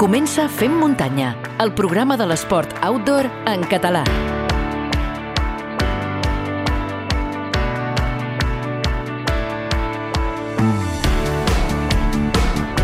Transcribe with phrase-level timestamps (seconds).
[0.00, 4.00] Comença Fem Muntanya, el programa de l'esport outdoor en català.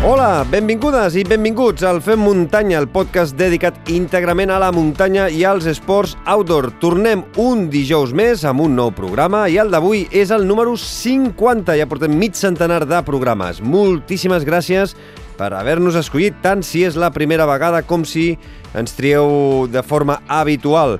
[0.05, 5.41] Hola, benvingudes i benvinguts al Fem Muntanya, el podcast dedicat íntegrament a la muntanya i
[5.41, 6.69] als esports outdoor.
[6.77, 11.81] Tornem un dijous més amb un nou programa i el d'avui és el número 50.
[11.81, 13.65] Ja portem mig centenar de programes.
[13.65, 14.93] Moltíssimes gràcies
[15.37, 18.33] per haver-nos escollit tant si és la primera vegada com si
[18.77, 20.97] ens trieu de forma habitual.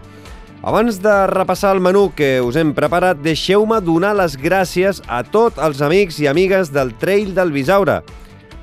[0.67, 5.61] Abans de repassar el menú que us hem preparat, deixeu-me donar les gràcies a tots
[5.61, 8.01] els amics i amigues del Trail del Bisaure.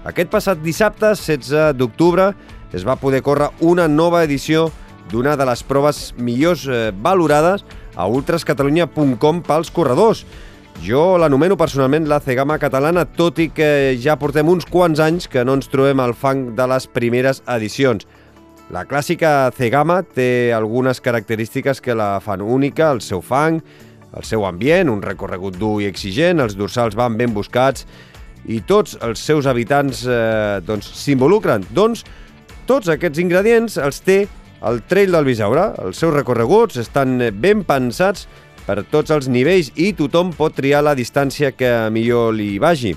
[0.04, 2.32] Aquest passat dissabte, 16 d'octubre,
[2.74, 4.68] es va poder córrer una nova edició
[5.10, 7.64] d'una de les proves millors eh, valorades
[7.94, 10.24] a ultrascatalunya.com pels corredors.
[10.82, 15.44] Jo l'anomeno personalment la Cegama catalana, tot i que ja portem uns quants anys que
[15.46, 18.06] no ens trobem al fang de les primeres edicions.
[18.74, 23.60] La clàssica Cegama té algunes característiques que la fan única, el seu fang,
[24.14, 27.86] el seu ambient, un recorregut dur i exigent, els dorsals van ben buscats
[28.48, 31.64] i tots els seus habitants eh, doncs, s'involucren.
[31.76, 32.04] Doncs
[32.68, 34.24] tots aquests ingredients els té
[34.64, 35.70] el Trail del Bisaure.
[35.84, 38.28] Els seus recorreguts estan ben pensats
[38.66, 42.94] per tots els nivells i tothom pot triar la distància que millor li vagi.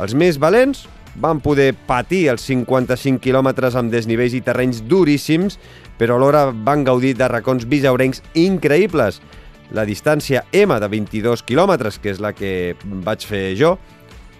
[0.00, 0.86] Els més valents
[1.20, 5.58] van poder patir els 55 quilòmetres amb desnivells i terrenys duríssims,
[5.98, 9.20] però alhora van gaudir de racons bisaurencs increïbles.
[9.74, 12.74] La distància M de 22 quilòmetres, que és la que
[13.06, 13.76] vaig fer jo,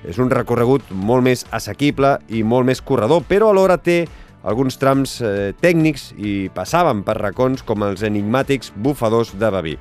[0.04, 4.04] és un recorregut molt més assequible i molt més corredor, però alhora té
[4.44, 9.78] alguns trams eh, tècnics i passaven per racons com els enigmàtics bufadors de Baví.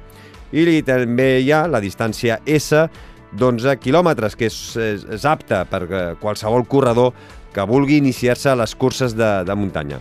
[0.53, 2.85] I també hi ha la distància S
[3.33, 7.13] d'11 quilòmetres, que és, és, és apta per eh, qualsevol corredor
[7.53, 9.97] que vulgui iniciar-se a les curses de, de muntanya.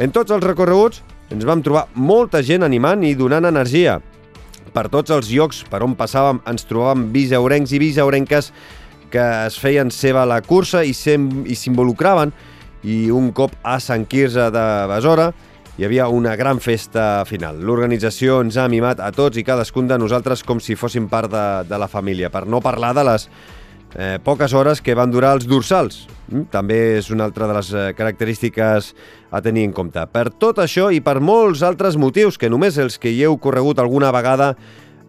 [0.00, 3.98] En tots els recorreguts ens vam trobar molta gent animant i donant energia.
[4.72, 8.52] Per tots els llocs per on passàvem ens trobàvem bisaurencs i bisaurenques
[9.12, 12.32] que es feien seva la cursa i s'involucraven
[12.86, 15.30] i un cop a Sant Quirze de Besora
[15.76, 17.58] hi havia una gran festa final.
[17.60, 21.46] L'organització ens ha mimat a tots i cadascun de nosaltres com si fóssim part de,
[21.68, 23.28] de la família, per no parlar de les
[23.92, 26.06] eh, poques hores que van durar els dorsals.
[26.30, 26.48] Mm?
[26.54, 28.90] També és una altra de les eh, característiques
[29.28, 30.00] a tenir en compte.
[30.08, 33.82] Per tot això i per molts altres motius que només els que hi heu corregut
[33.82, 34.54] alguna vegada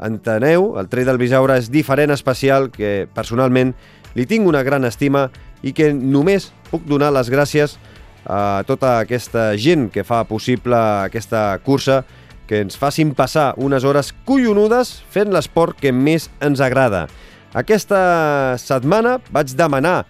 [0.04, 3.72] enteneu, el Trail del Bisaure és diferent, especial, que personalment
[4.20, 5.30] li tinc una gran estima
[5.64, 7.80] i que només puc donar les gràcies
[8.28, 10.76] a tota aquesta gent que fa possible
[11.08, 12.04] aquesta cursa,
[12.48, 17.08] que ens facin passar unes hores collonudes fent l'esport que més ens agrada.
[17.56, 20.06] Aquesta setmana vaig demanar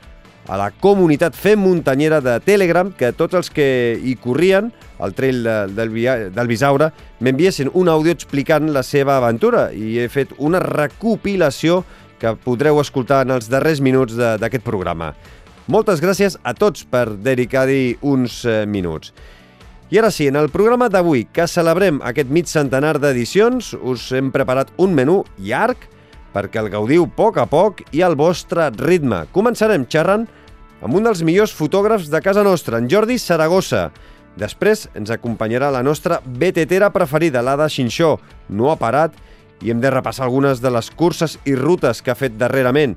[0.47, 3.67] a la comunitat Fem Muntanyera de Telegram que tots els que
[4.00, 4.72] hi corrien
[5.03, 5.94] al trail de, del,
[6.34, 11.84] del Bisaure m'enviessin un àudio explicant la seva aventura i he fet una recopilació
[12.17, 15.11] que podreu escoltar en els darrers minuts d'aquest programa.
[15.67, 19.11] Moltes gràcies a tots per dedicar-hi uns eh, minuts.
[19.91, 24.31] I ara sí, en el programa d'avui, que celebrem aquest mig centenar d'edicions, us hem
[24.31, 25.83] preparat un menú llarg
[26.31, 29.25] perquè el gaudiu a poc a poc i al vostre ritme.
[29.35, 30.23] Començarem xerrant
[30.79, 33.89] amb un dels millors fotògrafs de casa nostra, en Jordi Saragossa.
[34.39, 38.17] Després ens acompanyarà la nostra BTTera preferida, l'Ada Xinxó.
[38.47, 39.19] No ha parat
[39.66, 42.95] i hem de repassar algunes de les curses i rutes que ha fet darrerament.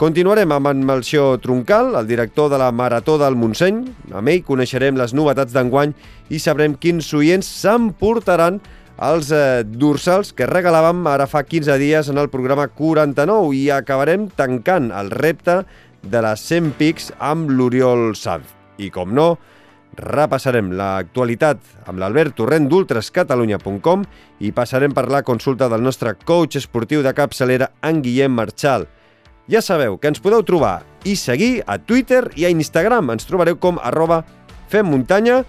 [0.00, 3.82] Continuarem amb en Melchior Troncal, el director de la Marató del Montseny.
[4.16, 5.90] Amb ell coneixerem les novetats d'enguany
[6.32, 8.62] i sabrem quins oients s'emportaran
[9.04, 14.30] els eh, dorsals que regalàvem ara fa 15 dies en el programa 49 i acabarem
[14.38, 15.58] tancant el repte
[16.00, 18.54] de les 100 pics amb l'Oriol Sanz.
[18.80, 19.34] I com no,
[20.00, 24.08] repassarem l'actualitat amb l'Albert Torrent d'ultrascatalunya.com
[24.48, 28.88] i passarem per la consulta del nostre coach esportiu de capçalera, en Guillem Marchal.
[29.50, 33.08] Ja sabeu que ens podeu trobar i seguir a Twitter i a Instagram.
[33.10, 34.20] Ens trobareu com arroba
[34.70, 35.40] femmuntanya.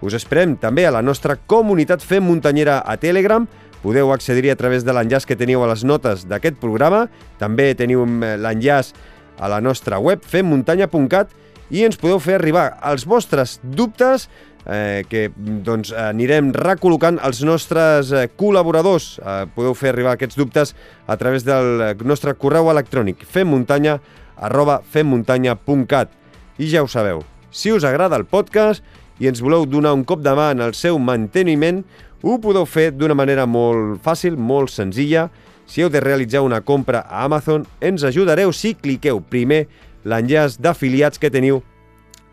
[0.00, 3.44] Us esperem també a la nostra comunitat Fem Muntanyera a Telegram.
[3.82, 7.10] Podeu accedir-hi a través de l'enllaç que teniu a les notes d'aquest programa.
[7.36, 8.94] També teniu eh, l'enllaç
[9.36, 11.36] a la nostra web femmuntanya.cat
[11.68, 14.30] i ens podeu fer arribar els vostres dubtes
[14.66, 19.18] eh, que doncs, anirem recol·locant els nostres eh, col·laboradors.
[19.18, 20.74] Eh, podeu fer arribar aquests dubtes
[21.06, 23.98] a través del nostre correu electrònic femmuntanya
[24.42, 26.10] arroba femmuntanya.cat
[26.58, 28.82] I ja ho sabeu, si us agrada el podcast
[29.20, 31.82] i ens voleu donar un cop de mà en el seu manteniment,
[32.22, 35.28] ho podeu fer d'una manera molt fàcil, molt senzilla.
[35.66, 39.66] Si heu de realitzar una compra a Amazon, ens ajudareu si cliqueu primer
[40.04, 41.62] l'enllaç d'afiliats que teniu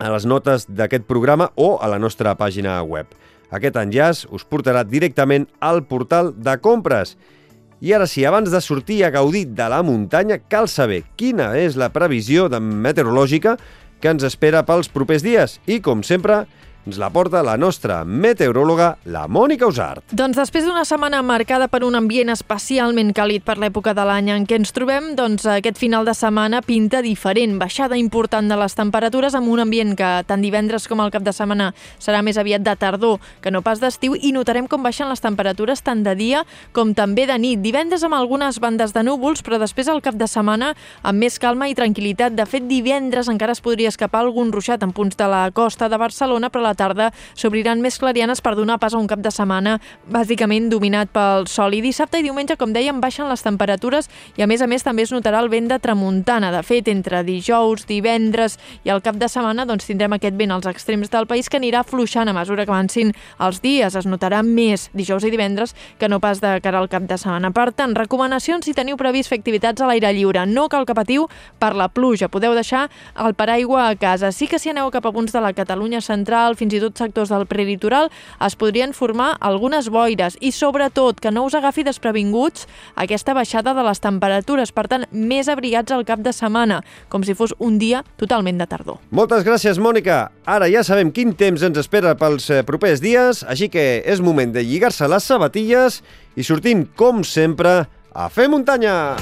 [0.00, 3.06] a les notes d'aquest programa o a la nostra pàgina web.
[3.52, 7.16] Aquest enllaç us portarà directament al portal de compres.
[7.80, 11.76] I ara sí, abans de sortir a gaudir de la muntanya, cal saber quina és
[11.80, 13.56] la previsió de meteorològica
[14.00, 15.58] que ens espera pels propers dies.
[15.66, 16.44] I, com sempre,
[16.86, 20.04] ens la porta la nostra meteoròloga, la Mònica Usart.
[20.16, 24.46] Doncs després d'una setmana marcada per un ambient especialment càlid per l'època de l'any en
[24.48, 29.36] què ens trobem, doncs aquest final de setmana pinta diferent, baixada important de les temperatures
[29.36, 32.74] amb un ambient que tant divendres com el cap de setmana serà més aviat de
[32.80, 36.94] tardor que no pas d'estiu i notarem com baixen les temperatures tant de dia com
[36.96, 37.60] també de nit.
[37.60, 40.72] Divendres amb algunes bandes de núvols, però després al cap de setmana
[41.02, 42.34] amb més calma i tranquil·litat.
[42.34, 46.00] De fet, divendres encara es podria escapar algun ruixat en punts de la costa de
[46.00, 49.76] Barcelona, però la tarda s'obriran més clarianes per donar pas a un cap de setmana
[50.08, 51.76] bàsicament dominat pel sol.
[51.76, 55.04] I dissabte i diumenge, com dèiem, baixen les temperatures i a més a més també
[55.04, 56.50] es notarà el vent de tramuntana.
[56.54, 60.68] De fet, entre dijous, divendres i el cap de setmana doncs, tindrem aquest vent als
[60.70, 63.96] extrems del país que anirà fluixant a mesura que avancin els dies.
[63.96, 67.52] Es notarà més dijous i divendres que no pas de cara al cap de setmana.
[67.54, 70.46] Per tant, recomanacions si teniu previst fer activitats a l'aire lliure.
[70.46, 71.28] No cal que patiu
[71.60, 72.30] per la pluja.
[72.32, 72.88] Podeu deixar
[73.18, 74.32] el paraigua a casa.
[74.32, 77.32] Sí que si aneu cap a punts de la Catalunya central, fins i tot sectors
[77.32, 78.10] del prelitoral,
[78.44, 82.68] es podrien formar algunes boires i sobretot que no us agafi desprevinguts
[83.00, 87.36] aquesta baixada de les temperatures, per tant, més abrigats al cap de setmana, com si
[87.38, 89.00] fos un dia totalment de tardor.
[89.10, 90.28] Moltes gràcies, Mònica.
[90.44, 94.52] Ara ja sabem quin temps ens espera pels eh, propers dies, així que és moment
[94.52, 96.02] de lligar-se les sabatilles
[96.36, 99.16] i sortim, com sempre, a fer muntanya!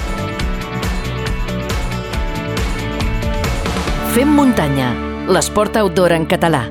[4.18, 4.88] Fem muntanya,
[5.30, 6.64] l'esport outdoor en català.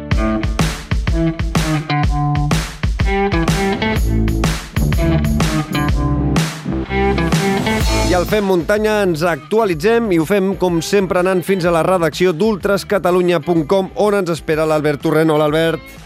[8.07, 11.81] I al Fem Muntanya ens actualitzem i ho fem, com sempre, anant fins a la
[11.83, 15.33] redacció d'ultrascatalunya.com on ens espera l'Albert Torrent.
[15.33, 15.97] Hola, Albert.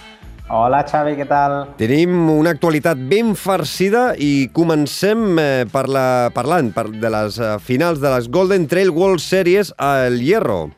[0.49, 1.53] Hola, Xavi, què tal?
[1.77, 7.51] Tenim una actualitat ben farcida i comencem eh, per la, parlant per, de les eh,
[7.61, 10.71] finals de les Golden Trail World Series al Hierro.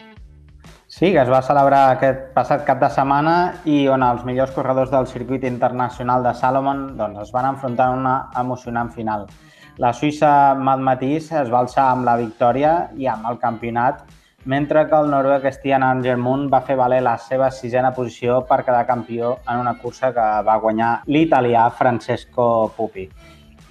[0.91, 4.91] Sí, que es va celebrar aquest passat cap de setmana i on els millors corredors
[4.91, 9.29] del circuit internacional de Salomon doncs, es van enfrontar en una emocionant final.
[9.81, 14.03] La suïssa Matt Matís es va alçar amb la victòria i amb el campionat,
[14.45, 18.83] mentre que el noruec Stian Angermund va fer valer la seva sisena posició per quedar
[18.85, 23.07] campió en una cursa que va guanyar l'italià Francesco Pupi.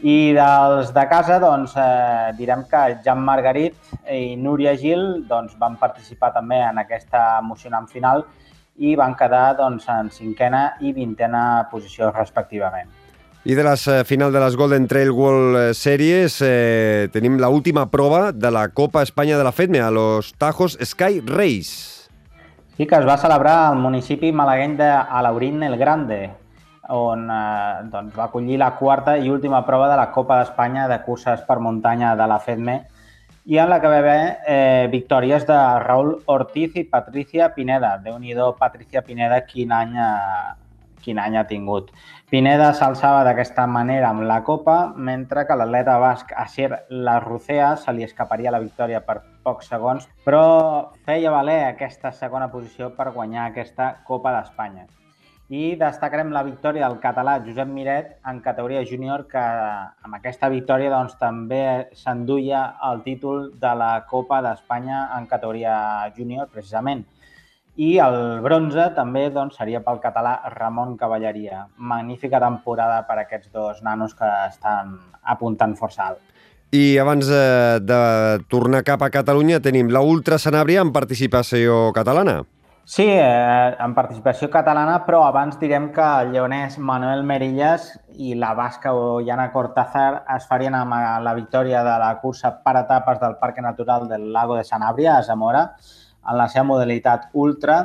[0.03, 5.79] I dels de casa, doncs, eh, direm que Jan Margarit i Núria Gil doncs, van
[5.79, 8.27] participar també en aquesta emocionant final
[8.75, 12.91] i van quedar doncs, en cinquena i vintena posició respectivament.
[13.45, 17.89] I de les eh, final de les Golden Trail World Series eh, tenim la última
[17.91, 22.07] prova de la Copa Espanya de la FEDME a los Tajos Sky Race.
[22.77, 26.21] Sí, que es va celebrar al municipi malagueny d'Alaurín el Grande,
[26.95, 31.03] on eh, doncs, va acollir la quarta i última prova de la Copa d'Espanya de
[31.03, 32.79] curses per muntanya de la FEDME
[33.51, 37.97] i en la que va haver eh, victòries de Raúl Ortiz i Patricia Pineda.
[37.99, 40.55] déu nhi Patricia Pineda, quin any, eh,
[41.03, 41.91] quin any ha tingut.
[42.33, 44.77] Pineda s'alçava d'aquesta manera amb la Copa,
[45.09, 50.47] mentre que l'atleta basc Asier Larrucea se li escaparia la victòria per pocs segons, però
[51.05, 54.89] feia valer aquesta segona posició per guanyar aquesta Copa d'Espanya
[55.53, 60.89] i destacarem la victòria del català Josep Miret en categoria júnior que amb aquesta victòria
[60.95, 65.75] doncs, també s'enduia el títol de la Copa d'Espanya en categoria
[66.17, 67.05] júnior precisament.
[67.81, 71.67] I el bronze també doncs, seria pel català Ramon Cavalleria.
[71.77, 76.21] Magnífica temporada per aquests dos nanos que estan apuntant força alt.
[76.73, 78.01] I abans de, de
[78.49, 82.43] tornar cap a Catalunya tenim la Ultra Sanàbria en participació catalana.
[82.85, 88.55] Sí, eh, en participació catalana, però abans direm que el lleonès Manuel Merillas i la
[88.59, 93.61] basca Ollana Cortázar es farien amb la victòria de la cursa per etapes del Parc
[93.65, 95.71] Natural del Lago de Sanabria, a Zamora,
[96.29, 97.83] en la seva modalitat ultra,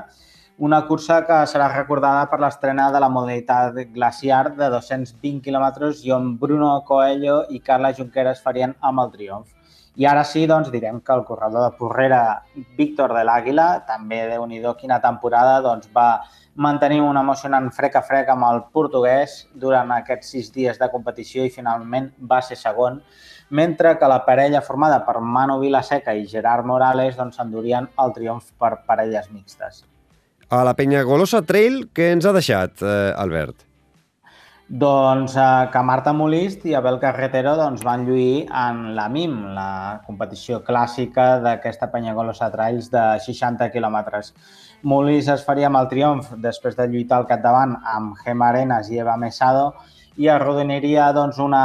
[0.57, 6.13] una cursa que serà recordada per l'estrena de la modalitat glaciar de 220 quilòmetres i
[6.15, 9.53] on Bruno Coelho i Carla Junqueras farien amb el triomf.
[9.97, 12.43] I ara sí, doncs, direm que el corredor de Porrera,
[12.77, 16.21] Víctor de l'Àguila, també de nhi quina temporada, doncs, va
[16.57, 21.45] mantenir un emocionant frec a frec amb el portuguès durant aquests sis dies de competició
[21.45, 23.01] i finalment va ser segon,
[23.49, 28.51] mentre que la parella formada per Manu Vilaseca i Gerard Morales doncs, s'endurien el triomf
[28.59, 29.83] per parelles mixtes.
[30.49, 33.67] A la Penya Golosa Trail, què ens ha deixat, eh, Albert?
[34.67, 40.01] Doncs eh, que Marta Molist i Abel Carretero doncs, van lluir en la MIM, la
[40.05, 44.33] competició clàssica d'aquesta Penyagolosa Trails de 60 quilòmetres.
[44.83, 48.99] Molist es faria amb el triomf després de lluitar al capdavant amb Gemma Arenas i
[48.99, 49.71] Eva Mesado
[50.19, 51.63] i arrodoniria doncs, una,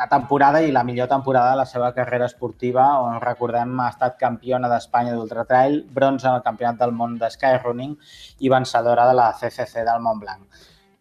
[0.00, 4.14] una temporada i la millor temporada de la seva carrera esportiva, on recordem ha estat
[4.16, 7.92] campiona d'Espanya d'ultratrail, bronze en el Campionat del món de Skyrunning
[8.40, 10.46] i vencedora de la CCC del Montblanc.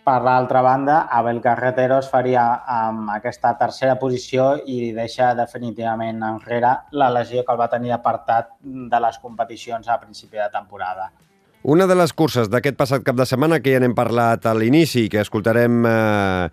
[0.04, 6.74] Per l'altra banda, Abel Carretero es faria amb aquesta tercera posició i deixa definitivament enrere
[6.92, 11.08] la lesió que el va tenir apartat de les competicions a principi de temporada.
[11.64, 15.10] Una de les curses d'aquest passat cap de setmana que ja n'hem parlat a l'inici,
[15.12, 16.50] que escoltarem eh,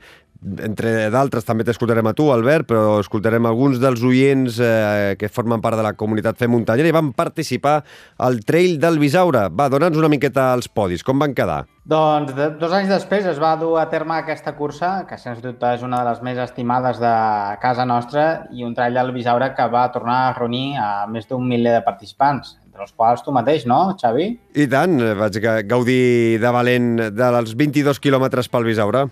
[0.62, 5.62] entre d'altres també t'escoltarem a tu, Albert, però escoltarem alguns dels oients eh, que formen
[5.64, 7.80] part de la comunitat Fem Muntanyera i van participar
[8.22, 9.48] al Trail del Bisaure.
[9.50, 11.04] Va, dona'ns una miqueta als podis.
[11.06, 11.64] Com van quedar?
[11.86, 15.70] Doncs de, dos anys després es va dur a terme aquesta cursa, que sens dubte
[15.76, 17.14] és una de les més estimades de
[17.62, 21.46] casa nostra, i un Trail del Bisaure que va tornar a reunir a més d'un
[21.46, 24.26] miler de participants entre els quals tu mateix, no, Xavi?
[24.60, 29.06] I tant, vaig gaudir de valent dels 22 quilòmetres pel Bisaure.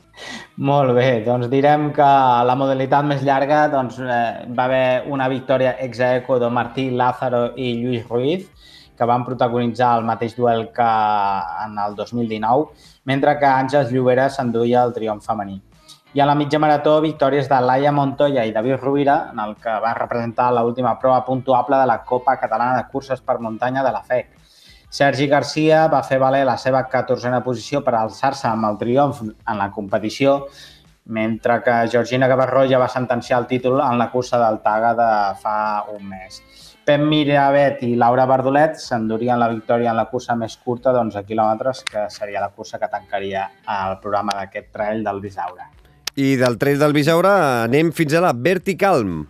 [0.68, 2.11] Molt bé, doncs direm que
[2.44, 7.54] la modalitat més llarga doncs, eh, va haver una victòria ex aequo de Martí Lázaro
[7.56, 8.50] i Lluís Ruiz,
[8.94, 10.90] que van protagonitzar el mateix duel que
[11.64, 15.62] en el 2019, mentre que Àngels Llobera s'enduia el triomf femení
[16.14, 19.73] i a la mitja marató victòries de Laia Montoya i David Rovira, en el que
[19.83, 24.02] va representar l'última prova puntuable de la Copa Catalana de Curses per Muntanya de la
[24.02, 24.30] FEC.
[24.94, 29.59] Sergi Garcia va fer valer la seva 14a posició per alçar-se amb el triomf en
[29.59, 30.47] la competició,
[31.06, 35.11] mentre que Georgina Gavarró ja va sentenciar el títol en la cursa del Taga de
[35.42, 35.59] fa
[35.90, 36.40] un mes.
[36.87, 41.83] Pep Mirabet i Laura Bardolet s'endurien la victòria en la cursa més curta d'11 quilòmetres,
[41.90, 43.49] que seria la cursa que tancaria
[43.83, 45.75] el programa d'aquest trail del Bisaure.
[46.14, 47.30] I del Trail del Bisaure
[47.64, 49.25] anem fins a la Verticalm.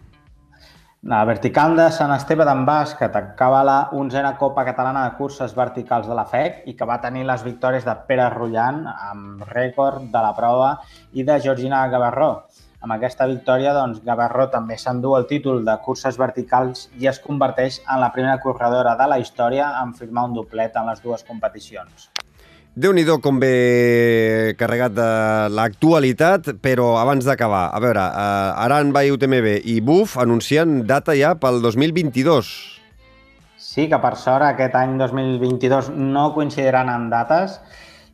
[1.09, 5.55] La vertical de Sant Esteve d'en Bas, que tancava la 11a Copa Catalana de Curses
[5.57, 10.11] Verticals de la FEC i que va tenir les victòries de Pere Rullant amb rècord
[10.13, 10.75] de la prova
[11.17, 12.31] i de Georgina Gavarró.
[12.85, 17.81] Amb aquesta victòria, doncs, Gavarró també s'endú el títol de curses verticals i es converteix
[17.87, 22.11] en la primera corredora de la història en firmar un doblet en les dues competicions
[22.75, 25.09] déu nhi com ve carregat de
[25.55, 31.35] l'actualitat, però abans d'acabar, a veure, eh, Aran, Bay, UTMB i BUF anuncien data ja
[31.37, 32.51] pel 2022.
[33.57, 37.61] Sí, que per sort aquest any 2022 no coincidiran en dates,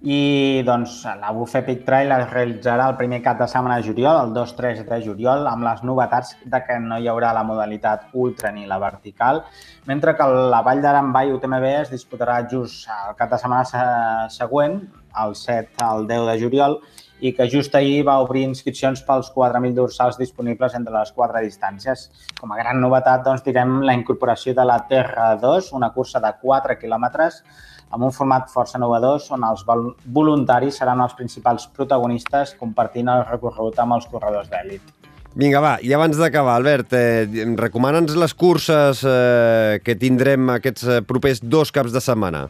[0.03, 4.17] i doncs, la Buff Epic Trail es realitzarà el primer cap de setmana de juliol,
[4.23, 8.53] el 2-3 de juliol, amb les novetats de que no hi haurà la modalitat ultra
[8.53, 9.43] ni la vertical,
[9.91, 14.81] mentre que la Vall d'Aran Vall UTMB es disputarà just el cap de setmana següent,
[15.21, 16.81] el 7 al 10 de juliol,
[17.21, 22.07] i que just ahir va obrir inscripcions pels 4.000 dorsals disponibles entre les quatre distàncies.
[22.41, 26.33] Com a gran novetat, doncs, direm la incorporació de la Terra 2, una cursa de
[26.41, 27.43] 4 quilòmetres
[27.91, 29.65] amb un format força innovador on els
[30.07, 34.97] voluntaris seran els principals protagonistes compartint el recorregut amb els corredors d'èlit.
[35.35, 41.03] Vinga, va, i abans d'acabar, Albert, eh, recomana'ns les curses eh, que tindrem aquests eh,
[41.07, 42.49] propers dos caps de setmana.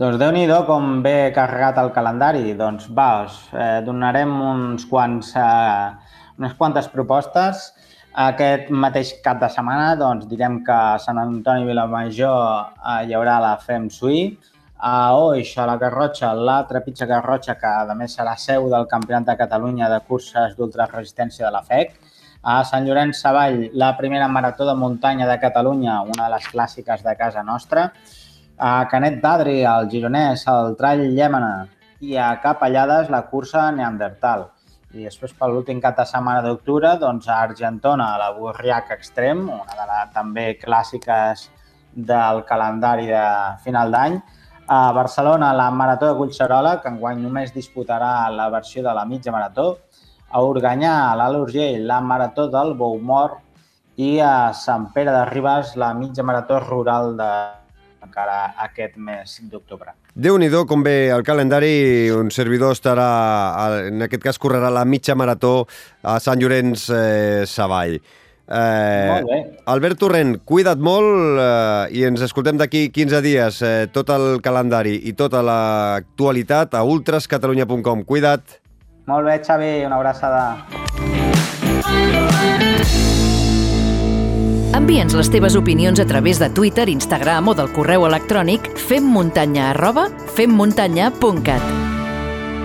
[0.00, 2.54] Doncs déu nhi com ve carregat el calendari.
[2.56, 7.72] Doncs va, us eh, donarem uns quants, eh, unes quantes propostes
[8.16, 12.38] aquest mateix cap de setmana doncs, direm que a Sant Antoni Vilamajor
[12.72, 14.30] eh, hi haurà la Fem Sui,
[14.78, 19.28] a Oix, a la Garrotxa, la Trepitja Garrotxa, que a més serà seu del Campionat
[19.28, 21.92] de Catalunya de curses d'ultraresistència de la FEC,
[22.42, 27.04] a Sant Llorenç Savall, la primera marató de muntanya de Catalunya, una de les clàssiques
[27.04, 27.90] de casa nostra,
[28.56, 31.66] a Canet d'Adri, al Gironès, al Trall Llémena.
[32.00, 34.46] I a Capellades, la cursa Neandertal.
[34.94, 39.42] I després, per l'últim cap de setmana d'octubre, doncs, a Argentona, a la Burriac Extrem,
[39.50, 41.48] una de les també clàssiques
[42.10, 43.24] del calendari de
[43.64, 44.20] final d'any.
[44.68, 49.34] A Barcelona, la Marató de Collserola, que enguany només disputarà la versió de la mitja
[49.34, 49.66] marató.
[50.30, 53.40] A Organyà, a l'Alt Urgell, la Marató del Boumor.
[53.96, 57.30] I a Sant Pere de Ribes, la mitja marató rural de
[58.06, 64.22] encara aquest mes d'octubre déu nhi com ve el calendari, un servidor estarà, en aquest
[64.22, 65.66] cas correrà la mitja marató
[66.02, 68.00] a Sant Llorenç eh, Savall.
[68.46, 69.38] Eh, molt bé.
[69.66, 75.00] Albert Torrent, cuida't molt eh, i ens escoltem d'aquí 15 dies eh, tot el calendari
[75.04, 78.06] i tota l'actualitat a ultrascatalunya.com.
[78.06, 78.60] Cuida't.
[79.06, 81.25] Molt bé, Xavi, una abraçada.
[84.76, 90.10] Envia'ns les teves opinions a través de Twitter, Instagram o del correu electrònic femmuntanya arroba
[90.36, 91.64] femmuntanya.cat.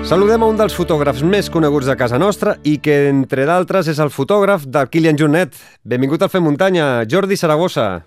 [0.04, 4.04] Saludem a un dels fotògrafs més coneguts de casa nostra i que, entre d'altres, és
[4.04, 5.56] el fotògraf del Kilian Jornet.
[5.88, 8.02] Benvingut al Fem Muntanya, Jordi Saragossa.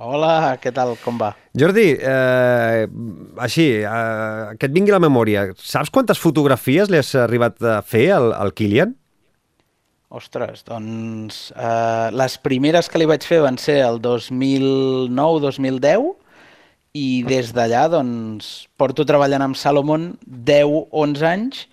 [0.00, 0.96] Hola, què tal?
[1.04, 1.34] Com va?
[1.52, 2.88] Jordi, eh,
[3.36, 8.14] així, eh, que et vingui la memòria, saps quantes fotografies li has arribat a fer
[8.16, 8.96] al, al Kilian?
[10.16, 16.06] Ostres, doncs eh, les primeres que li vaig fer van ser el 2009-2010
[16.96, 21.66] i des d'allà doncs, porto treballant amb Salomon 10-11 anys,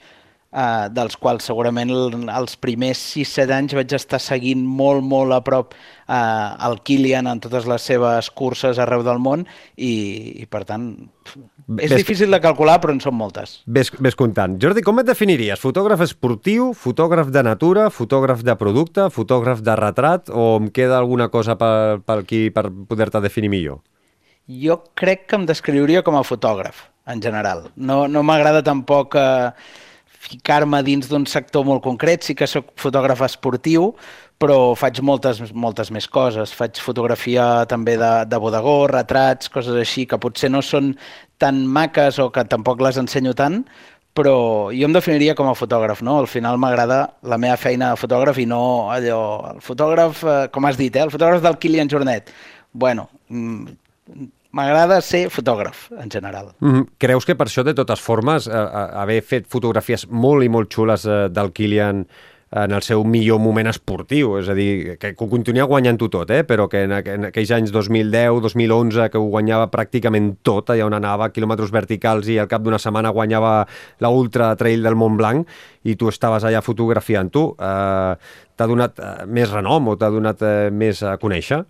[0.52, 5.74] eh, dels quals segurament els primers 6-7 anys vaig estar seguint molt, molt a prop
[5.78, 9.48] eh, el Kilian en totes les seves curses arreu del món
[9.78, 9.94] i,
[10.44, 10.84] i per tant,
[11.78, 13.62] és Ves- difícil de calcular, però en són moltes.
[13.66, 14.58] Ves, ves comptant.
[14.62, 15.60] Jordi, com et definiries?
[15.60, 21.30] Fotògraf esportiu, fotògraf de natura, fotògraf de producte, fotògraf de retrat, o em queda alguna
[21.30, 23.80] cosa per, per aquí per poder-te definir millor?
[24.48, 27.70] Jo crec que em descriuria com a fotògraf, en general.
[27.76, 29.52] No, no m'agrada tampoc eh,
[30.24, 32.24] ficar-me dins d'un sector molt concret.
[32.24, 33.92] Sí que sóc fotògraf esportiu,
[34.42, 36.54] però faig moltes, moltes més coses.
[36.56, 40.94] Faig fotografia també de, de bodegó, retrats, coses així, que potser no són
[41.42, 43.64] tan maques o que tampoc les ensenyo tant,
[44.14, 44.36] però
[44.74, 46.20] jo em definiria com a fotògraf, no?
[46.22, 48.64] Al final m'agrada la meva feina de fotògraf i no
[48.94, 49.24] allò...
[49.56, 51.08] El fotògraf, eh, com has dit, eh?
[51.08, 52.30] el fotògraf del Kilian Jornet.
[52.74, 53.74] Bueno, mm,
[54.54, 56.54] m'agrada ser fotògraf, en general.
[56.62, 60.50] Mm, creus que per això, de totes formes, eh, eh, haver fet fotografies molt i
[60.50, 62.06] molt xules eh, del Kilian
[62.54, 66.44] en el seu millor moment esportiu, és a dir, que, continuïa guanyant-ho tot, eh?
[66.46, 70.94] però que en, en aquells anys 2010, 2011, que ho guanyava pràcticament tot, allà on
[70.94, 73.56] anava, quilòmetres verticals, i al cap d'una setmana guanyava
[74.06, 75.50] la Ultra Trail del Mont Blanc,
[75.90, 80.70] i tu estaves allà fotografiant-ho, eh, t'ha donat eh, més renom o t'ha donat eh,
[80.70, 81.64] més a conèixer?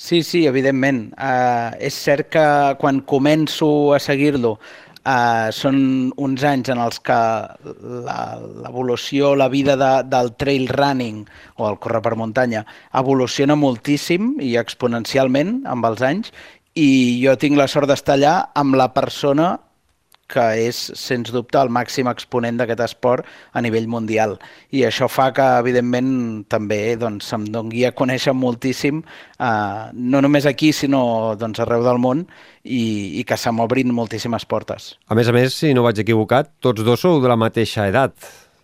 [0.00, 1.00] Sí, sí, evidentment.
[1.20, 2.44] Uh, és cert que
[2.80, 5.80] quan començo a seguir-lo uh, són
[6.16, 7.18] uns anys en els que
[8.06, 11.26] la- l'evolució, la vida de, del trail running
[11.60, 12.64] o el córrer per muntanya
[13.02, 16.32] evoluciona moltíssim i exponencialment amb els anys
[16.80, 16.88] i
[17.20, 19.52] jo tinc la sort d'estar allà amb la persona
[20.30, 24.36] que és, sens dubte, el màxim exponent d'aquest esport a nivell mundial.
[24.72, 26.12] I això fa que, evidentment,
[26.50, 29.02] també doncs, se'm doni a conèixer moltíssim,
[29.40, 32.24] eh, no només aquí, sinó doncs, arreu del món,
[32.64, 34.94] i, i que se m'obrin moltíssimes portes.
[35.08, 38.14] A més a més, si no vaig equivocat, tots dos sou de la mateixa edat.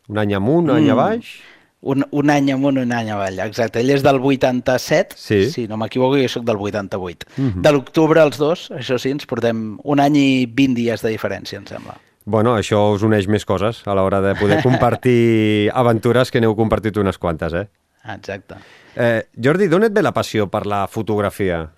[0.09, 0.95] Un any amunt, un any Mm.
[0.95, 1.37] a baix...
[1.83, 3.79] Un, un any amunt, un any avall, exacte.
[3.81, 5.51] Ell és del 87, Sí.
[5.53, 7.27] si no m'equivoco, jo sóc del 88.
[7.37, 7.63] Mhm.
[7.63, 11.59] De l'octubre els dos, això sí, ens portem un any i 20 dies de diferència,
[11.59, 11.99] em sembla.
[12.25, 16.97] Bueno, això us uneix més coses a l'hora de poder compartir aventures que n'heu compartit
[16.97, 17.69] unes quantes, eh?
[18.17, 18.57] Exacte.
[18.97, 21.69] eh Jordi, d'on et ve la passió per la fotografia?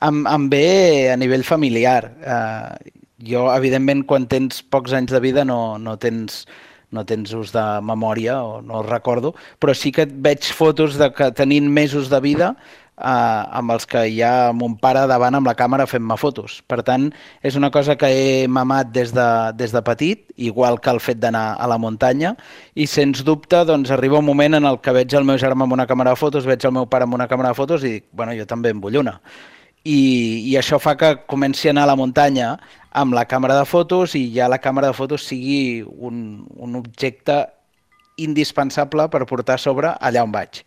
[0.00, 2.12] Em, em ve a nivell familiar.
[2.24, 6.46] Uh, jo, evidentment, quan tens pocs anys de vida no, no tens
[6.90, 11.30] no tens ús de memòria o no recordo, però sí que veig fotos de que
[11.36, 12.54] tenint mesos de vida
[13.00, 16.60] eh, amb els que hi ha mon pare davant amb la càmera fent-me fotos.
[16.68, 17.08] Per tant,
[17.42, 21.20] és una cosa que he mamat des de, des de petit, igual que el fet
[21.22, 22.34] d'anar a la muntanya,
[22.74, 25.78] i sens dubte doncs, arriba un moment en el que veig el meu germà amb
[25.78, 28.10] una càmera de fotos, veig el meu pare amb una càmera de fotos i dic,
[28.12, 29.18] bueno, jo també en vull una.
[29.84, 30.00] I,
[30.50, 32.50] i això fa que comenci a anar a la muntanya
[32.92, 37.46] amb la càmera de fotos i ja la càmera de fotos sigui un, un objecte
[38.20, 40.60] indispensable per portar a sobre allà on vaig.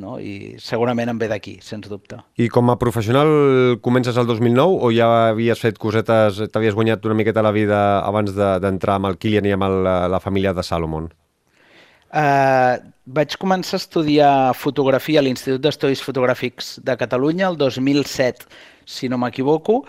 [0.00, 0.18] No?
[0.22, 2.18] I segurament em ve d'aquí, sens dubte.
[2.38, 7.16] I com a professional comences el 2009 o ja havies fet cosetes, t'havies guanyat una
[7.18, 9.80] miqueta la vida abans de- d'entrar amb el Kilian i amb el,
[10.12, 11.08] la família de Salomon?
[12.10, 12.76] Uh,
[13.16, 18.46] vaig començar a estudiar fotografia a l'Institut d'Estudis Fotogràfics de Catalunya el 2007,
[18.86, 19.82] si no m'equivoco,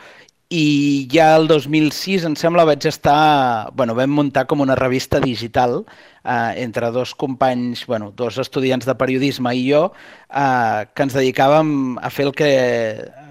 [0.52, 3.72] i ja el 2006, em sembla, vaig estar...
[3.78, 5.78] Bueno, vam muntar com una revista digital
[6.26, 9.86] eh, entre dos companys, bueno, dos estudiants de periodisme i jo,
[10.28, 12.52] eh, que ens dedicàvem a fer el que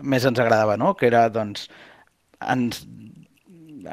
[0.01, 0.95] més ens agradava, no?
[0.97, 1.69] que era, doncs,
[2.41, 2.87] ens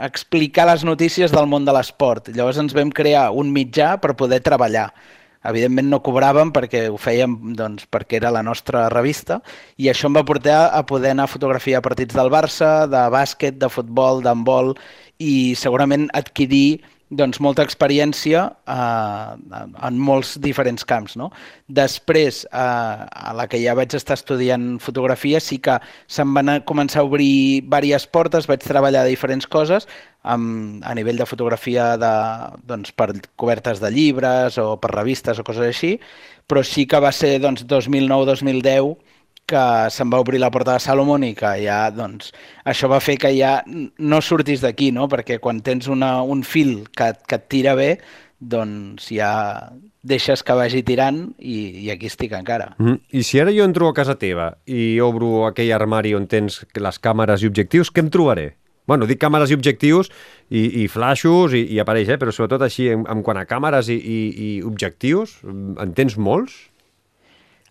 [0.07, 2.31] explicar les notícies del món de l'esport.
[2.31, 4.91] Llavors ens vam crear un mitjà per poder treballar.
[5.47, 9.39] Evidentment no cobràvem perquè ho fèiem doncs, perquè era la nostra revista
[9.77, 13.55] i això em va portar a poder anar a fotografiar partits del Barça, de bàsquet,
[13.61, 14.75] de futbol, d'handbol
[15.23, 19.55] i segurament adquirir doncs, molta experiència eh,
[19.87, 21.15] en molts diferents camps.
[21.19, 21.29] No?
[21.67, 25.77] Després, eh, a la que ja vaig estar estudiant fotografia, sí que
[26.11, 29.87] se'm van començar a obrir diverses portes, vaig treballar diferents coses,
[30.27, 32.13] amb, a nivell de fotografia de,
[32.67, 35.95] doncs, per cobertes de llibres o per revistes o coses així,
[36.47, 39.06] però sí que va ser doncs, 2009-2010
[39.47, 42.33] que se'n va obrir la porta de Salomon i que ja, doncs,
[42.67, 45.07] això va fer que ja no sortis d'aquí, no?
[45.07, 47.93] Perquè quan tens una, un fil que, que et tira bé,
[48.37, 49.31] doncs ja
[50.07, 52.75] deixes que vagi tirant i, i aquí estic encara.
[52.77, 52.99] Mm -hmm.
[53.11, 57.01] I si ara jo entro a casa teva i obro aquell armari on tens les
[57.01, 58.55] càmeres i objectius, què em trobaré?
[58.87, 60.09] Bueno, dic càmeres i objectius
[60.49, 62.17] i, i flashos i, i apareix, eh?
[62.17, 66.69] però sobretot així, en, en quant a càmeres i, i, i objectius, en tens molts?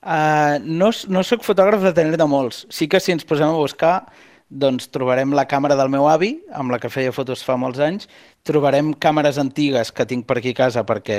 [0.07, 2.62] Uh, no, no sóc fotògraf de tenir-ne molts.
[2.71, 3.95] Sí que si ens posem a buscar,
[4.47, 8.07] doncs trobarem la càmera del meu avi, amb la que feia fotos fa molts anys,
[8.47, 11.19] trobarem càmeres antigues que tinc per aquí a casa perquè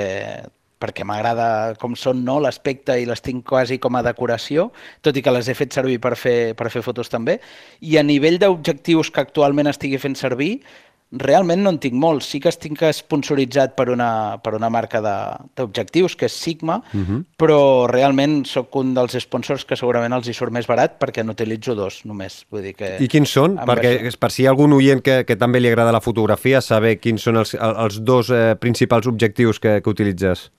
[0.78, 4.68] perquè m'agrada com són no, l'aspecte i les tinc quasi com a decoració,
[5.02, 7.40] tot i que les he fet servir per fer, per fer fotos també.
[7.82, 10.60] I a nivell d'objectius que actualment estigui fent servir,
[11.10, 12.26] Realment no en tinc molts.
[12.28, 17.04] Sí que estic sponsoritzat per una, per una marca d'objectius, que és Sigma, uh mhm.
[17.04, 17.24] -huh.
[17.38, 21.74] però realment sóc un dels sponsors que segurament els hi surt més barat perquè n'utilitzo
[21.74, 22.44] dos només.
[22.50, 23.56] Vull dir que I quins són?
[23.56, 24.18] Perquè això...
[24.18, 27.22] per si hi ha algun oient que, que també li agrada la fotografia, saber quins
[27.22, 30.50] són els, els dos eh, principals objectius que, que utilitzes.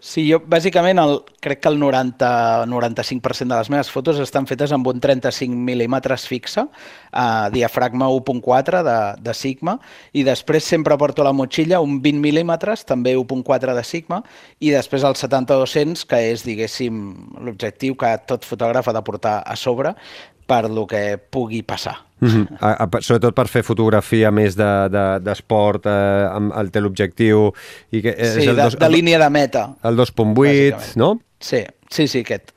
[0.00, 4.88] Sí, jo bàsicament el, crec que el 90-95% de les meves fotos estan fetes amb
[4.88, 9.76] un 35 mil·límetres fixe, eh, diafragma 1.4 de, de Sigma,
[10.16, 14.22] i després sempre porto a la motxilla un 20 mil·límetres, també 1.4 de Sigma,
[14.58, 17.02] i després el 70-200, que és, diguéssim,
[17.44, 19.92] l'objectiu que tot fotògraf ha de portar a sobre
[20.48, 22.09] per lo que pugui passar.
[22.20, 22.56] Mm -hmm.
[22.60, 27.52] a, a, sobretot per fer fotografia més d'esport de, de, eh, amb el teleobjectiu
[27.90, 31.20] i que és sí, el de, dos, de línia de meta el 2.8, no?
[31.40, 32.52] Sí, sí, sí, aquest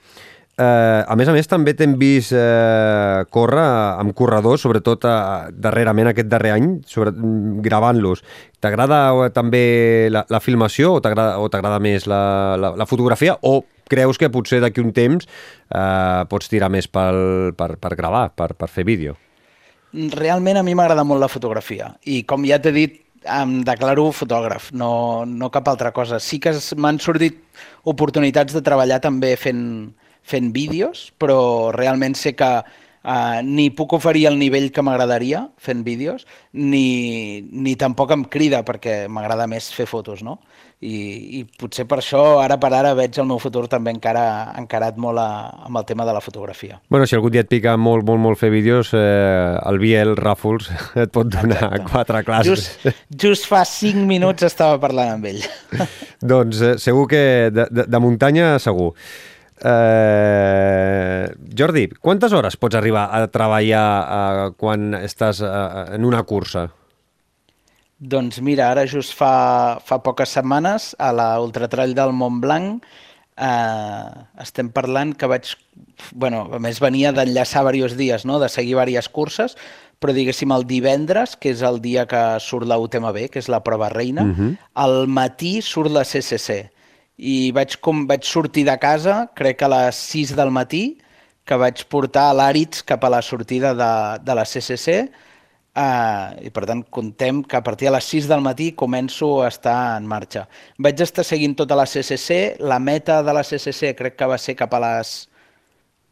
[0.54, 3.64] Eh, a més a més, també t'hem vist eh, córrer
[3.98, 5.14] amb corredors, sobretot eh,
[5.58, 7.10] darrerament aquest darrer any, sobre,
[7.66, 8.22] gravant-los.
[8.62, 9.64] T'agrada eh, també
[10.14, 12.22] la, la filmació o t'agrada més la,
[12.62, 17.56] la, la fotografia o creus que potser d'aquí un temps eh, pots tirar més pel,
[17.58, 19.18] per, per gravar, per, per fer vídeo?
[19.94, 24.72] Realment a mi m'agrada molt la fotografia i com ja t'he dit, em declaro fotògraf,
[24.76, 26.20] no, no cap altra cosa.
[26.20, 27.38] Sí que m'han sortit
[27.88, 29.94] oportunitats de treballar també fent,
[30.26, 32.56] fent vídeos, però realment sé que
[33.04, 36.22] Uh, ni puc oferir el nivell que m'agradaria fent vídeos,
[36.56, 40.38] ni, ni tampoc em crida perquè m'agrada més fer fotos, no?
[40.84, 44.24] I, I potser per això, ara per ara, veig el meu futur també encara
[44.60, 45.28] encarat molt a,
[45.70, 46.80] amb el tema de la fotografia.
[46.92, 50.68] Bueno, si algun dia et pica molt, molt, molt fer vídeos, eh, el Biel Ràfols
[51.06, 51.92] et pot donar Exacte.
[51.92, 52.68] quatre classes.
[52.84, 55.44] Just, just fa cinc minuts estava parlant amb ell.
[56.34, 58.92] doncs eh, segur que de, de, de muntanya, segur.
[59.64, 65.60] Eh, Jordi, quantes hores pots arribar a treballar eh, quan estàs eh,
[65.96, 66.68] en una cursa?
[68.04, 72.84] Doncs mira, ara just fa, fa poques setmanes a la Ultratrall del Mont Blanc
[73.38, 74.10] eh,
[74.44, 75.54] estem parlant que vaig...
[76.12, 78.40] bueno, a més venia d'enllaçar diversos dies, no?
[78.42, 79.56] de seguir diverses curses,
[80.04, 83.64] però diguéssim el divendres, que és el dia que surt la UTMB, que és la
[83.64, 84.58] prova reina, uh -huh.
[84.74, 86.70] al matí surt la CCC
[87.18, 90.98] i vaig, com, vaig sortir de casa, crec que a les 6 del matí,
[91.46, 95.12] que vaig portar l'Àrids cap a la sortida de, de la CCC,
[95.76, 99.50] eh, i per tant contem que a partir de les 6 del matí començo a
[99.52, 100.48] estar en marxa.
[100.78, 104.58] Vaig estar seguint tota la CCC, la meta de la CCC crec que va ser
[104.60, 105.14] cap a les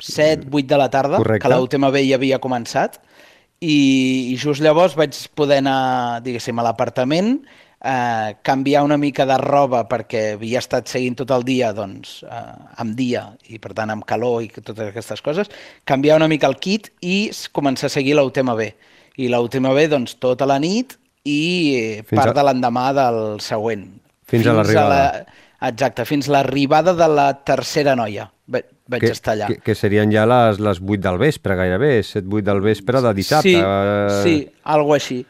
[0.02, 1.48] 7, 8 de la tarda, Correcte.
[1.48, 3.00] que l'última ja havia començat,
[3.62, 7.36] i, i just llavors vaig poder anar, diguéssim, a l'apartament,
[7.82, 12.42] eh, canviar una mica de roba perquè havia estat seguint tot el dia doncs, eh,
[12.82, 15.52] amb dia i per tant amb calor i totes aquestes coses,
[15.86, 18.72] canviar una mica el kit i començar a seguir la UTMB.
[19.22, 20.98] I la UTMB doncs, tota la nit
[21.30, 22.40] i fins part a...
[22.40, 23.86] de l'endemà del següent.
[24.26, 25.02] Fins, fins a l'arribada.
[25.62, 28.32] Exacte, fins l'arribada de la tercera noia
[28.92, 29.52] vaig que, estar allà.
[29.52, 33.56] Que, que serien ja les, les 8 del vespre, gairebé, 7-8 del vespre de dissabte.
[33.56, 34.36] Sí, sí,
[34.76, 35.22] alguna així.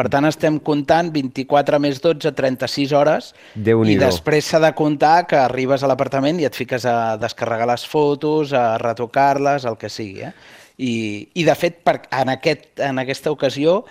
[0.00, 5.36] Per tant, estem comptant 24 més 12, 36 hores, i després s'ha de comptar que
[5.36, 10.24] arribes a l'apartament i et fiques a descarregar les fotos, a retocar-les, el que sigui.
[10.30, 10.32] Eh?
[10.80, 10.92] I,
[11.34, 13.82] I, de fet, per, en, aquest, en aquesta ocasió,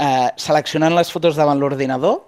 [0.00, 2.18] eh, seleccionant les fotos davant l'ordinador,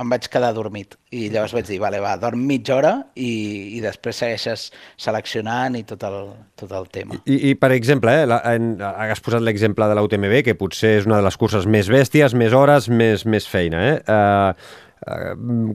[0.00, 0.96] em vaig quedar dormit.
[1.12, 3.30] I llavors vaig dir, vale, va, dorm mitja hora i,
[3.76, 4.66] i després segueixes
[5.00, 6.18] seleccionant i tot el,
[6.60, 7.18] tot el tema.
[7.26, 11.08] I, i per exemple, eh, la, en, has posat l'exemple de l'UTMB, que potser és
[11.08, 13.82] una de les curses més bèsties, més hores, més, més feina.
[13.90, 13.98] Eh?
[14.08, 14.88] Uh,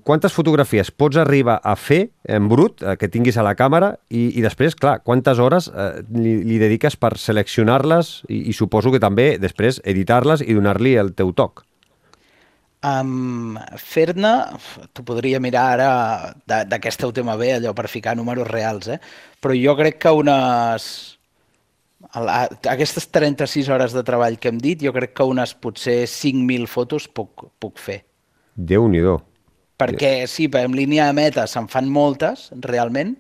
[0.05, 4.27] quantes fotografies pots arribar a fer en brut, uh, que tinguis a la càmera, i,
[4.37, 9.01] i després, clar, quantes hores uh, li, li dediques per seleccionar-les i, i suposo que
[9.01, 11.65] també després editar-les i donar-li el teu toc?
[12.85, 14.35] Um, Fer-ne,
[14.93, 15.89] t'ho podria mirar ara
[16.45, 18.99] d'aquesta UTMB, allò per ficar números reals, eh?
[19.41, 21.15] però jo crec que unes
[22.13, 27.09] aquestes 36 hores de treball que hem dit, jo crec que unes potser 5.000 fotos
[27.09, 28.03] puc, puc fer.
[28.55, 29.19] Déu-n'hi-do.
[29.75, 33.17] Perquè sí, en línia de meta se'n fan moltes, realment,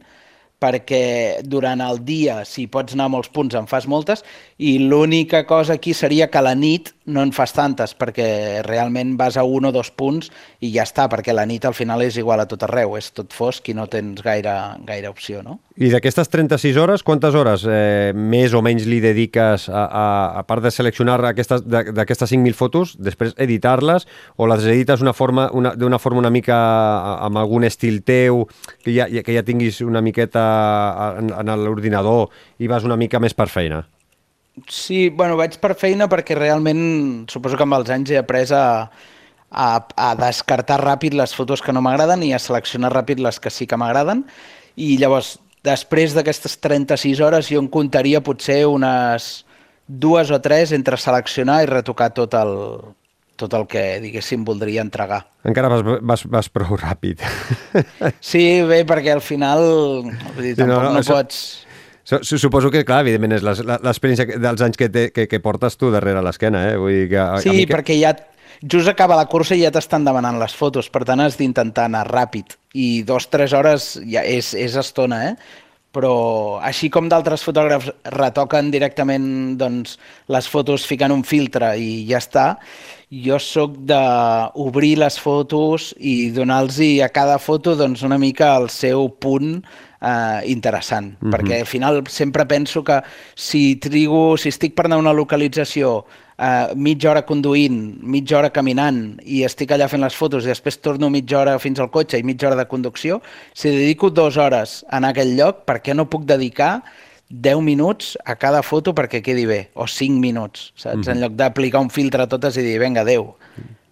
[0.63, 4.23] perquè durant el dia, si pots anar a molts punts, en fas moltes,
[4.57, 9.17] i l'única cosa aquí seria que a la nit no en fas tantes, perquè realment
[9.19, 12.17] vas a un o dos punts i ja està, perquè la nit al final és
[12.17, 14.55] igual a tot arreu, és tot fosc i no tens gaire,
[14.87, 15.59] gaire opció, no?
[15.75, 20.03] I d'aquestes 36 hores, quantes hores eh, més o menys li dediques a, a,
[20.39, 24.07] a part de seleccionar d'aquestes 5.000 fotos, després editar-les,
[24.39, 26.55] o les edites d'una forma, una, forma una mica
[27.27, 28.45] amb algun estil teu,
[28.87, 30.45] que ja, que ja tinguis una miqueta
[31.19, 32.31] en, en l'ordinador
[32.63, 33.83] i vas una mica més per feina?
[34.71, 38.87] Sí, bueno, vaig per feina perquè realment suposo que amb els anys he après a,
[39.51, 43.51] a, a descartar ràpid les fotos que no m'agraden i a seleccionar ràpid les que
[43.51, 44.23] sí que m'agraden.
[44.79, 45.35] I llavors,
[45.65, 49.45] després d'aquestes 36 hores, jo en comptaria potser unes
[49.85, 52.53] dues o tres entre seleccionar i retocar tot el,
[53.37, 55.23] tot el que, diguéssim, voldria entregar.
[55.45, 57.21] Encara vas, vas, vas prou ràpid.
[58.21, 59.61] Sí, bé, perquè al final
[60.05, 61.21] vull dir, tampoc no, no, no això...
[61.21, 61.45] pots
[62.05, 66.21] Suposo que, clar, evidentment, és l'experiència dels anys que, te, que, que portes tu darrere
[66.21, 66.75] l'esquena, eh?
[66.77, 67.63] Vull dir que, a, sí, a que...
[67.71, 68.11] perquè ja
[68.61, 72.05] just acaba la cursa i ja t'estan demanant les fotos, per tant has d'intentar anar
[72.05, 72.53] ràpid.
[72.75, 75.61] I dos, tres hores ja és, és estona, eh?
[75.95, 79.95] però així com d'altres fotògrafs retoquen directament doncs,
[80.27, 82.45] les fotos ficant un filtre i ja està,
[83.25, 89.07] jo sóc d'obrir les fotos i donar-los a cada foto doncs, una mica el seu
[89.07, 91.31] punt eh, interessant, mm -hmm.
[91.31, 93.01] perquè al final sempre penso que
[93.35, 96.05] si trigo, si estic per anar a una localització
[96.37, 100.79] eh, mitja hora conduint, mitja hora caminant i estic allà fent les fotos i després
[100.83, 103.21] torno mitja hora fins al cotxe i mitja hora de conducció,
[103.53, 106.79] si dedico dues hores a anar a aquell lloc, per què no puc dedicar
[107.29, 110.97] 10 minuts a cada foto perquè quedi bé, o 5 minuts, saps?
[110.97, 111.11] Mm -hmm.
[111.11, 113.23] En lloc d'aplicar un filtre a totes i dir, vinga, adeu.
[113.23, 113.84] Mm -hmm.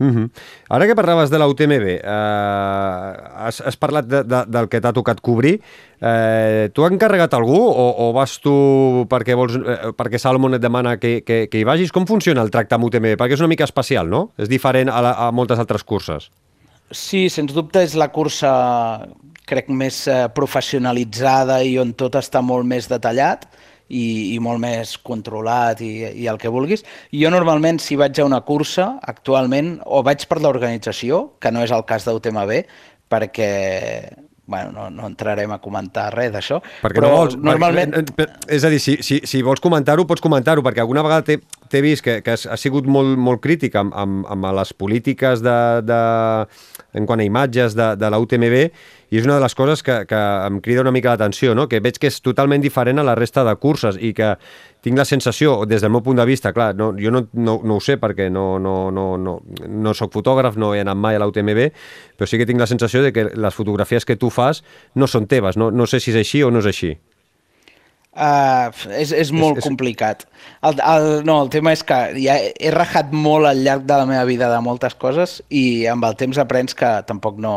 [0.74, 2.04] Ara que parlaves de la UTMB, eh,
[3.48, 5.56] has, has parlat de, de, del que t'ha tocat cobrir.
[6.04, 8.54] Eh, tu has encarregat algú o, o vas tu
[9.12, 11.94] perquè, vols, eh, perquè Salomon et demana que, que, que hi vagis?
[11.96, 13.16] Com funciona el tracte amb UTMB?
[13.20, 14.28] Perquè és una mica especial, no?
[14.38, 16.30] És diferent a, la, a moltes altres curses.
[16.94, 18.54] Sí, sens dubte és la cursa
[19.50, 23.48] crec, més eh, professionalitzada i on tot està molt més detallat
[23.94, 26.86] i, i molt més controlat i, i el que vulguis.
[27.14, 31.74] Jo normalment, si vaig a una cursa, actualment, o vaig per l'organització, que no és
[31.76, 32.62] el cas d'UTMB,
[33.14, 33.50] perquè
[34.46, 37.94] bueno, no, no entrarem a comentar res d'això, però no vols, normalment...
[38.12, 41.38] Perquè, és a dir, si, si, si vols comentar-ho, pots comentar-ho, perquè alguna vegada
[41.72, 45.44] t'he vist que, que has, has sigut molt, molt crític amb, amb, amb les polítiques
[45.46, 46.02] de, de,
[47.00, 48.60] en quant a imatges de, de la UTMB
[49.14, 51.68] i és una de les coses que, que em crida una mica l'atenció, no?
[51.70, 54.32] que veig que és totalment diferent a la resta de curses i que
[54.82, 57.78] tinc la sensació, des del meu punt de vista, clar, no, jo no, no, no
[57.78, 59.38] ho sé perquè no, no, no, no,
[59.70, 61.70] no sóc fotògraf, no he anat mai a la UTMB,
[62.18, 64.66] però sí que tinc la sensació de que les fotografies que tu fas
[64.98, 66.96] no són teves, no, no sé si és així o no és així.
[68.14, 69.70] Uh, és, és molt és, és...
[69.70, 70.28] complicat.
[70.66, 74.06] El, el, no, el tema és que ja he rajat molt al llarg de la
[74.10, 77.56] meva vida de moltes coses i amb el temps aprens que tampoc no,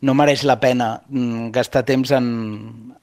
[0.00, 2.26] no mereix la pena mm, gastar temps en,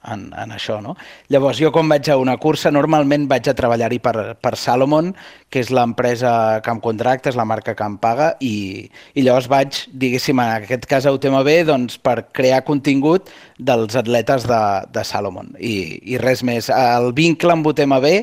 [0.01, 0.79] en, en això.
[0.81, 0.95] No?
[1.33, 5.13] Llavors, jo quan vaig a una cursa, normalment vaig a treballar-hi per, per Salomon,
[5.53, 6.31] que és l'empresa
[6.65, 10.55] que em contracta, és la marca que em paga, i, i llavors vaig, diguéssim, en
[10.63, 15.53] aquest cas a UTMB, doncs, per crear contingut dels atletes de, de Salomon.
[15.59, 16.71] I, I res més.
[16.73, 18.13] El vincle amb UTMB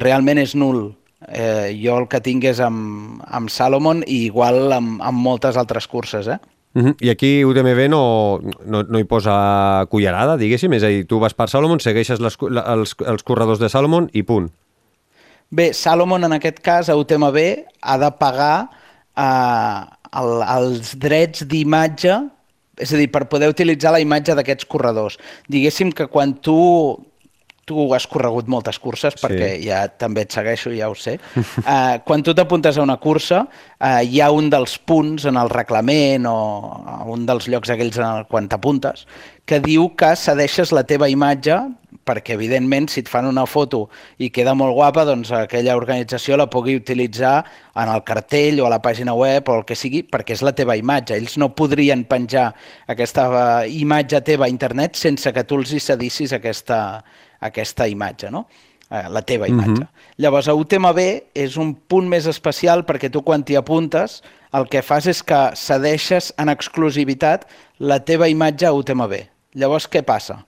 [0.00, 0.86] realment és nul.
[1.24, 5.88] Eh, jo el que tinc és amb, amb Salomon i igual amb, amb moltes altres
[5.88, 6.36] curses, eh?
[6.74, 6.94] Uh -huh.
[7.00, 11.34] I aquí UTMB no, no, no hi posa cullerada, diguéssim, és a dir, tu vas
[11.34, 14.50] per Salomon, segueixes les, els, els corredors de Salomon i punt.
[15.50, 17.38] Bé, Salomon en aquest cas, a UTMB,
[17.80, 18.70] ha de pagar
[19.16, 19.80] eh,
[20.20, 22.16] el, els drets d'imatge,
[22.76, 25.18] és a dir, per poder utilitzar la imatge d'aquests corredors.
[25.48, 26.58] Diguéssim que quan tu
[27.64, 29.68] tu has corregut moltes curses perquè sí.
[29.68, 31.16] ja també et segueixo, ja ho sé.
[31.36, 35.52] Uh, quan tu t'apuntes a una cursa, uh, hi ha un dels punts en el
[35.52, 36.36] reglament o
[37.14, 39.06] un dels llocs aquells en el, quan t'apuntes
[39.44, 41.56] que diu que cedeixes la teva imatge
[42.04, 43.86] perquè, evidentment, si et fan una foto
[44.20, 47.38] i queda molt guapa, doncs aquella organització la pugui utilitzar
[47.80, 50.52] en el cartell o a la pàgina web o el que sigui, perquè és la
[50.56, 51.16] teva imatge.
[51.16, 52.50] Ells no podrien penjar
[52.92, 56.80] aquesta imatge teva a internet sense que tu els hi cedissis aquesta,
[57.44, 58.46] aquesta imatge, no?
[58.90, 59.70] Eh, la teva imatge.
[59.70, 59.82] Uh mhm.
[59.82, 60.16] -huh.
[60.16, 60.98] Llavors, a UTMB
[61.34, 65.50] és un punt més especial perquè tu quan t'hi apuntes el que fas és que
[65.58, 67.46] cedeixes en exclusivitat
[67.78, 69.14] la teva imatge a UTMB.
[69.54, 70.44] Llavors, què passa?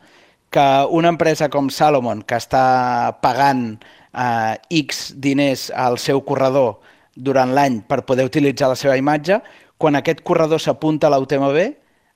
[0.50, 3.78] Que una empresa com Salomon, que està pagant
[4.14, 6.78] eh, X diners al seu corredor
[7.16, 9.40] durant l'any per poder utilitzar la seva imatge,
[9.76, 11.58] quan aquest corredor s'apunta a la UTMB,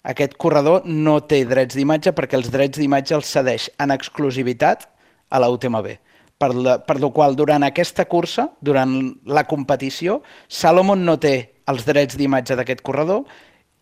[0.02, 4.86] aquest corredor no té drets d'imatge perquè els drets d'imatge els cedeix en exclusivitat
[5.28, 5.92] a la UTMB.
[6.40, 8.94] Per, la, per la qual durant aquesta cursa, durant
[9.28, 11.34] la competició, Salomon no té
[11.68, 13.26] els drets d'imatge d'aquest corredor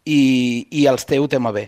[0.04, 1.60] i, i els té UTMB.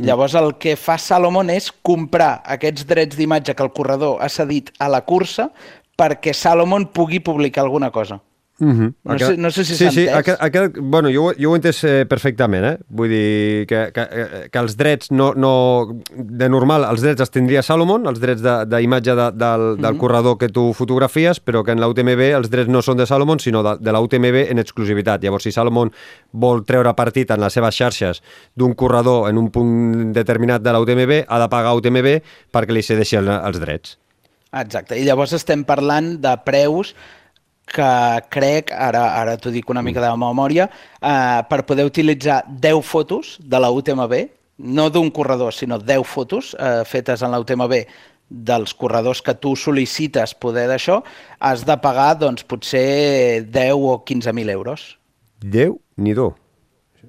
[0.00, 4.70] Llavors el que fa Salomon és comprar aquests drets d'imatge que el corredor ha cedit
[4.78, 5.50] a la cursa
[5.98, 8.22] perquè Salomon pugui publicar alguna cosa.
[8.60, 8.94] Uh -huh.
[9.04, 10.16] No, sé, no sé si sí, s'ha sí, entès.
[10.16, 12.78] aquest, aquest, bueno, jo, jo ho he entès eh, perfectament, eh?
[12.88, 16.02] Vull dir que, que, que els drets no, no...
[16.16, 20.38] De normal, els drets els tindria Salomon, els drets d'imatge de, de, del, del corredor
[20.38, 23.62] que tu fotografies, però que en la UTMB els drets no són de Salomon, sinó
[23.62, 25.22] de, de la UTMB en exclusivitat.
[25.22, 25.92] Llavors, si Salomon
[26.32, 28.22] vol treure partit en les seves xarxes
[28.56, 32.82] d'un corredor en un punt determinat de la UTMB, ha de pagar UTMB perquè li
[32.82, 33.98] cedeixi el, els drets.
[34.48, 36.94] Exacte, i llavors estem parlant de preus
[37.70, 37.90] que
[38.32, 40.68] crec, ara, ara t'ho dic una mica de memòria,
[41.00, 44.14] eh, per poder utilitzar 10 fotos de la UTMB,
[44.58, 47.84] no d'un corredor, sinó 10 fotos eh, fetes en la UTMB
[48.28, 51.00] dels corredors que tu sol·licites poder d'això,
[51.40, 54.98] has de pagar doncs, potser 10 o 15.000 euros.
[55.40, 56.34] Déu ni do.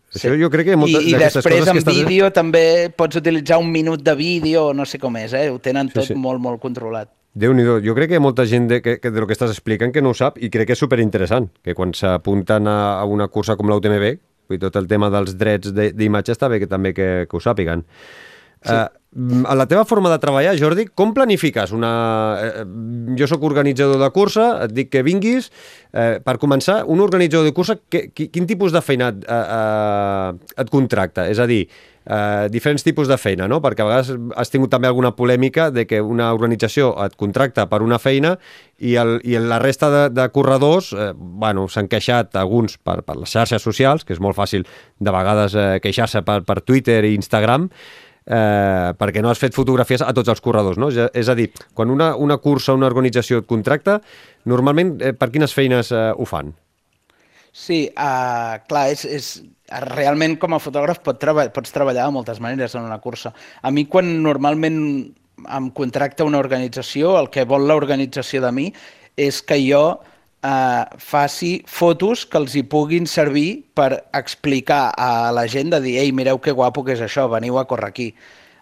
[0.10, 1.98] Això jo crec que moltes I, i després coses que en estàs...
[1.98, 5.50] vídeo també pots utilitzar un minut de vídeo, no sé com és, eh?
[5.54, 6.17] ho tenen tot sí.
[6.17, 7.12] molt, molt controlat.
[7.33, 9.33] Déu nhi Jo crec que hi ha molta gent de, que, que de lo que
[9.37, 12.99] estàs explicant que no ho sap i crec que és superinteressant, que quan s'apunten a,
[12.99, 14.07] a una cursa com la UTMB,
[14.49, 17.37] vull dir, tot el tema dels drets de- d'imatge està bé que també que, que
[17.37, 17.85] ho sàpiguen.
[18.65, 18.73] Sí.
[18.73, 18.87] Uh,
[19.45, 21.91] a la teva forma de treballar, Jordi, com planifiques una...
[22.45, 22.65] Eh,
[23.17, 25.50] jo sóc organitzador de cursa, et dic que vinguis.
[25.89, 29.39] Eh, per començar, un organitzador de cursa, que, qui, quin tipus de feina et, eh,
[29.56, 31.26] eh, et contracta?
[31.34, 31.63] És a dir,
[32.06, 33.58] eh, diferents tipus de feina, no?
[33.65, 37.82] Perquè a vegades has tingut també alguna polèmica de que una organització et contracta per
[37.82, 38.36] una feina
[38.78, 43.17] i, el, i la resta de, de corredors eh, bueno, s'han queixat alguns per, per
[43.17, 44.67] les xarxes socials, que és molt fàcil
[45.00, 47.69] de vegades eh, queixar-se per, per Twitter i Instagram,
[48.29, 50.89] eh, perquè no has fet fotografies a tots els corredors, no?
[50.93, 53.99] És a- És a dir, quan una, una cursa, una organització et contracta,
[54.45, 56.53] normalment eh, per quines feines eh, ho fan?
[57.51, 59.29] Sí, uh, clar, és, és,
[59.89, 63.33] realment com a fotògraf pot treba pots treballar de moltes maneres en una cursa.
[63.61, 64.77] A mi quan normalment
[65.49, 68.67] em contracta una organització, el que vol l'organització de mi
[69.17, 69.99] és que jo
[70.43, 75.97] eh, faci fotos que els hi puguin servir per explicar a la gent de dir
[76.04, 78.10] ei, mireu que guapo que és això, veniu a córrer aquí.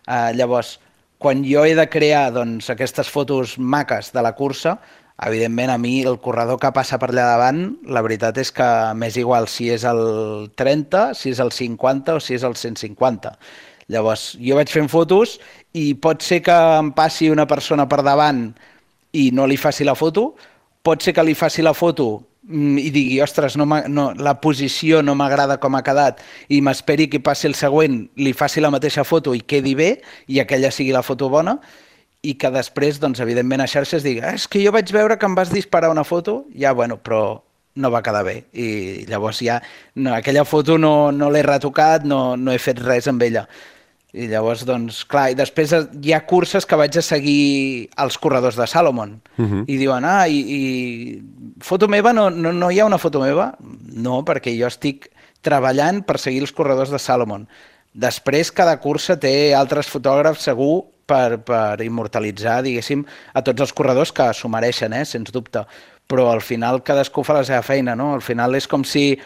[0.08, 0.78] Eh, llavors,
[1.18, 4.78] quan jo he de crear doncs, aquestes fotos maques de la cursa,
[5.26, 9.18] evidentment a mi el corredor que passa per allà davant, la veritat és que m'és
[9.18, 13.34] igual si és el 30, si és el 50 o si és el 150.
[13.90, 15.38] Llavors, jo vaig fent fotos
[15.74, 18.52] i pot ser que em passi una persona per davant
[19.16, 20.36] i no li faci la foto,
[20.88, 22.08] pot ser que li faci la foto
[22.47, 27.10] mm, i digui, ostres, no, no, la posició no m'agrada com ha quedat i m'esperi
[27.12, 29.89] que passi el següent, li faci la mateixa foto i quedi bé
[30.32, 31.58] i aquella sigui la foto bona
[32.26, 35.28] i que després, doncs, evidentment, a xarxes digui "Ah, és que jo vaig veure que
[35.28, 37.41] em vas disparar una foto, ja, bueno, però
[37.78, 38.45] no va quedar bé.
[38.54, 39.62] I llavors ja,
[39.95, 43.45] no, aquella foto no, no l'he retocat, no, no he fet res amb ella.
[44.17, 48.58] I llavors, doncs, clar, i després hi ha curses que vaig a seguir els corredors
[48.58, 49.19] de Salomon.
[49.38, 49.63] Uh -huh.
[49.67, 50.62] I diuen, ah, i, i
[51.62, 52.13] foto meva?
[52.13, 53.53] No, no, no hi ha una foto meva?
[53.93, 55.10] No, perquè jo estic
[55.41, 57.47] treballant per seguir els corredors de Salomon.
[57.93, 64.12] Després, cada cursa té altres fotògrafs segur per, per immortalitzar, diguéssim, a tots els corredors
[64.12, 65.63] que s'ho mereixen, eh, sens dubte.
[66.08, 68.13] Però al final cadascú fa la seva feina, no?
[68.13, 69.17] Al final és com si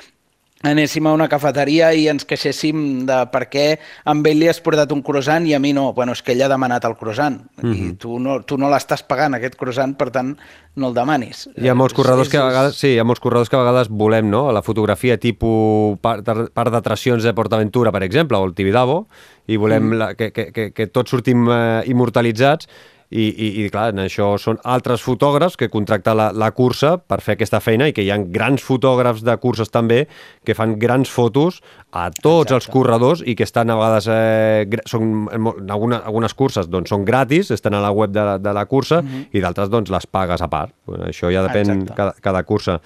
[0.64, 3.66] anéssim a una cafeteria i ens queixéssim de per què
[4.06, 5.92] amb ell li has portat un croissant i a mi no.
[5.94, 7.90] Bueno, és que ell ha demanat el croissant mm -hmm.
[7.90, 10.38] i tu no, tu no l'estàs pagant, aquest croissant, per tant,
[10.76, 11.50] no el demanis.
[11.58, 13.56] Hi ha molts És- corredors és- que a vegades, sí, hi ha molts corredors que
[13.56, 18.46] a vegades volem, no?, la fotografia tipus part, part d'atraccions de PortAventura, per exemple, o
[18.46, 19.08] el Tibidabo,
[19.48, 19.94] i volem mm.
[19.94, 22.68] la, que, que, que, que tots sortim eh, immortalitzats,
[23.12, 27.20] i, i, i clar, en això són altres fotògrafs que contracten la, la cursa per
[27.20, 30.06] fer aquesta feina i que hi ha grans fotògrafs de curses també
[30.48, 31.60] que fan grans fotos
[31.92, 32.56] a tots Exacte.
[32.56, 37.04] els corredors i que estan a vegades eh, són, en alguna, algunes curses doncs, són
[37.04, 39.28] gratis, estan a la web de, la- de la cursa mm -hmm.
[39.36, 40.72] i d'altres doncs, les pagues a part.
[40.88, 41.94] Això ja depèn Exacte.
[41.96, 42.80] cada, cada cursa.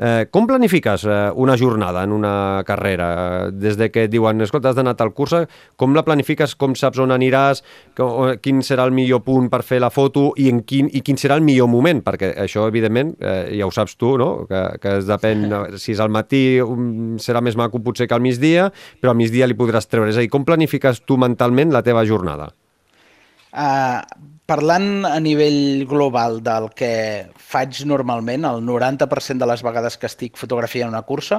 [0.00, 3.50] Eh, com planifiques eh, una jornada en una carrera?
[3.52, 5.42] Des de que et diuen, escolta, has d'anar a tal cursa,
[5.76, 7.60] com la planifiques, com saps on aniràs,
[8.40, 11.36] quin serà el millor punt per fer la foto i, en quin, i quin serà
[11.36, 12.00] el millor moment?
[12.06, 14.46] Perquè això, evidentment, eh, ja ho saps tu, no?
[14.48, 15.44] que, que es depèn,
[15.82, 18.70] si és al matí um, serà més maco potser que al migdia,
[19.02, 20.08] però al migdia li podràs treure.
[20.14, 22.48] És a dir, com planifiques tu mentalment la teva jornada?
[23.50, 24.00] Uh,
[24.50, 26.92] parlant a nivell global del que
[27.38, 31.38] faig normalment, el 90% de les vegades que estic fotografiant una cursa,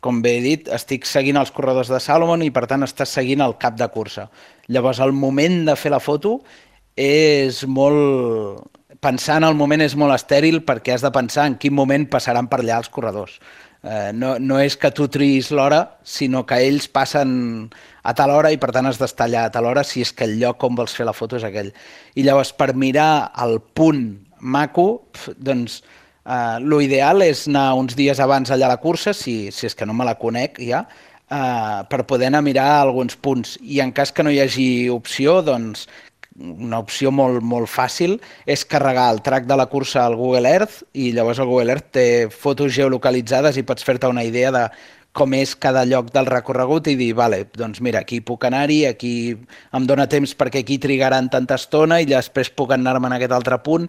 [0.00, 3.44] com bé he dit, estic seguint els corredors de Salomon i per tant estàs seguint
[3.44, 4.26] el cap de cursa.
[4.72, 6.40] Llavors el moment de fer la foto
[6.96, 8.66] és molt...
[9.00, 12.50] Pensar en el moment és molt estèril perquè has de pensar en quin moment passaran
[12.50, 13.38] per allà els corredors.
[13.80, 17.30] Eh, no, no és que tu triïs l'hora, sinó que ells passen
[18.02, 20.26] a tal hora i per tant has d'estar allà a tal hora si és que
[20.28, 21.72] el lloc on vols fer la foto és aquell.
[22.14, 24.04] I llavors per mirar el punt
[24.40, 24.88] maco,
[25.36, 25.80] doncs
[26.24, 29.86] eh, l'ideal és anar uns dies abans allà a la cursa, si, si és que
[29.88, 30.84] no me la conec ja,
[31.30, 33.58] eh, per poder anar a mirar alguns punts.
[33.62, 35.86] I en cas que no hi hagi opció, doncs
[36.40, 38.14] una opció molt, molt fàcil
[38.48, 41.90] és carregar el track de la cursa al Google Earth i llavors el Google Earth
[41.96, 44.62] té fotos geolocalitzades i pots fer-te una idea de
[45.12, 49.14] com és cada lloc del recorregut i dir, vale, doncs mira, aquí puc anar-hi, aquí
[49.74, 53.58] em dóna temps perquè aquí trigaran tanta estona i després puc anar-me en aquest altre
[53.64, 53.88] punt.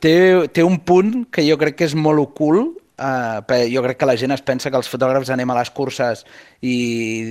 [0.00, 0.14] Té,
[0.52, 3.40] té un punt que jo crec que és molt ocult, Uh,
[3.72, 6.20] jo crec que la gent es pensa que els fotògrafs anem a les curses
[6.60, 6.74] i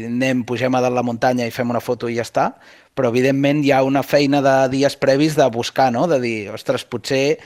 [0.07, 2.47] anem, pugem a dalt la muntanya i fem una foto i ja està,
[2.97, 6.07] però evidentment hi ha una feina de dies previs de buscar, no?
[6.09, 7.37] de dir, ostres, potser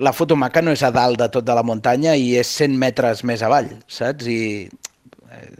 [0.00, 2.80] la foto maca no és a dalt de tot de la muntanya i és 100
[2.80, 4.24] metres més avall, saps?
[4.24, 4.70] I
[5.32, 5.56] eh,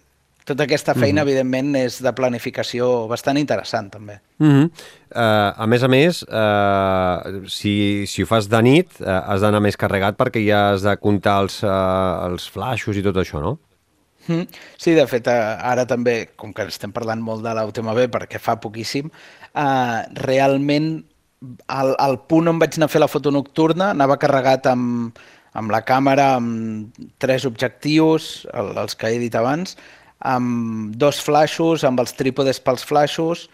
[0.48, 1.28] tota aquesta feina, mm -hmm.
[1.28, 4.20] evidentment, és de planificació bastant interessant, també.
[4.38, 4.70] Mm -hmm.
[5.14, 9.60] uh, a més a més, uh, si, si ho fas de nit, uh, has d'anar
[9.60, 13.58] més carregat perquè ja has de comptar els, uh, els flashos i tot això, no?
[14.28, 14.46] Mm.
[14.76, 19.10] Sí, de fet, ara també, com que estem parlant molt de l'UTMB perquè fa poquíssim,
[19.54, 21.04] uh, realment
[21.68, 25.18] el, el punt on vaig anar a fer la foto nocturna anava carregat amb,
[25.58, 29.76] amb la càmera, amb tres objectius, el, els que he dit abans,
[30.18, 33.48] amb dos flaixos, amb els trípodes pels flaixos,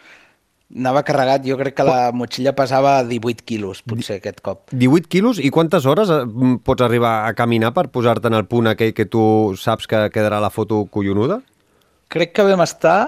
[0.75, 4.73] anava carregat, jo crec que la motxilla pesava 18 quilos, potser, aquest cop.
[4.73, 5.39] 18 quilos?
[5.39, 6.23] I quantes hores eh,
[6.65, 10.41] pots arribar a caminar per posar-te en el punt aquell que tu saps que quedarà
[10.43, 11.43] la foto collonuda?
[12.13, 12.99] Crec que vam estar,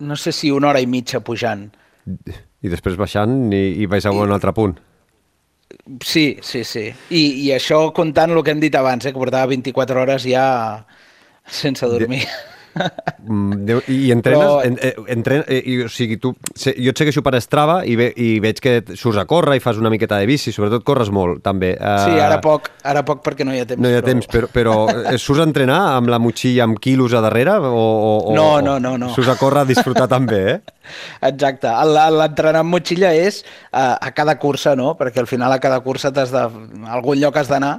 [0.00, 1.68] no sé si una hora i mitja pujant.
[2.08, 4.78] I després baixant i, i vaig a un altre punt.
[6.04, 6.84] Sí, sí, sí.
[7.10, 10.46] I, I això comptant el que hem dit abans, eh, que portava 24 hores ja
[11.60, 12.24] sense dormir.
[13.28, 14.60] Mm, I entrenes, Però...
[14.64, 18.08] en, eh, entren, eh, i, o sigui, tu, jo et segueixo per Strava i, ve,
[18.16, 21.42] i veig que surts a córrer i fas una miqueta de bici, sobretot corres molt,
[21.44, 21.74] també.
[21.76, 23.82] Uh, sí, ara poc, ara poc perquè no hi ha temps.
[23.82, 24.12] No hi ha però...
[24.12, 24.76] temps, però, però
[25.12, 27.58] eh, surts a entrenar amb la motxilla amb quilos a darrere?
[27.68, 27.84] O,
[28.32, 29.12] o, no, no, no, no.
[29.16, 30.58] Surts a córrer a disfrutar també, eh?
[31.28, 31.70] Exacte.
[31.92, 34.94] L'entrenar amb motxilla és uh, a cada cursa, no?
[34.98, 36.46] Perquè al final a cada cursa t'has de...
[36.88, 37.78] A algun lloc has d'anar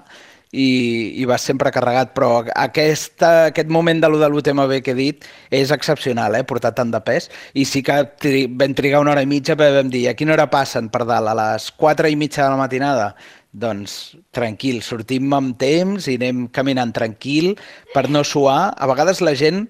[0.52, 4.97] i, i vas sempre carregat, però aquesta, aquest moment de lo de l'UTMB que he
[4.97, 9.14] dit és excepcional, eh, portar tant de pes, i sí que tri vam trigar una
[9.14, 11.30] hora i mitja, però vam dir, a quina hora passen per dalt?
[11.30, 13.14] A les 4 i mitja de la matinada?
[13.50, 17.56] Doncs tranquil, sortim amb temps i anem caminant tranquil
[17.93, 18.76] per no suar.
[18.78, 19.68] A vegades la gent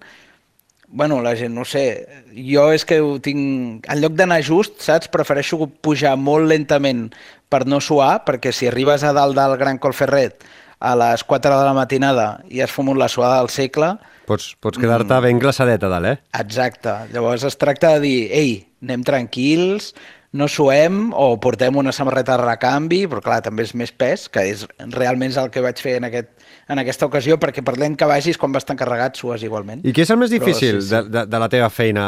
[0.91, 3.86] bueno, la gent, no sé, jo és que ho tinc...
[3.86, 5.05] En lloc d'anar just, saps?
[5.13, 7.11] Prefereixo pujar molt lentament
[7.49, 10.41] per no suar, perquè si arribes a dalt del Gran Colferret
[10.80, 13.93] a les 4 de la matinada i has fumut la suada del segle...
[14.30, 16.17] Pots, pots quedar-te mm, ben glaçadet a dalt, eh?
[16.38, 16.93] Exacte.
[17.13, 18.51] Llavors es tracta de dir, ei,
[18.86, 19.91] anem tranquils,
[20.32, 24.43] no suem o portem una samarreta de recanvi, però clar, també és més pes, que
[24.51, 26.30] és realment el que vaig fer en, aquest,
[26.69, 29.82] en aquesta ocasió, perquè per lent que vagis, quan vas tan carregat, sues igualment.
[29.89, 30.93] I què és el més difícil però, sí, sí.
[30.93, 32.05] De, de, de la teva feina?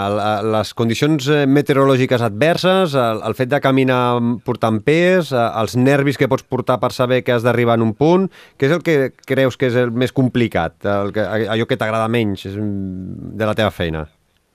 [0.53, 4.03] Les condicions eh, meteorològiques adverses, el, el fet de caminar
[4.45, 8.29] portant pes, els nervis que pots portar per saber que has d'arribar en un punt,
[8.61, 12.11] què és el que creus que és el més complicat, el que, allò que t'agrada
[12.11, 14.05] menys de la teva feina?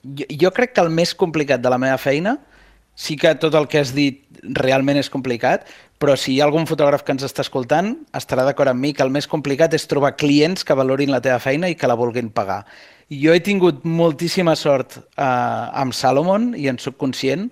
[0.07, 2.39] Jo, jo crec que el més complicat de la meva feina
[2.97, 5.69] sí que tot el que has dit realment és complicat,
[6.01, 9.05] però si hi ha algun fotògraf que ens està escoltant, estarà d'acord amb mi que
[9.05, 12.33] el més complicat és trobar clients que valorin la teva feina i que la vulguin
[12.33, 12.65] pagar.
[13.13, 17.47] Jo he tingut moltíssima sort eh, amb Salomon i en sóc conscient,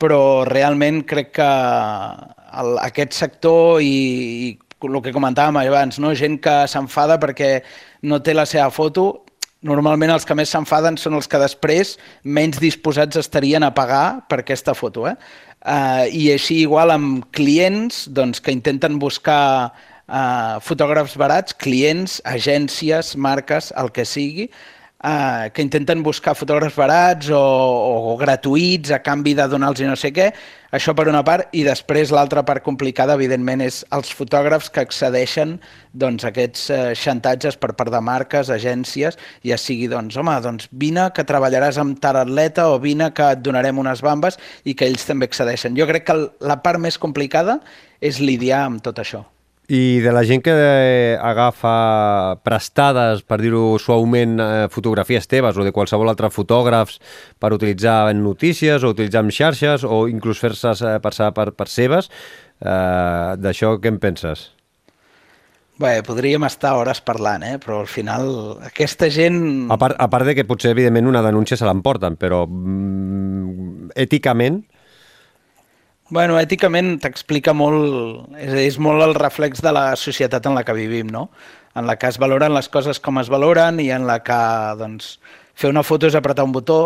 [0.00, 1.48] però realment crec que
[2.60, 3.94] el, aquest sector i,
[4.50, 6.12] i el que comentàvem abans, no?
[6.16, 7.60] gent que s'enfada perquè
[8.08, 9.24] no té la seva foto,
[9.66, 14.40] normalment els que més s'enfaden són els que després menys disposats estarien a pagar per
[14.42, 15.06] aquesta foto.
[15.10, 15.14] Eh?
[15.60, 23.12] Uh, I així igual amb clients doncs, que intenten buscar uh, fotògrafs barats, clients, agències,
[23.20, 24.48] marques, el que sigui,
[25.04, 30.12] eh, que intenten buscar fotògrafs barats o, o gratuïts a canvi de donar-los no sé
[30.14, 30.30] què,
[30.76, 35.56] això per una part, i després l'altra part complicada, evidentment, és els fotògrafs que accedeixen
[35.92, 40.70] doncs, a aquests eh, xantatges per part de marques, agències, ja sigui, doncs, home, doncs
[40.70, 44.86] vine que treballaràs amb tal atleta o vine que et donarem unes bambes i que
[44.86, 45.74] ells també accedeixen.
[45.78, 47.60] Jo crec que la part més complicada
[48.00, 49.24] és lidiar amb tot això.
[49.70, 55.62] I de la gent que eh, agafa prestades, per dir-ho suaument, eh, fotografies teves o
[55.62, 56.98] de qualsevol altre fotògrafs
[57.38, 61.68] per utilitzar en notícies o utilitzar en xarxes o inclús fer-se eh, passar per, per
[61.70, 62.10] seves,
[62.58, 64.48] eh, d'això què en penses?
[65.78, 67.54] Bé, podríem estar hores parlant, eh?
[67.62, 69.70] però al final aquesta gent...
[69.70, 74.64] A part, a part de que potser, evidentment, una denúncia se l'emporten, però mm, èticament
[76.10, 80.74] Bueno, èticament t'explica molt, és, és molt el reflex de la societat en la que
[80.74, 81.28] vivim, no?
[81.78, 84.40] En la que es valoren les coses com es valoren i en la que,
[84.80, 85.12] doncs,
[85.54, 86.80] fer una foto és apretar un botó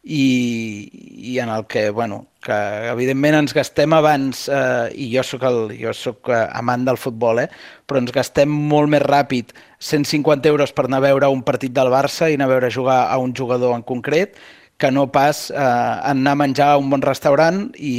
[0.00, 0.88] i,
[1.28, 2.56] i en el que, bueno, que
[2.94, 7.44] evidentment ens gastem abans, eh, i jo sóc, el, jo sóc eh, amant del futbol,
[7.44, 7.50] eh,
[7.84, 11.92] però ens gastem molt més ràpid 150 euros per anar a veure un partit del
[11.92, 14.40] Barça i anar a veure jugar a un jugador en concret
[14.84, 17.94] que no pas eh, anar a menjar a un bon restaurant i,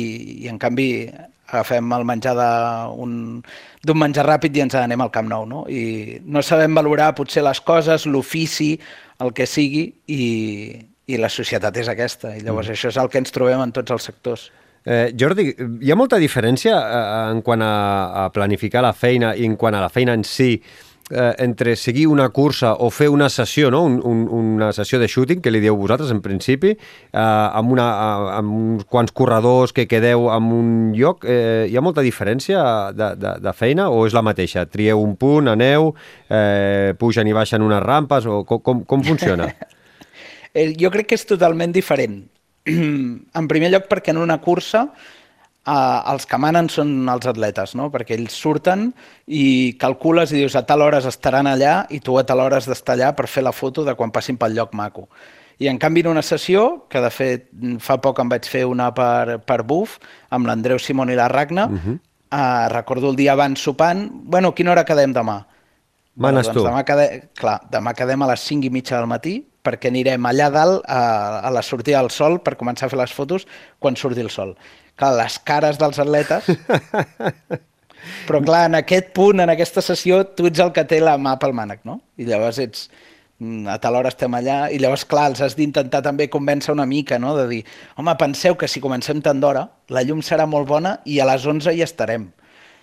[0.45, 0.89] i en canvi
[1.47, 5.47] agafem el menjar d'un menjar ràpid i ens anem al Camp Nou.
[5.49, 5.63] No?
[5.65, 8.75] I no sabem valorar potser les coses, l'ofici,
[9.23, 10.21] el que sigui, i,
[11.09, 12.35] i la societat és aquesta.
[12.35, 12.77] I llavors mm.
[12.77, 14.47] això és el que ens trobem en tots els sectors.
[14.85, 15.49] Eh, Jordi,
[15.81, 17.75] hi ha molta diferència eh, en quant a,
[18.25, 22.07] a planificar la feina i en quant a la feina en si eh, entre seguir
[22.07, 23.83] una cursa o fer una sessió, no?
[23.85, 27.85] un, un, una sessió de shooting, que li dieu vosaltres en principi, eh, amb, una,
[28.39, 32.63] amb uns quants corredors que quedeu en un lloc, eh, hi ha molta diferència
[32.97, 34.65] de, de, de feina o és la mateixa?
[34.65, 35.91] Trieu un punt, aneu,
[36.29, 39.51] eh, pugen i baixen unes rampes, o com, com funciona?
[40.55, 42.21] Eh, jo crec que és totalment diferent.
[42.71, 44.85] en primer lloc perquè en una cursa
[45.65, 47.89] eh, els que manen són els atletes, no?
[47.93, 48.89] perquè ells surten
[49.27, 52.69] i calcules i dius a tal hora estaran allà i tu a tal hora has
[52.69, 55.07] d'estar allà per fer la foto de quan passin pel lloc maco.
[55.57, 57.47] I en canvi en una sessió, que de fet
[57.79, 59.99] fa poc em vaig fer una per, per Buf,
[60.35, 61.79] amb l'Andreu Simón i la Ragna, uh mhm.
[61.79, 61.99] -huh.
[62.31, 65.45] eh, recordo el dia abans sopant, bueno, quina hora quedem demà?
[66.15, 66.63] Manes doncs tu.
[66.63, 70.49] Demà quedem, clar, demà quedem a les 5 i mitja del matí perquè anirem allà
[70.49, 73.47] dalt a, a la sortida del sol per començar a fer les fotos
[73.79, 74.55] quan surti el sol
[74.99, 76.51] clar, les cares dels atletes...
[78.27, 81.35] Però clar, en aquest punt, en aquesta sessió, tu ets el que té la mà
[81.41, 81.99] pel mànec, no?
[82.21, 82.83] I llavors ets
[83.39, 86.85] mm, a tal hora estem allà, i llavors, clar, els has d'intentar també convèncer una
[86.89, 87.35] mica, no?
[87.37, 87.63] De dir,
[87.97, 91.45] home, penseu que si comencem tant d'hora, la llum serà molt bona i a les
[91.49, 92.29] 11 hi estarem.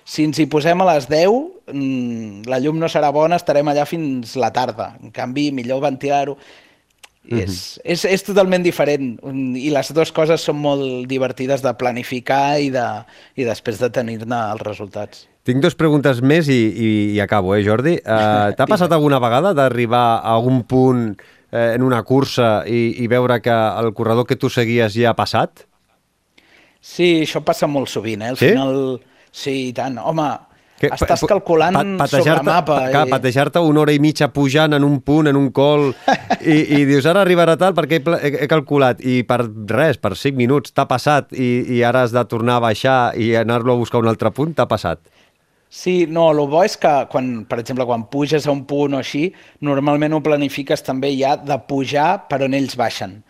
[0.03, 1.31] Si ens hi posem a les 10,
[1.71, 4.97] mmm, la llum no serà bona, estarem allà fins la tarda.
[5.03, 6.37] En canvi, millor ventilar-ho.
[7.23, 7.43] Mm -hmm.
[7.45, 9.19] és, és, és totalment diferent
[9.55, 12.87] i les dues coses són molt divertides de planificar i, de,
[13.37, 15.29] i després de tenir-ne els resultats.
[15.43, 17.95] Tinc dues preguntes més i, i, i acabo, eh, Jordi?
[18.03, 21.17] Uh, T'ha passat alguna vegada d'arribar a un punt
[21.53, 25.19] eh, en una cursa i, i veure que el corredor que tu seguies ja ha
[25.19, 25.67] passat?
[26.83, 28.31] Sí, això passa molt sovint, eh?
[28.35, 28.51] Al sí?
[28.51, 29.01] final...
[29.33, 29.97] Sí, i tant.
[29.97, 30.27] Home,
[30.83, 32.79] que, Estàs calculant pa, sobre mapa.
[32.91, 33.13] Pa, i...
[33.13, 35.91] Patejar-te una hora i mitja pujant en un punt, en un col,
[36.41, 40.17] i, i dius, ara arribarà tal perquè he, he, he calculat, i per res, per
[40.19, 43.83] 5 minuts t'ha passat, i, i ara has de tornar a baixar i anar-lo a
[43.83, 45.05] buscar un altre punt, t'ha passat.
[45.73, 49.01] Sí, no, el bo és que, quan, per exemple, quan puges a un punt o
[49.01, 49.29] així,
[49.65, 53.21] normalment ho planifiques també ja de pujar per on ells baixen.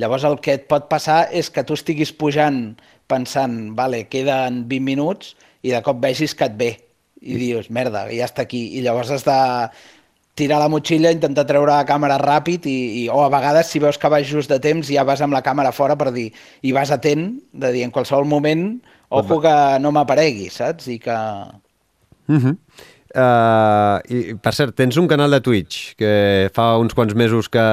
[0.00, 2.62] Llavors el que et pot passar és que tu estiguis pujant
[3.10, 5.34] pensant, vale, queden 20 minuts,
[5.66, 6.70] i de cop vegis que et ve
[7.20, 8.62] i dius, merda, ja està aquí.
[8.78, 9.38] I llavors has de
[10.40, 13.98] tirar la motxilla, intentar treure la càmera ràpid i, i, o a vegades si veus
[14.00, 16.30] que vas just de temps ja vas amb la càmera fora per dir,
[16.62, 18.70] i vas atent de dir en qualsevol moment
[19.10, 20.88] ojo que no m'aparegui, saps?
[20.88, 21.18] I que...
[22.30, 22.56] Uh -huh.
[23.10, 27.66] Uh, i, per cert, tens un canal de Twitch que fa uns quants mesos que,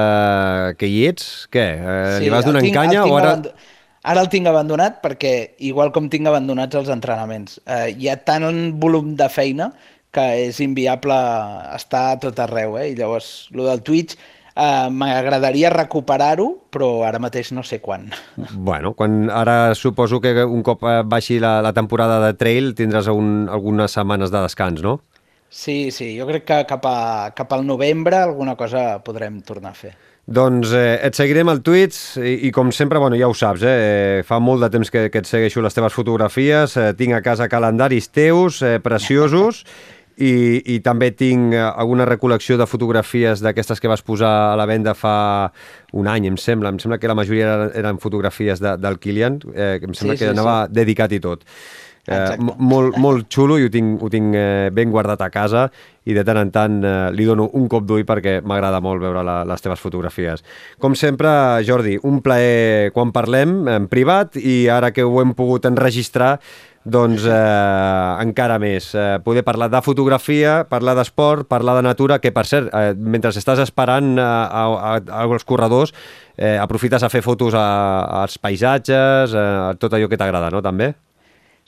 [0.78, 1.46] que hi ets.
[1.52, 1.66] Què?
[1.78, 3.32] Uh, sí, li vas donant tinc, canya o ara...
[3.32, 3.52] Aband
[4.08, 5.34] Ara el tinc abandonat perquè,
[5.68, 9.72] igual com tinc abandonats els entrenaments, eh, hi ha tant un volum de feina
[10.14, 11.16] que és inviable
[11.76, 12.88] estar a tot arreu, eh?
[12.92, 14.16] I llavors, el del Twitch,
[14.56, 18.08] eh, m'agradaria recuperar-ho, però ara mateix no sé quan.
[18.54, 23.12] Bueno, quan ara suposo que un cop eh, baixi la, la temporada de trail tindràs
[23.12, 24.98] un, algunes setmanes de descans, no?
[25.48, 29.80] Sí, sí, jo crec que cap, a, cap al novembre alguna cosa podrem tornar a
[29.84, 29.94] fer.
[30.28, 34.24] Doncs eh, et seguirem al Twitch i, i com sempre, bueno, ja ho saps, eh,
[34.28, 37.48] fa molt de temps que, que et segueixo les teves fotografies, eh, tinc a casa
[37.48, 39.64] calendaris teus, eh, preciosos,
[40.18, 44.66] i, i també tinc eh, alguna recol·lecció de fotografies d'aquestes que vas posar a la
[44.68, 45.16] venda fa
[45.96, 46.74] un any, em sembla.
[46.74, 50.16] Em sembla que la majoria eren, eren fotografies de, del Kilian, eh, que em sembla
[50.16, 50.74] sí, que sí, anava sí.
[50.80, 51.46] dedicat i tot.
[52.08, 55.66] Eh, molt, molt xulo i ho tinc, ho tinc eh, ben guardat a casa
[56.08, 59.24] i de tant en tant eh, li dono un cop d'ull perquè m'agrada molt veure
[59.26, 60.44] la, les teves fotografies.
[60.80, 61.30] Com sempre,
[61.68, 66.38] Jordi, un plaer quan parlem en privat i ara que ho hem pogut enregistrar
[66.88, 68.90] doncs eh, encara més.
[68.96, 73.34] Eh, poder parlar de fotografia, parlar d'esport, parlar de natura, que per cert, eh, mentre
[73.36, 75.92] estàs esperant eh, a, a, a, als corredors,
[76.36, 77.66] eh, aprofites a fer fotos a,
[78.22, 80.94] als paisatges, eh, a tot allò que t'agrada, no, també?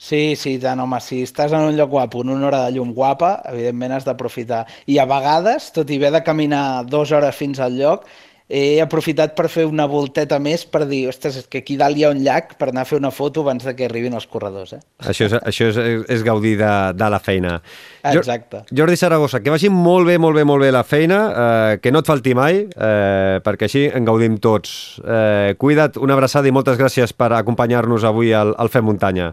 [0.01, 2.89] Sí, sí, tant, home, si estàs en un lloc guapo, en una hora de llum
[2.97, 4.63] guapa, evidentment has d'aprofitar.
[4.89, 8.07] I a vegades, tot i haver de caminar dues hores fins al lloc,
[8.51, 12.03] he aprofitat per fer una volteta més per dir, ostres, és que aquí dalt hi
[12.03, 14.73] ha un llac per anar a fer una foto abans de que arribin els corredors.
[14.73, 14.79] Eh?
[15.05, 15.77] Això és, això és,
[16.17, 17.53] és gaudir de, de la feina.
[18.01, 18.63] Exacte.
[18.73, 22.01] Jordi Saragossa, que vagi molt bé, molt bé, molt bé la feina, eh, que no
[22.01, 24.97] et falti mai, eh, perquè així en gaudim tots.
[25.05, 29.31] Eh, cuida't, una abraçada i moltes gràcies per acompanyar-nos avui al, al Fem Muntanya.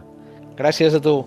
[0.59, 1.21] Gràcies a tu.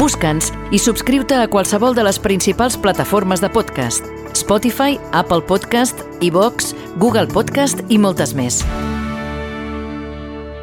[0.00, 4.06] Busca'ns i subscriu-te a qualsevol de les principals plataformes de podcast.
[4.32, 8.62] Spotify, Apple Podcast, iVox, Google Podcast i moltes més.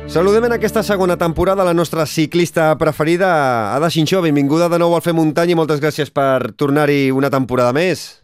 [0.09, 4.23] Saludem en aquesta segona temporada la nostra ciclista preferida, Ada Xinxó.
[4.23, 8.23] Benvinguda de nou al Fer Muntanya i moltes gràcies per tornar-hi una temporada més.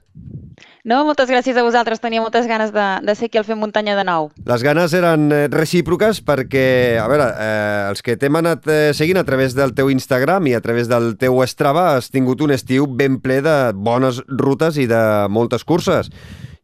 [0.84, 2.01] No, moltes gràcies a vosaltres.
[2.03, 4.27] Tenia moltes ganes de, de ser aquí al Fem Muntanya de nou.
[4.49, 6.65] Les ganes eren eh, recíproques perquè,
[6.99, 10.57] a veure, eh, els que t'hem anat eh, seguint a través del teu Instagram i
[10.57, 14.89] a través del teu Strava has tingut un estiu ben ple de bones rutes i
[14.91, 16.11] de moltes curses.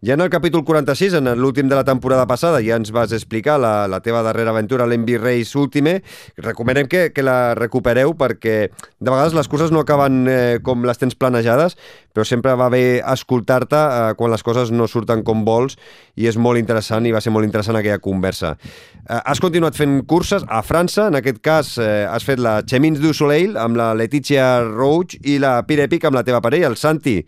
[0.01, 3.57] Ja en el capítol 46, en l'últim de la temporada passada, ja ens vas explicar
[3.59, 5.97] la, la teva darrera aventura, l'Envy Race Ultime.
[6.39, 11.01] Recomanem que, que la recupereu perquè de vegades les curses no acaben eh, com les
[11.01, 11.76] tens planejades,
[12.20, 15.78] però sempre va bé escoltar-te eh, quan les coses no surten com vols
[16.20, 18.57] i és molt interessant i va ser molt interessant aquella conversa.
[19.05, 22.99] Eh, has continuat fent curses a França, en aquest cas eh, has fet la Chemins
[22.99, 26.76] du Soleil amb la Leticia Roig i la Pire Epic amb la teva parella, el
[26.76, 27.22] Santi.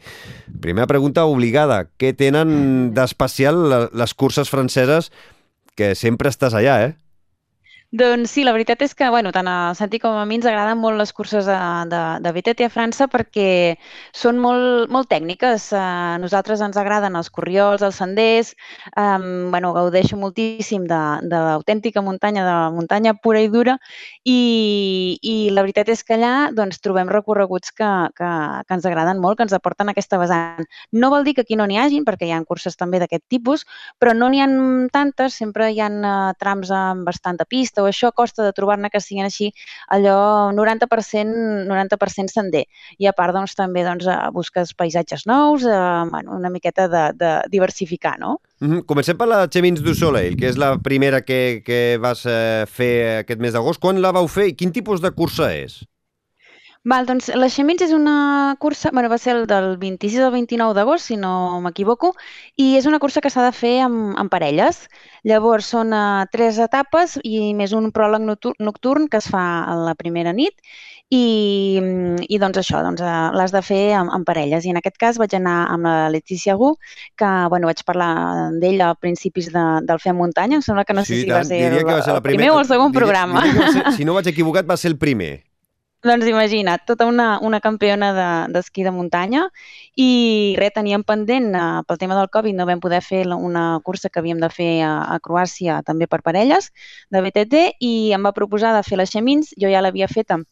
[0.59, 1.85] Primera pregunta obligada.
[1.95, 3.63] Què tenen d'especial
[3.95, 5.07] les curses franceses
[5.79, 6.91] que sempre estàs allà, eh?
[7.91, 10.77] Doncs sí, la veritat és que, bueno, tant a Santi com a mi ens agraden
[10.79, 11.55] molt les curses de,
[11.91, 13.75] de, de BTT a França perquè
[14.15, 15.65] són molt, molt tècniques.
[15.75, 18.53] A nosaltres ens agraden els corriols, els senders,
[18.95, 23.75] um, bueno, gaudeixo moltíssim de, de l'autèntica muntanya, de la muntanya pura i dura
[24.23, 28.31] i, i la veritat és que allà doncs, trobem recorreguts que, que,
[28.69, 30.63] que ens agraden molt, que ens aporten aquesta vessant.
[30.95, 33.67] No vol dir que aquí no n'hi hagin, perquè hi ha curses també d'aquest tipus,
[33.99, 34.49] però no n'hi ha
[34.95, 39.01] tantes, sempre hi ha uh, trams amb bastanta pista o això costa de trobar-ne que
[39.01, 39.51] siguin així
[39.89, 42.65] allò 90%, 90 sender.
[42.99, 47.03] I a part, doncs, també doncs, eh, busques paisatges nous, eh, bueno, una miqueta de,
[47.13, 48.39] de diversificar, no?
[48.59, 48.85] Mm -hmm.
[48.85, 53.19] Comencem per la Chemins du Soleil, que és la primera que, que vas eh, fer
[53.19, 53.79] aquest mes d'agost.
[53.79, 55.83] Quan la vau fer i quin tipus de cursa és?
[56.83, 60.73] Val, doncs la Xemins és una cursa, bueno, va ser el del 26 al 29
[60.73, 62.15] d'agost, si no m'equivoco,
[62.57, 64.87] i és una cursa que s'ha de fer amb, amb parelles.
[65.21, 69.93] Llavors són uh, tres etapes i més un pròleg nocturn que es fa a la
[69.93, 70.57] primera nit
[71.13, 71.77] i,
[72.25, 74.65] i doncs això, doncs, uh, l'has de fer amb, amb parelles.
[74.65, 76.71] I en aquest cas vaig anar amb la Letícia Gu,
[77.13, 78.09] que bueno, vaig parlar
[78.57, 81.45] d'ella a principis de, del Fer Muntanya, em sembla que no sí, sé si tant.
[81.45, 83.45] va ser, el, va ser el primer o el segon diria, programa.
[83.45, 85.50] Diria ser, si no vaig equivocat, va ser el primer.
[86.01, 88.07] Doncs imagina't, tota una, una campiona
[88.49, 89.43] d'esquí de, de muntanya
[90.01, 94.09] i res, teníem pendent, eh, pel tema del Covid no vam poder fer una cursa
[94.09, 96.71] que havíem de fer a, a Croàcia també per parelles
[97.13, 100.47] de BTT i em va proposar de fer les Xemins, jo ja l'havia fet en,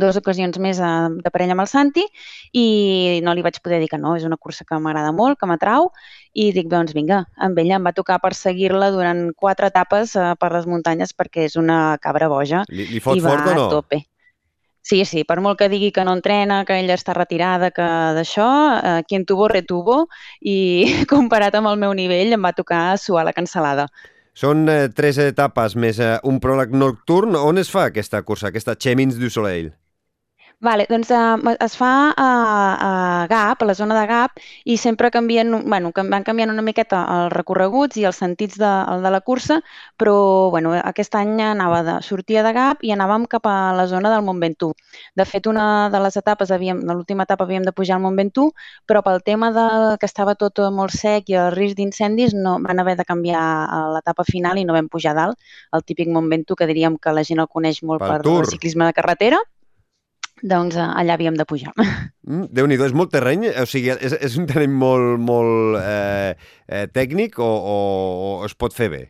[0.00, 0.92] dues ocasions més eh,
[1.24, 2.04] de parella amb el Santi
[2.52, 5.48] i no li vaig poder dir que no, és una cursa que m'agrada molt, que
[5.48, 5.88] m'atrau
[6.32, 10.52] i dic, doncs vinga, amb ella em va tocar perseguir-la durant quatre etapes eh, per
[10.52, 13.68] les muntanyes perquè és una cabra boja li, li fot i va fort o no?
[13.68, 14.04] a tope.
[14.82, 18.46] Sí, sí, per molt que digui que no entrena, que ella està retirada, que d'això,
[18.78, 20.06] eh, qui en tuvo, retuvo,
[20.40, 20.56] i
[21.12, 23.86] comparat amb el meu nivell em va tocar suar la cancel·lada.
[24.40, 27.36] Són eh, tres etapes més eh, un pròleg nocturn.
[27.36, 29.72] On es fa aquesta cursa, aquesta Chemins du Soleil?
[30.60, 32.24] Vale, doncs uh, es fa a,
[32.86, 36.98] a GAP, a la zona de GAP, i sempre canvien, bueno, van canviant una miqueta
[37.14, 39.62] els recorreguts i els sentits de, el de la cursa,
[39.96, 44.10] però bueno, aquest any anava de, sortia de GAP i anàvem cap a la zona
[44.12, 44.76] del Mont Ventoux.
[45.16, 48.20] De fet, una de les etapes, havíem, de l'última etapa havíem de pujar al Mont
[48.20, 48.52] Ventoux,
[48.84, 49.64] però pel tema de
[49.96, 53.80] que estava tot molt sec i el risc d'incendis no, van haver de canviar a
[53.94, 55.40] l'etapa final i no vam pujar dalt,
[55.72, 58.44] el típic Mont Ventoux, que diríem que la gent el coneix molt per Tour.
[58.44, 59.40] el ciclisme de carretera.
[60.42, 61.74] Doncs eh, allà havíem de pujar.
[62.30, 63.46] Mm, Déu-n'hi-do, és molt terreny?
[63.58, 66.36] O sigui, és, és un terreny molt, molt eh,
[66.68, 67.78] eh, tècnic o, o,
[68.26, 69.00] o es pot fer bé?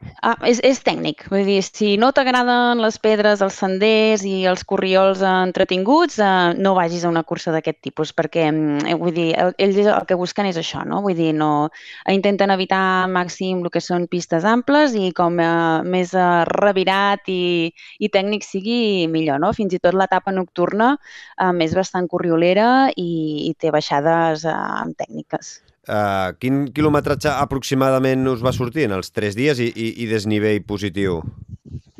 [0.00, 4.62] Ah, és, és tècnic, vull dir, si no t'agraden les pedres, els senders i els
[4.70, 9.26] corriols entretinguts, eh, no vagis a una cursa d'aquest tipus, perquè, mm, eh, vull dir,
[9.44, 11.02] el- ells el que busquen és això, no?
[11.04, 11.68] Vull dir, no,
[12.08, 17.28] intenten evitar al màxim el que són pistes amples i com eh, més eh, revirat
[17.28, 17.70] i,
[18.00, 19.52] i tècnic sigui, millor, no?
[19.52, 23.10] Fins i tot l'etapa nocturna eh, és bastant corriolera i,
[23.50, 25.58] i té baixades eh, tècniques.
[25.88, 30.60] Uh, quin quilometratge aproximadament us va sortir en els tres dies i, i, i desnivell
[30.68, 31.22] positiu?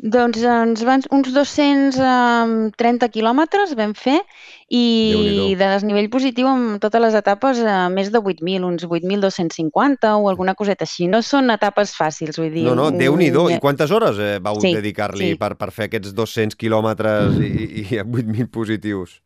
[0.00, 4.18] Doncs ens van uns 230 quilòmetres vam fer
[4.72, 10.28] i de desnivell positiu amb totes les etapes eh, més de 8.000, uns 8.250 o
[10.30, 11.08] alguna coseta així.
[11.10, 12.64] No són etapes fàcils, vull dir...
[12.68, 13.48] No, no, un- Déu-n'hi-do.
[13.52, 15.40] I quantes hores eh, vau Sí, dedicar-li sí.
[15.40, 17.52] per, per fer aquests 200 quilòmetres i,
[17.84, 19.18] i 8.000 positius?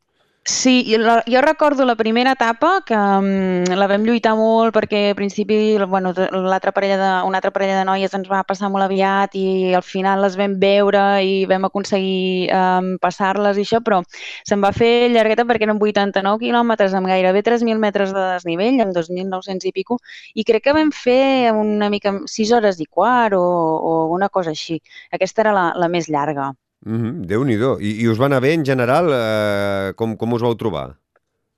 [0.46, 5.14] Sí, jo, jo recordo la primera etapa que um, la vam lluitar molt perquè al
[5.16, 5.56] principi
[5.88, 9.72] bueno, l'altra parella de, una altra parella de noies ens va passar molt aviat i
[9.72, 14.02] al final les vam veure i vam aconseguir um, passar-les i això, però
[14.44, 18.92] se'n va fer llargueta perquè eren 89 quilòmetres amb gairebé 3.000 metres de desnivell, amb
[18.92, 19.96] 2.900 i pico,
[20.34, 24.52] i crec que vam fer una mica 6 hores i quart o, o una cosa
[24.52, 24.76] així.
[25.10, 26.52] Aquesta era la, la més llarga.
[26.84, 27.78] Mm -hmm, Déu-n'hi-do.
[27.80, 29.08] I, I us va anar bé en general?
[29.12, 30.88] Eh, com, com us vau trobar?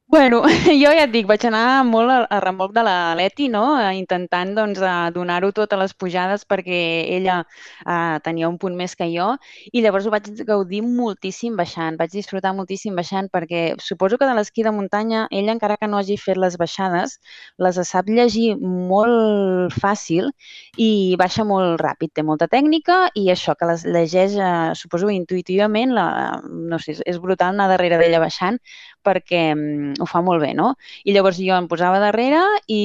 [0.08, 0.42] Bueno,
[0.82, 3.62] jo ja et dic, vaig anar molt a, a remolc de la Leti, no?
[3.82, 6.78] Eh, intentant doncs, eh, donar-ho tot a les pujades perquè
[7.16, 9.32] ella eh, tenia un punt més que jo
[9.72, 14.36] i llavors ho vaig gaudir moltíssim baixant, vaig disfrutar moltíssim baixant perquè suposo que de
[14.38, 17.18] l'esquí de muntanya ella encara que no hagi fet les baixades
[17.58, 20.30] les sap llegir molt fàcil
[20.78, 25.92] i baixa molt ràpid, té molta tècnica i això que les llegeix, eh, suposo intuïtivament,
[25.98, 26.06] la,
[26.46, 28.58] no sé, és- brutal anar darrere d'ella baixant
[29.06, 30.72] perquè mm, ho fa molt bé, no?
[31.04, 32.80] I llavors jo em posava darrere i,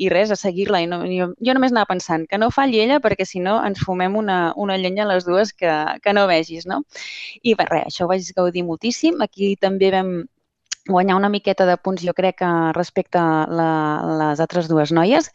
[0.00, 0.82] i res, a seguir-la.
[0.84, 3.82] I no, jo, jo només anava pensant que no falli ella perquè si no ens
[3.86, 5.72] fumem una, una llenya les dues que,
[6.04, 6.82] que no vegis, no?
[7.42, 9.20] I bé, res, això ho vaig gaudir moltíssim.
[9.24, 10.14] Aquí també vam
[10.88, 13.72] guanyar una miqueta de punts, jo crec, que respecte a la,
[14.18, 15.28] les altres dues noies,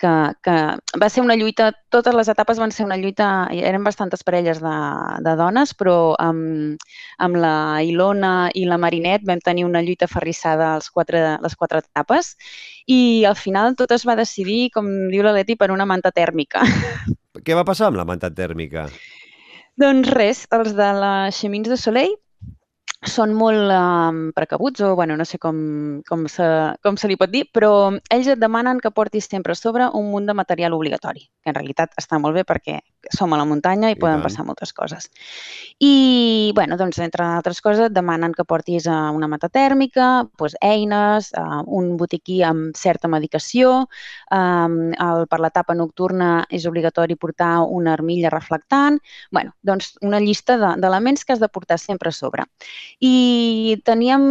[0.00, 0.12] que,
[0.44, 0.56] que
[1.00, 4.74] va ser una lluita, totes les etapes van ser una lluita, eren bastantes parelles de,
[5.24, 6.80] de dones, però amb,
[7.18, 7.54] amb la
[7.86, 12.34] Ilona i la Marinet vam tenir una lluita ferrissada als quatre, les quatre etapes
[12.86, 16.66] i al final tot es va decidir, com diu la Leti, per una manta tèrmica.
[17.40, 18.88] Què va passar amb la manta tèrmica?
[19.80, 22.12] doncs res, els de la Chemins de Soleil
[23.08, 26.44] són molt um, precabuts o, bueno, no sé com, com, se,
[26.84, 30.10] com se li pot dir, però ells et demanen que portis sempre a sobre un
[30.12, 32.76] munt de material obligatori, que en realitat està molt bé perquè
[33.16, 34.26] som a la muntanya i, I poden tant.
[34.26, 35.08] passar moltes coses.
[35.80, 40.58] I, bueno, doncs, entre altres coses, et demanen que portis uh, una mata tèrmica, doncs,
[40.60, 43.86] eines, uh, un botiquí amb certa medicació,
[44.28, 49.00] um, el, per l'etapa nocturna és obligatori portar una armilla reflectant,
[49.32, 52.44] bueno, doncs una llista de- d'elements que has de portar sempre a sobre.
[52.98, 54.22] I teníem,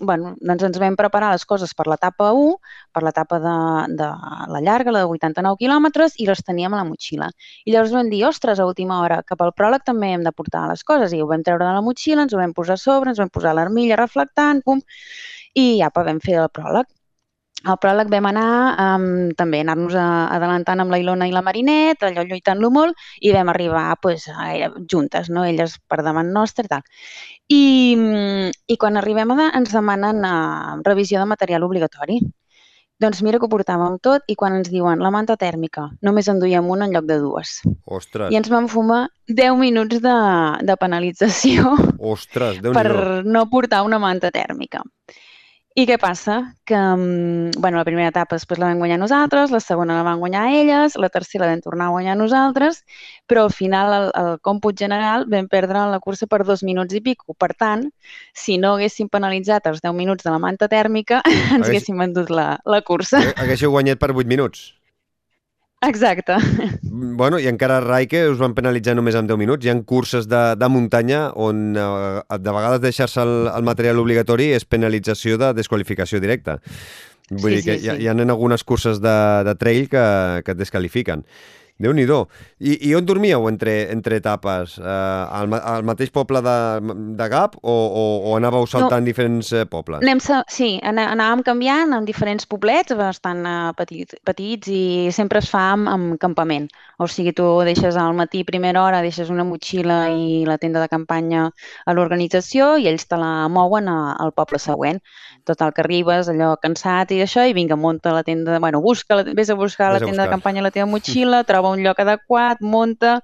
[0.00, 2.56] bueno, doncs ens vam preparar les coses per l'etapa 1,
[2.92, 3.56] per l'etapa de,
[4.00, 4.10] de
[4.54, 7.30] la llarga, la de 89 quilòmetres, i les teníem a la motxilla.
[7.64, 10.66] I llavors vam dir, ostres, a última hora, que pel pròleg també hem de portar
[10.70, 13.14] les coses, i ho vam treure de la motxilla, ens ho vam posar a sobre,
[13.14, 14.82] ens vam posar l'armilla reflectant, pum,
[15.54, 16.88] i apa, vam fer el pròleg.
[17.68, 18.46] Al pròleg vam anar
[18.96, 19.06] um,
[19.36, 23.50] també anar-nos a- adelantant amb la Ilona i la Marinet, allò lluitant-lo molt, i vam
[23.52, 25.44] arribar pues, a, juntes, no?
[25.44, 26.82] elles per davant nostre i tal.
[27.52, 27.62] I,
[27.98, 32.20] mm, i quan arribem allà ens demanen uh, revisió de material obligatori.
[33.00, 36.40] Doncs mira que ho portàvem tot i quan ens diuen la manta tèrmica, només en
[36.40, 37.54] duíem una en lloc de dues.
[37.88, 40.16] Ostres, I ens vam fumar 10 minuts de,
[40.68, 44.82] de penalització ostres, per no portar una manta tèrmica.
[45.78, 46.56] I què passa?
[46.66, 50.18] Que mm, bueno, la primera etapa després la vam guanyar nosaltres, la segona la van
[50.18, 52.82] guanyar elles, la tercera la vam tornar a guanyar nosaltres,
[53.30, 57.00] però al final, al, al còmput general, vam perdre la cursa per dos minuts i
[57.00, 57.36] pico.
[57.38, 57.86] Per tant,
[58.34, 62.34] si no haguéssim penalitzat els 10 minuts de la manta tèrmica, ens Hagués- haguéssim vendut
[62.34, 63.22] la, la cursa.
[63.38, 64.72] Haguéssiu guanyat per 8 minuts.
[65.82, 66.36] Exacte.
[66.82, 69.64] Bueno, i encara Rai que us van penalitzar només amb 10 minuts.
[69.64, 74.50] Hi ha curses de, de muntanya on eh, de vegades deixar-se el, el material obligatori
[74.56, 76.58] és penalització de desqualificació directa.
[77.30, 78.02] Vull Sí, dir que sí, hi, sí.
[78.04, 79.16] hi ha algunes curses de,
[79.46, 80.04] de trail que,
[80.44, 81.24] que et descalifiquen.
[81.80, 82.06] Déu nhi
[82.60, 84.76] I, I on dormíeu entre, entre etapes?
[84.78, 86.56] Eh, al, al mateix poble de,
[87.16, 89.08] de Gap o, o, o anàveu saltant no.
[89.08, 90.02] diferents eh, pobles?
[90.04, 95.70] Anem, sí, anàvem canviant en diferents poblets bastant uh, petit, petits i sempre es fa
[95.74, 96.68] amb, amb campament.
[97.00, 100.90] O sigui, tu deixes al matí, primera hora, deixes una motxilla i la tenda de
[100.92, 101.46] campanya
[101.86, 105.00] a l'organització i ells te la mouen a, al poble següent.
[105.48, 109.48] Total, que arribes allò cansat i això, i vinga, munta la tenda, bueno, busca, vés
[109.48, 110.28] a buscar vés la tenda buscar.
[110.28, 113.18] de campanya la teva motxilla, troba un lloc adequat, munta,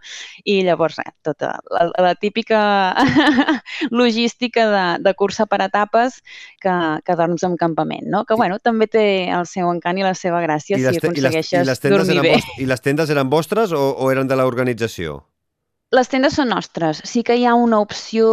[0.45, 2.61] i llavors res, tota la, la típica
[3.91, 6.21] logística de, de cursa per etapes
[6.63, 6.75] que,
[7.05, 8.25] que dorms en campament, no?
[8.25, 11.65] Que, bueno, també té el seu encant i la seva gràcia I si aconsegueixes i
[11.65, 12.37] les, i les dormir bé.
[12.63, 15.21] I les tendes eren vostres o, o eren de l'organització?
[15.95, 16.99] Les tendes són nostres.
[17.07, 18.27] Sí que hi ha una opció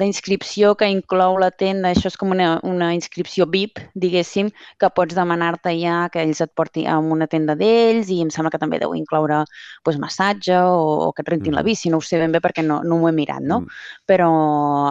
[0.00, 1.90] d'inscripció que inclou la tenda.
[1.92, 4.48] Això és com una, una inscripció VIP, diguéssim,
[4.80, 8.48] que pots demanar-te ja que ells et portin a una tenda d'ells i em sembla
[8.54, 9.42] que també deu incloure
[9.84, 11.60] pues, massatge o, o que et rentin mm.
[11.60, 11.92] la bici.
[11.92, 13.60] No ho sé ben bé perquè no, no ho he mirat, no?
[13.66, 13.68] Mm.
[14.12, 14.30] Però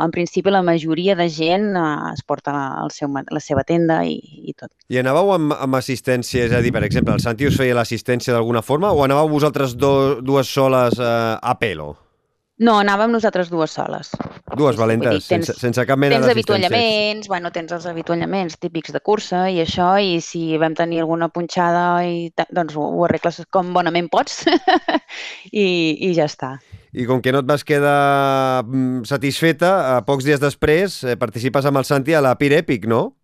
[0.01, 4.17] en principi la majoria de gent eh, es porta el seu, la seva tenda i,
[4.49, 4.71] i tot.
[4.89, 6.47] I anàveu amb, amb assistència?
[6.49, 9.77] És a dir, per exemple, el Santi us feia l'assistència d'alguna forma o anàveu vosaltres
[9.77, 9.93] do,
[10.25, 11.93] dues soles eh, a pelo?
[12.61, 14.11] No, anàvem nosaltres dues soles.
[14.57, 16.35] Dues valentes, dir, tens, sense, sense cap mena d'assistència.
[16.35, 21.01] Tens avituallaments, bueno, tens els avituallaments típics de cursa i això, i si vam tenir
[21.01, 24.43] alguna punxada, i, doncs ho, ho arregles com bonament pots
[25.65, 26.59] i, i ja està.
[26.91, 31.65] I com que no et vas quedar mm, satisfeta, a pocs dies després eh, participes
[31.65, 33.15] amb el Santi a la Pir Epic, no?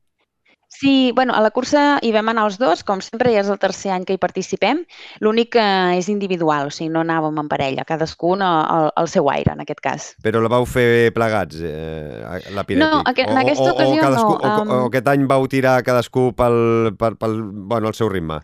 [0.69, 3.59] Sí, bueno, a la cursa hi vam anar els dos, com sempre, ja és el
[3.59, 4.81] tercer any que hi participem.
[5.23, 5.63] L'únic que
[5.95, 9.81] és individual, o sigui, no anàvem en parella, cadascun al, al seu aire, en aquest
[9.83, 10.09] cas.
[10.23, 12.19] Però la vau fer plegats, eh,
[12.51, 12.83] la Pirètic?
[12.83, 14.51] No, aquest, en aquesta o, ocasió o, cadascú, no.
[14.51, 14.75] Um...
[14.75, 16.59] O, o aquest any vau tirar cadascú pel,
[16.99, 17.41] pel, pel,
[17.71, 18.43] bueno, el seu ritme?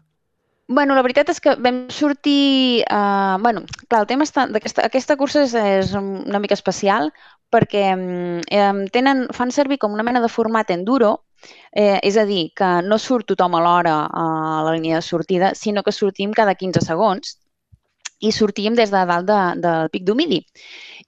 [0.68, 2.84] Bueno, la veritat és que vam sortir...
[2.88, 7.12] Uh, bueno, clar, el tema està, aquesta, cursa és, és una mica especial
[7.54, 11.20] perquè um, tenen, fan servir com una mena de format enduro,
[11.76, 14.26] Eh, és a dir, que no surt tothom alhora a
[14.64, 17.38] la línia de sortida, sinó que sortim cada 15 segons
[18.24, 20.40] i sortíem des de dalt de, del Pic d'Humili.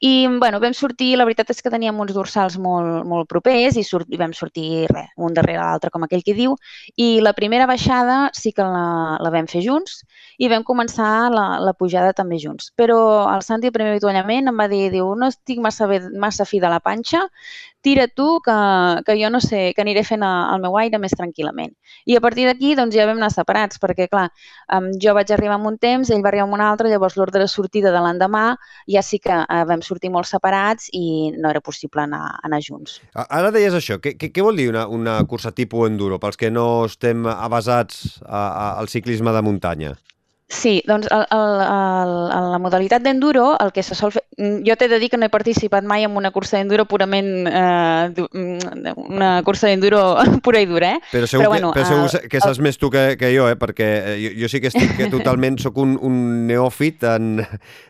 [0.04, 3.84] I bueno, vam sortir, la veritat és que teníem uns dorsals molt, molt propers i,
[3.88, 6.58] surt, i vam sortir res, un darrere l'altre, com aquell que diu,
[7.00, 10.02] i la primera baixada sí que la, la vam fer junts
[10.38, 12.74] i vam començar la, la pujada també junts.
[12.76, 12.98] Però
[13.32, 16.60] el Santi, el primer avituallament, em va dir, diu, no estic massa, bé, massa fi
[16.60, 17.24] de la panxa,
[17.86, 18.56] tira tu, que,
[19.06, 21.76] que jo no sé, que aniré fent el meu aire més tranquil·lament.
[22.10, 24.28] I a partir d'aquí doncs, ja vam anar separats, perquè clar,
[25.02, 27.50] jo vaig arribar amb un temps, ell va arribar amb un altre, llavors l'ordre de
[27.52, 28.46] sortida de l'endemà
[28.90, 33.00] ja sí que eh, vam sortir molt separats i no era possible anar, anar junts.
[33.14, 36.52] Ara deies això, què, què, què vol dir una, una cursa tipus enduro, pels que
[36.54, 39.96] no estem avasats a, a, al ciclisme de muntanya?
[40.48, 44.22] Sí, doncs el, el, el, en la modalitat d'enduro el que se sol fer...
[44.38, 47.48] Mm, jo t'he de dir que no he participat mai en una cursa d'enduro purament...
[47.50, 50.04] Eh, mm, una cursa d'enduro
[50.46, 51.00] pura i dura, eh?
[51.10, 52.66] Però segur, però, bueno, que, però segur el, que saps el...
[52.68, 53.58] més tu que, que jo, eh?
[53.58, 57.42] Perquè eh, jo, jo sí que estic que totalment sóc un, un neòfit en,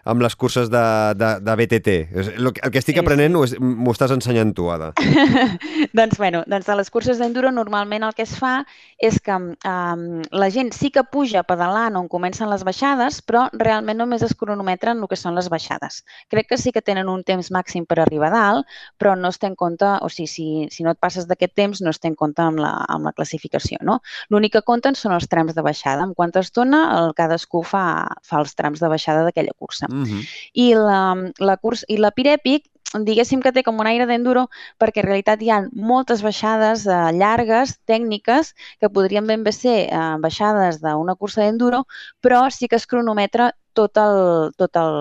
[0.08, 0.86] amb les curses de,
[1.20, 1.98] de, de BTT.
[2.16, 3.60] El, el que estic aprenent sí.
[3.60, 4.94] m'ho estàs ensenyant tu, Ada.
[6.00, 8.62] doncs, bueno, doncs a les curses d'enduro normalment el que es fa
[8.96, 13.50] és que um, la gent sí que puja pedalant on comença comencen les baixades, però
[13.54, 16.04] realment només es cronometren el que són les baixades.
[16.30, 18.66] Crec que sí que tenen un temps màxim per arribar a dalt,
[18.98, 21.82] però no es té en compte, o sigui, si, si no et passes d'aquest temps,
[21.82, 23.78] no es té en compte amb la, amb la classificació.
[23.82, 24.02] No?
[24.30, 26.04] L'únic que compten són els trams de baixada.
[26.04, 29.88] En quanta estona el cadascú fa, fa els trams de baixada d'aquella cursa.
[29.90, 30.22] Mm -hmm.
[30.54, 31.02] I la,
[31.40, 34.46] la, cursa, i la Pirèpic diguéssim que té com un aire d'enduro
[34.82, 35.60] perquè en realitat hi ha
[35.92, 41.84] moltes baixades eh, llargues, tècniques, que podrien ben bé ser eh, baixades d'una cursa d'enduro,
[42.22, 44.94] però sí que es cronometra tot el, tot el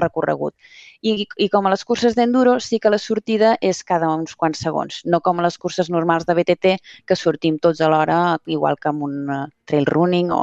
[0.00, 0.54] recorregut.
[1.00, 4.58] I, I com a les curses d'enduro sí que la sortida és cada uns quants
[4.64, 6.74] segons, no com a les curses normals de BTT
[7.06, 10.42] que sortim tots alhora, igual que amb un eh, trail running o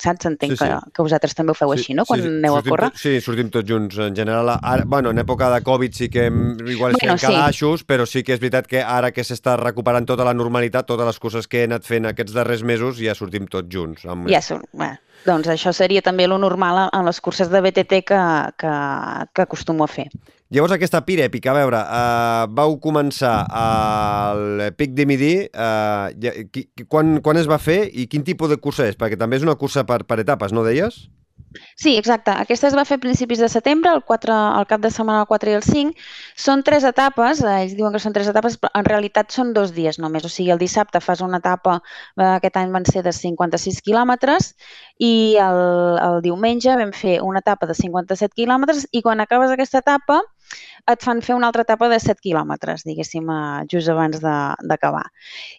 [0.00, 0.26] saps?
[0.30, 0.64] Entenc sí, sí.
[0.68, 2.06] Que, que vosaltres també ho feu sí, així, no?
[2.08, 2.90] Quan sí, aneu sortim, a córrer.
[3.00, 4.00] Sí, sortim tots junts.
[4.06, 7.84] En general, ara, bueno, en època de Covid sí que hem, igual bueno, fem calaixos,
[7.84, 7.88] sí.
[7.92, 11.20] però sí que és veritat que ara que s'està recuperant tota la normalitat, totes les
[11.22, 14.08] coses que he anat fent aquests darrers mesos, ja sortim tots junts.
[14.08, 14.28] Amb...
[14.32, 18.22] Ja surt, bueno, doncs això seria també lo normal en les curses de BTT que,
[18.60, 18.72] que,
[19.32, 20.08] que acostumo a fer.
[20.54, 27.18] Llavors aquesta Pir èpica, a veure, uh, vau començar al Pic de Midi, uh, quan,
[27.24, 28.98] quan es va fer i quin tipus de cursa és?
[29.00, 31.06] Perquè també és una cursa per, per etapes, no deies?
[31.76, 32.32] Sí, exacte.
[32.32, 35.28] Aquesta es va fer a principis de setembre, el, 4, el cap de setmana el
[35.30, 35.94] 4 i el 5.
[36.44, 39.74] Són tres etapes, eh, ells diuen que són tres etapes, però en realitat són dos
[39.76, 40.26] dies només.
[40.26, 41.80] O sigui, el dissabte fas una etapa,
[42.18, 44.54] eh, aquest any van ser de 56 quilòmetres,
[44.98, 45.62] i el,
[46.08, 50.22] el diumenge vam fer una etapa de 57 quilòmetres, i quan acabes aquesta etapa
[50.90, 55.04] et fan fer una altra etapa de 7 quilòmetres, diguéssim, eh, just abans d'acabar.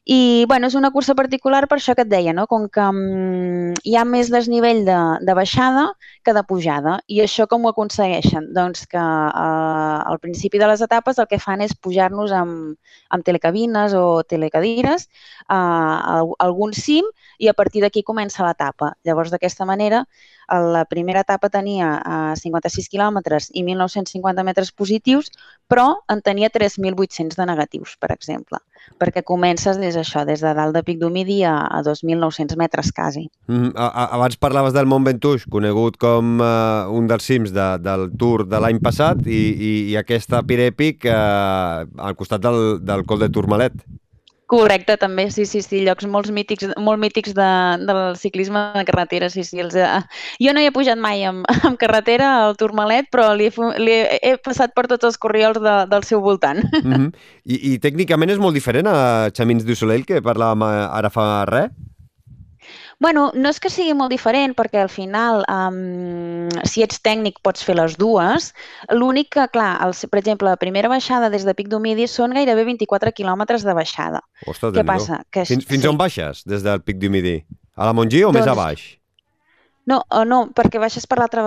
[0.06, 2.46] I, bueno, és una cursa particular per això que et deia, no?
[2.48, 5.88] Com que um, hi ha més desnivell de, de baixada
[6.24, 7.00] que de pujada.
[7.08, 8.52] I això com ho aconsegueixen?
[8.54, 12.78] Doncs que uh, al principi de les etapes el que fan és pujar-nos amb,
[13.10, 15.10] amb telecabines o telecadires
[15.50, 17.06] uh, a algun cim
[17.40, 18.94] i a partir d'aquí comença l'etapa.
[19.06, 20.06] Llavors, d'aquesta manera,
[20.50, 25.32] la primera etapa tenia uh, 56 quilòmetres i 1.950 metres positius,
[25.68, 28.60] però en tenia 3.800 de negatius, per exemple,
[29.02, 33.26] perquè comences des d'això, des de dalt de Pic d'Humidi a, a 2.900 metres quasi.
[33.48, 37.70] Mm, a, a, abans parlaves del Mont Ventoux, conegut com uh, un dels cims de,
[37.82, 43.06] del Tour de l'any passat, i, i, i aquesta Pirèpic uh, al costat del, del
[43.10, 43.78] Col de Tourmalet.
[44.46, 47.48] Correcte, també, sí, sí, sí, llocs molt mítics, molt mítics de,
[47.82, 49.58] del ciclisme de carretera, sí, sí.
[49.64, 49.74] Els,
[50.42, 53.96] jo no hi he pujat mai amb, amb carretera al Tourmalet, però li he, li
[53.96, 56.62] he, he passat per tots els corriols de, del seu voltant.
[56.84, 57.10] Mm -hmm.
[57.54, 61.74] I, I tècnicament és molt diferent a Chamins du Soleil, que parlàvem ara fa res?
[63.00, 67.64] Bueno, no és que sigui molt diferent, perquè al final, um, si ets tècnic, pots
[67.66, 68.52] fer les dues.
[68.96, 72.66] L'únic que, clar, el, per exemple, la primera baixada des de Pic d'Humidi són gairebé
[72.72, 74.24] 24 quilòmetres de baixada.
[74.48, 75.24] Ostres, Què passa?
[75.30, 75.92] Que, fins fins sí.
[75.92, 77.42] on baixes des del Pic d'Humidi?
[77.76, 78.86] A la Montgí o doncs, més a baix?
[79.86, 81.44] No, no, perquè baixes per l'altra...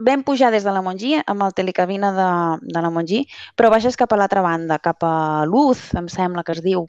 [0.00, 2.28] Vam pujar des de la Montgí amb el telecabina de,
[2.64, 3.26] de la Montgí,
[3.58, 6.86] però baixes cap a l'altra banda, cap a Luz, em sembla que es diu.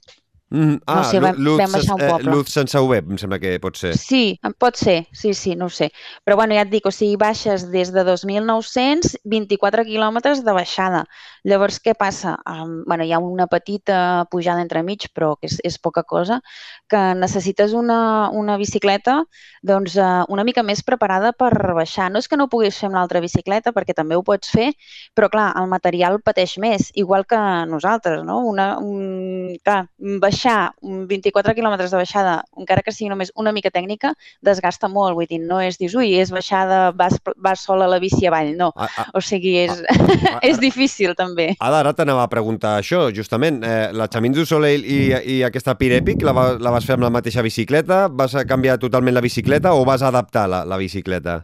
[0.54, 2.30] Mm, ah, no sé, vam, Luz, vam baixar un eh, poble.
[2.30, 3.96] Eh, Luz sense UB, em sembla que pot ser.
[3.98, 5.88] Sí, pot ser, sí, sí, no sé.
[6.22, 11.08] Però bueno, ja et dic, o sigui, baixes des de 2.900, 24 quilòmetres de baixada.
[11.50, 12.36] Llavors, què passa?
[12.46, 16.38] Um, bueno, hi ha una petita pujada entremig, però que és, és poca cosa,
[16.86, 19.24] que necessites una, una bicicleta
[19.66, 22.12] doncs, uh, una mica més preparada per baixar.
[22.14, 24.70] No és que no puguis fer amb l'altra bicicleta, perquè també ho pots fer,
[25.18, 27.42] però clar, el material pateix més, igual que
[27.74, 28.44] nosaltres, no?
[28.54, 29.88] Una, un, clar,
[30.22, 34.14] baixar baixar 24 quilòmetres de baixada, encara que sigui només una mica tècnica,
[34.44, 35.16] desgasta molt.
[35.16, 38.54] Vull dir, no és, dius, ui, és baixada, vas, vas sol a la bici avall.
[38.58, 38.72] No.
[38.76, 39.96] A, a, o sigui, és, a,
[40.36, 41.54] a, és difícil també.
[41.60, 43.62] Ara, ara t'anava a preguntar això, justament.
[43.64, 45.00] Eh, la Chamins du Soleil i,
[45.38, 48.08] i aquesta Pirèpic la, va, la vas fer amb la mateixa bicicleta?
[48.12, 51.44] Vas canviar totalment la bicicleta o vas adaptar la, la bicicleta?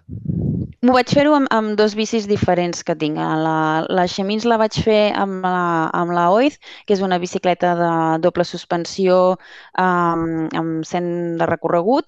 [0.80, 3.17] M'ho vaig fer-ho amb, amb dos bicis diferents que tinc.
[3.19, 6.55] La, la Xemins la vaig fer amb la, amb la Oiz,
[6.88, 7.89] que és una bicicleta de
[8.23, 10.23] doble suspensió um,
[10.55, 12.07] amb 100 de recorregut,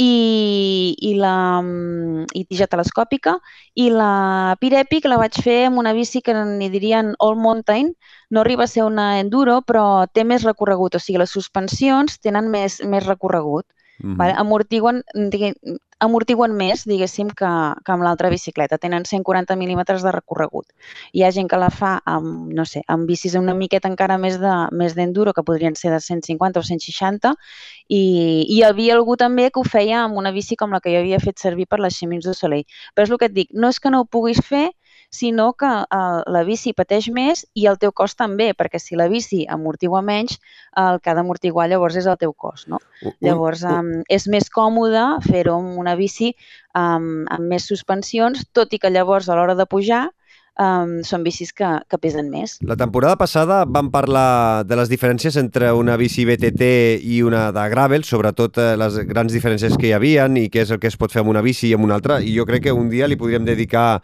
[0.00, 1.60] i, i la
[2.32, 3.36] i tija telescòpica,
[3.76, 7.92] i la Pirepic la vaig fer amb una bici que n'hi dirien All Mountain,
[8.32, 12.48] no arriba a ser una enduro, però té més recorregut, o sigui, les suspensions tenen
[12.52, 13.68] més, més recorregut.
[13.96, 14.16] Mm -hmm.
[14.16, 14.32] vale?
[14.36, 15.02] amortiguen,
[16.04, 17.50] amortiguen més, diguéssim, que,
[17.84, 18.78] que amb l'altra bicicleta.
[18.78, 20.66] Tenen 140 mil·límetres de recorregut.
[21.16, 24.38] Hi ha gent que la fa amb, no sé, amb bicis una miqueta encara més
[24.42, 27.34] de més d'enduro, que podrien ser de 150 o 160,
[27.88, 30.92] i, i hi havia algú també que ho feia amb una bici com la que
[30.92, 32.66] jo havia fet servir per les Xemins du Soleil.
[32.94, 34.68] Però és el que et dic, no és que no ho puguis fer,
[35.16, 39.08] sinó que eh, la bici pateix més i el teu cos també, perquè si la
[39.12, 40.36] bici amortigua menys,
[40.76, 42.66] el que ha d'amortiguar llavors és el teu cos.
[42.68, 42.80] No?
[43.24, 46.34] Llavors um, és més còmode fer-ho amb una bici
[46.76, 50.04] um, amb més suspensions, tot i que llavors a l'hora de pujar
[50.60, 52.56] um, són bicis que, que pesen més.
[52.66, 56.70] La temporada passada vam parlar de les diferències entre una bici BTT
[57.04, 60.72] i una de gravel, sobretot eh, les grans diferències que hi havien i què és
[60.74, 62.68] el que es pot fer amb una bici i amb una altra, i jo crec
[62.68, 64.02] que un dia li podríem dedicar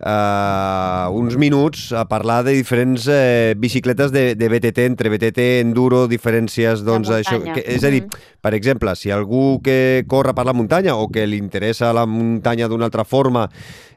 [0.00, 6.06] eh, uns minuts a parlar de diferents eh, bicicletes de, de BTT, entre BTT, enduro,
[6.08, 8.04] diferències, doncs, això, que, és a dir,
[8.42, 12.68] per exemple, si algú que corre per la muntanya o que li interessa la muntanya
[12.68, 13.48] d'una altra forma,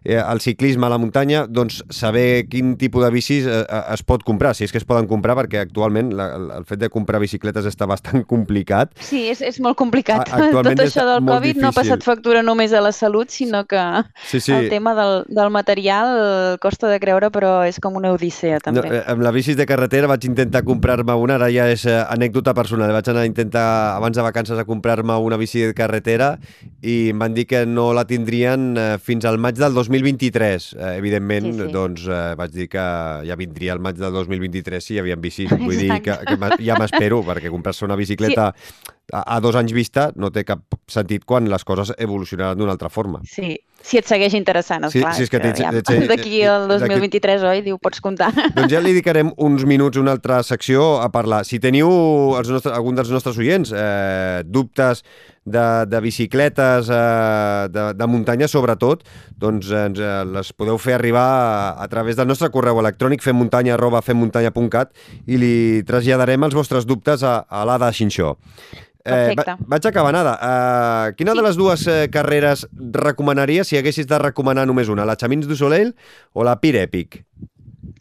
[0.03, 4.03] eh, el ciclisme a la muntanya, doncs saber quin tipus de bicis eh, eh, es
[4.07, 6.29] pot comprar, si és que es poden comprar, perquè actualment la,
[6.59, 8.93] el fet de comprar bicicletes està bastant complicat.
[9.01, 10.27] Sí, és, és molt complicat.
[10.27, 11.65] Actualment Tot això del Covid difícil.
[11.65, 13.83] no ha passat factura només a la salut, sinó que
[14.29, 14.53] sí, sí.
[14.53, 18.81] el tema del, del material material costa de creure, però és com una odissea, també.
[18.83, 22.03] No, eh, amb la bicis de carretera vaig intentar comprar-me una, ara ja és eh,
[22.09, 22.91] anècdota personal.
[22.91, 26.37] Vaig anar a intentar, abans de vacances, a comprar-me una bici de carretera
[26.81, 30.73] i em van dir que no la tindrien eh, fins al maig del 2023.
[30.97, 31.71] Evidentment, sí, sí.
[31.73, 32.07] doncs
[32.37, 32.85] vaig dir que
[33.27, 35.51] ja vindria el maig del 2023 si hi havia bicis.
[35.57, 35.87] Vull Exacte.
[35.87, 38.91] dir que, que ja m'espero, perquè comprar-se una bicicleta sí.
[39.13, 42.89] a, a dos anys vista no té cap sentit quan les coses evolucionaran d'una altra
[42.89, 43.21] forma.
[43.27, 43.55] Sí,
[43.87, 45.13] si et segueix interessant, esclar.
[45.15, 45.71] sí, és que t'hi- ja,
[46.11, 47.61] D'aquí al d'aquí- 2023, oi?
[47.63, 48.33] Diu, pots comptar.
[48.57, 51.45] Doncs ja li dedicarem uns minuts, una altra secció, a parlar.
[51.47, 51.87] Si teniu
[52.37, 55.05] els nostres, algun dels nostres oients eh, dubtes
[55.47, 59.05] de, de bicicletes, eh, de, de muntanya sobretot,
[59.39, 63.77] doncs ens, eh, les podeu fer arribar a, a través del nostre correu electrònic femmuntanya
[63.77, 64.91] arroba femmuntanya.cat
[65.31, 65.53] i li
[65.87, 68.35] traslladarem els vostres dubtes a, a l'Ada Xinxó.
[69.07, 70.33] Eh, va, vaig acabar, Ada.
[70.37, 71.37] Uh, quina Sí.
[71.41, 75.05] de les dues eh, carreres recomanaries si haguessis de recomanar només una?
[75.05, 75.95] La Chamins du Soleil
[76.33, 77.23] o la Pir Epic?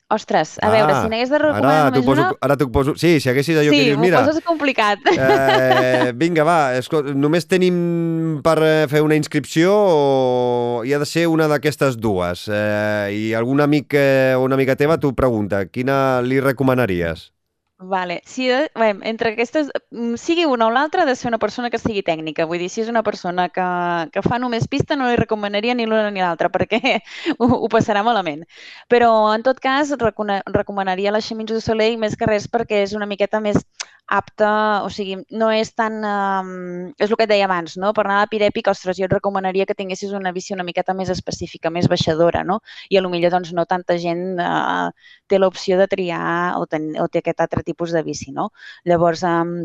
[0.09, 2.35] Ostres, a veure, si n'hagués de recomanar Ah, ara només poso, una...
[2.47, 2.93] Ara t'ho poso...
[2.95, 4.21] Sí, si haguessis allò Sí, que dius, m'ho mira...
[4.23, 5.01] poses complicat.
[5.11, 11.09] Eh, vinga, va, escolta, només tenim per eh, fer una inscripció o hi ha de
[11.11, 12.47] ser una d'aquestes dues?
[12.47, 17.33] Eh, I algun amic eh, o una amiga teva t'ho pregunta, quina li recomanaries?
[17.79, 21.39] Vale, si de, bé, entre aquestes, mm, sigui una o l'altra, ha de ser una
[21.39, 22.47] persona que sigui tècnica.
[22.49, 23.67] Vull dir, si és una persona que,
[24.15, 26.81] que fa només pista, no li recomanaria ni l'una ni l'altra, perquè
[27.39, 28.47] ho, ho passarà malament.
[28.89, 33.07] Però, en tot cas, recomanaria la Chemins du Soleil més que res perquè és una
[33.13, 33.61] miqueta més
[34.07, 35.99] apta, o sigui, no és tan...
[36.07, 37.93] Um, és el que et deia abans, no?
[37.97, 41.11] Per anar a Pirèpic, ostres, jo et recomanaria que tinguessis una bici una miqueta més
[41.11, 42.61] específica, més baixadora, no?
[42.91, 44.91] I a lo millor, doncs, no tanta gent uh,
[45.27, 48.51] té l'opció de triar o, ten, o té aquest altre tipus de bici, no?
[48.87, 49.59] Llavors, um,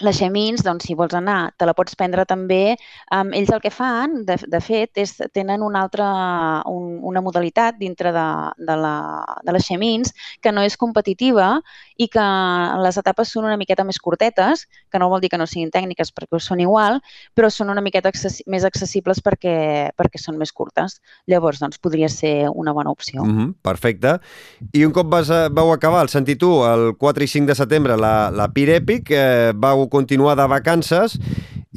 [0.00, 2.76] les Xemins, doncs, si vols anar, te la pots prendre també.
[3.14, 6.08] Um, ells el que fan, de, de fet, és tenen una altra,
[6.70, 8.26] un, una modalitat dintre de,
[8.62, 8.94] de, la,
[9.42, 11.56] de les Xemins que no és competitiva
[11.98, 12.26] i que
[12.84, 16.14] les etapes són una miqueta més curtetes, que no vol dir que no siguin tècniques
[16.14, 17.00] perquè són igual,
[17.34, 21.00] però són una miqueta accessi més accessibles perquè, perquè són més curtes.
[21.26, 23.24] Llavors, doncs, podria ser una bona opció.
[23.24, 24.18] Mm -hmm, perfecte.
[24.72, 27.96] I un cop vas, vau acabar el sentir tu, el 4 i 5 de setembre,
[27.96, 31.18] la, la Pir Epic, eh, vau continuar de vacances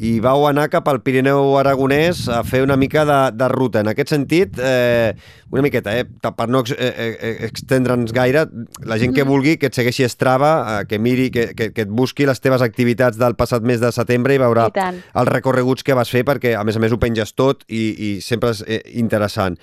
[0.01, 3.82] i vau anar cap al Pirineu Aragonès a fer una mica de, de ruta.
[3.84, 5.12] En aquest sentit, eh,
[5.51, 8.45] una miqueta, eh, per no ex, eh, eh, extendre'ns gaire,
[8.88, 9.30] la gent que Mhm.
[9.30, 12.39] vulgui que et segueixi a Strava, eh, que miri, que, que, que et busqui les
[12.39, 14.72] teves activitats del passat mes de setembre i veurà I
[15.14, 18.22] els recorreguts que vas fer, perquè a més a més ho penges tot i, i
[18.22, 19.59] sempre és eh, interessant.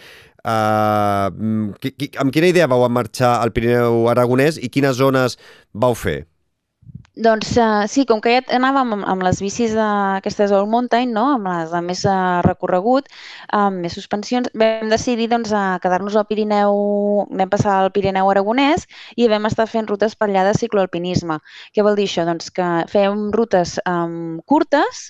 [0.48, 5.34] Uh, qui, qui, amb quina idea vau marxar al Pirineu Aragonès i quines zones
[5.74, 6.22] vau fer?
[7.18, 11.10] Doncs uh, sí, com que ja anàvem amb, amb les bicis uh, aquestes All Mountain,
[11.16, 11.24] no?
[11.34, 13.08] amb les de més uh, recorregut,
[13.58, 16.78] amb més suspensions, vam decidir doncs, uh, quedar-nos al Pirineu,
[17.26, 18.86] vam passar al Pirineu Aragonès
[19.18, 21.40] i vam estar fent rutes per allà de cicloalpinisme.
[21.74, 22.22] Què vol dir això?
[22.28, 25.08] Doncs que fèiem rutes um, curtes,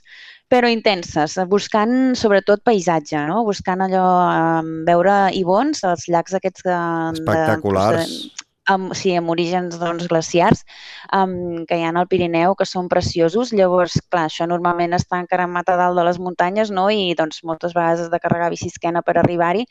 [0.48, 3.42] però intenses, buscant sobretot paisatge, no?
[3.44, 6.78] buscant allò, um, veure ibons, els llacs aquests de,
[7.20, 8.16] Espectaculars.
[8.16, 8.37] De,
[8.68, 10.64] amb, sí, amb orígens doncs, glaciars
[11.14, 13.52] um, que hi ha al Pirineu, que són preciosos.
[13.56, 16.88] Llavors, clar, això normalment està encaramat a dalt de les muntanyes, no?
[16.92, 19.66] I doncs, moltes vegades has de carregar bicisquena per arribar-hi,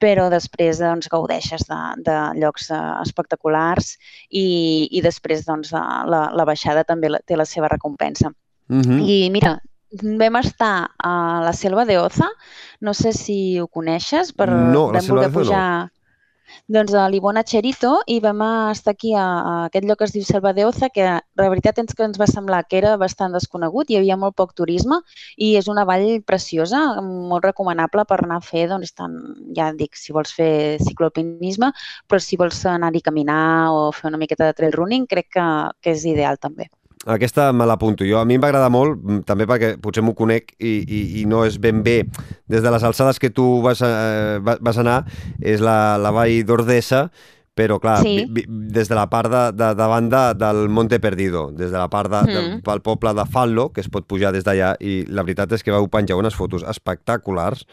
[0.00, 3.96] però després doncs, gaudeixes de, de llocs uh, espectaculars
[4.30, 8.32] i, i després doncs, la, la baixada també la, té la seva recompensa.
[8.68, 9.04] Mm -hmm.
[9.08, 9.58] I mira,
[9.92, 12.28] vam estar a la Selva de Oza,
[12.80, 15.97] no sé si ho coneixes, per, No, vam voler Oza no.
[16.66, 18.42] Doncs a l'Ibona Cherito i vam
[18.72, 21.78] estar aquí a, a aquest lloc que es diu Selva de Oza, que la veritat
[21.82, 25.00] és que ens va semblar que era bastant desconegut, hi havia molt poc turisme
[25.36, 29.16] i és una vall preciosa, molt recomanable per anar a fer, doncs, tant,
[29.56, 31.72] ja dic, si vols fer cicloalpinisme,
[32.08, 33.42] però si vols anar-hi a caminar
[33.74, 35.48] o fer una miqueta de trail running, crec que,
[35.82, 36.70] que és ideal també.
[37.06, 38.18] Aquesta me l'apunto jo.
[38.18, 41.24] A mi em va agradar molt, mm, també perquè potser m'ho conec i, i, i
[41.30, 42.02] no és ben bé
[42.48, 45.04] des de les alçades que tu vas, eh, va- vas anar,
[45.40, 47.10] és la, la vall d'Ordesa,
[47.58, 48.24] però clar, Sí.
[48.26, 51.88] vi, vi, des de la part de, de, de, del Monte Perdido, des de la
[51.88, 52.60] part de, de, Mm.
[52.62, 55.72] del poble de Fallo, que es pot pujar des d'allà, i la veritat és que
[55.72, 57.66] vau penjar unes fotos espectaculars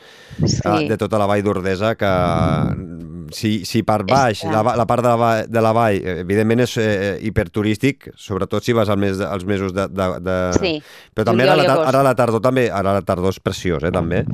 [0.43, 0.61] Sí.
[0.65, 5.03] eh, de tota la vall d'Ordesa que mm, si, si per baix, la, la part
[5.05, 6.87] de la, vall, de la vall, eh, evidentment és eh,
[7.25, 9.87] hiperturístic, sobretot si vas al mes als mesos de...
[9.89, 10.37] de, de...
[10.59, 10.73] Sí,
[11.15, 14.25] Però també ara, la, ara la tardor també, ara la tardor és preciós, eh, també.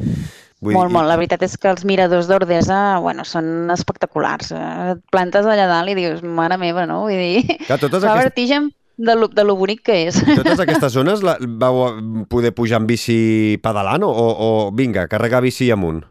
[0.62, 1.10] Vull molt, dir, molt.
[1.10, 4.52] La veritat és que els miradors d'Ordesa, bueno, són espectaculars.
[4.54, 7.02] Eh, Et plantes allà dalt i dius, mare meva, no?
[7.08, 8.70] Vull dir, Clar, totes, fa aquestes, vertigen
[9.02, 10.22] de lo, de lo bonic que és.
[10.38, 11.82] totes aquestes zones la, vau
[12.30, 16.04] poder pujar amb bici pedalant o, o vinga, carregar bici amunt?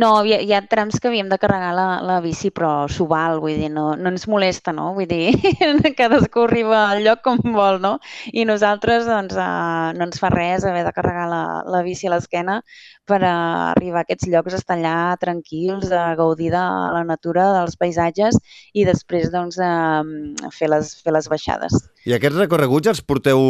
[0.00, 3.04] No, hi ha, hi ha trams que havíem de carregar la, la bici, però s'ho
[3.10, 4.86] val, vull dir, no, no ens molesta, no?
[4.96, 5.34] Vull dir,
[5.98, 7.90] cadascú arriba al lloc com vol, no?
[8.32, 11.42] I nosaltres, doncs, eh, no ens fa res haver de carregar la,
[11.76, 12.62] la bici a l'esquena
[13.08, 16.62] per arribar a aquests llocs, estar allà tranquils, a gaudir de
[16.94, 18.38] la natura, dels paisatges
[18.78, 21.74] i després, doncs, eh, fer, les, fer les baixades.
[22.06, 23.42] I aquests recorreguts els porteu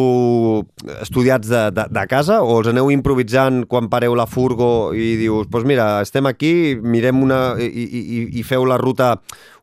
[1.00, 5.44] estudiats de, de, de casa o els aneu improvisant quan pareu la furgo i dius,
[5.44, 9.14] doncs pues mira, estem aquí, mirem una i, i, i feu la ruta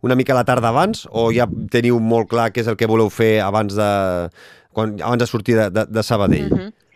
[0.06, 3.10] una mica la tarda abans o ja teniu molt clar què és el que voleu
[3.14, 3.90] fer abans de,
[4.74, 6.50] quan, abans de sortir de, de, de Sabadell?
[6.50, 6.89] Mm -hmm.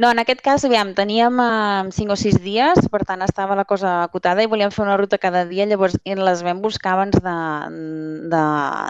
[0.00, 3.66] No, en aquest cas, aviam, teníem eh, 5 o 6 dies, per tant estava la
[3.68, 7.34] cosa acotada i volíem fer una ruta cada dia, llavors les vam buscar abans de,
[8.32, 8.40] de,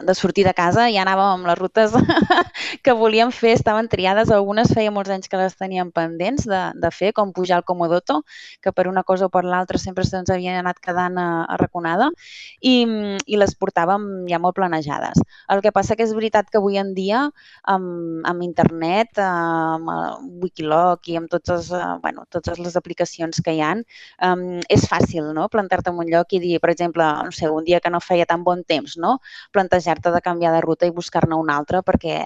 [0.07, 1.97] de sortir de casa i anàvem amb les rutes
[2.87, 6.93] que volíem fer, estaven triades, algunes feia molts anys que les teníem pendents de, de
[6.95, 8.20] fer, com pujar al Comodoto,
[8.62, 12.12] que per una cosa o per l'altra sempre se'ns havien anat quedant arraconada,
[12.62, 12.87] i,
[13.27, 15.19] i les portàvem ja molt planejades.
[15.51, 17.27] El que passa que és veritat que avui en dia,
[17.66, 19.91] amb, amb internet, amb
[20.47, 23.85] Wikiloc, i amb totes, uh, bueno, totes les aplicacions que hi han,
[24.27, 25.48] um, és fàcil no?
[25.48, 28.27] plantar-te en un lloc i dir, per exemple, no sé, un dia que no feia
[28.27, 29.18] tan bon temps, no?
[29.52, 32.18] plantejar-te de canviar de ruta i buscar-ne una altra perquè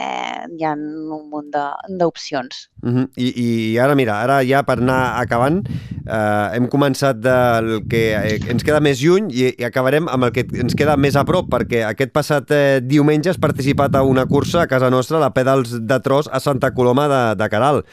[0.50, 2.68] hi ha un munt d'opcions.
[2.82, 3.08] Uh -huh.
[3.16, 8.40] I, I ara, mira, ara ja per anar acabant, eh, hem començat del que eh,
[8.50, 11.48] ens queda més lluny i, i acabarem amb el que ens queda més a prop,
[11.50, 15.80] perquè aquest passat eh, diumenge has participat a una cursa a casa nostra, la Pedals
[15.80, 17.84] de Tros, a Santa Coloma de, de Caral.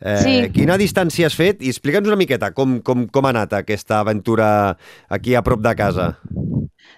[0.00, 0.34] Eh, sí.
[0.54, 1.62] Quina distància has fet?
[1.62, 4.48] I explica'ns una miqueta com, com, com ha anat aquesta aventura
[5.08, 6.14] aquí a prop de casa.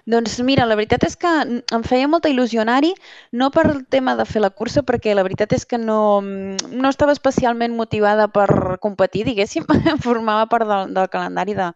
[0.07, 2.93] Doncs mira, la veritat és que em feia molta il·lusió anar-hi,
[3.35, 6.91] no per el tema de fer la cursa, perquè la veritat és que no, no
[6.91, 8.47] estava especialment motivada per
[8.83, 9.67] competir, diguéssim,
[10.07, 11.73] formava part del, del calendari de,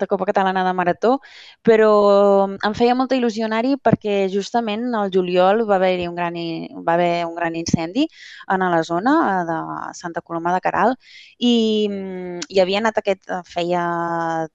[0.00, 1.12] de Copa Catalana de Marató,
[1.66, 1.90] però
[2.50, 6.36] em feia molta il·lusió anar-hi perquè justament al juliol va haver-hi un, gran,
[6.86, 8.06] va haver un gran incendi
[8.50, 9.14] en la zona
[9.48, 9.58] de
[9.94, 10.96] Santa Coloma de Caral
[11.38, 11.54] i,
[12.48, 13.84] i havia anat aquest, feia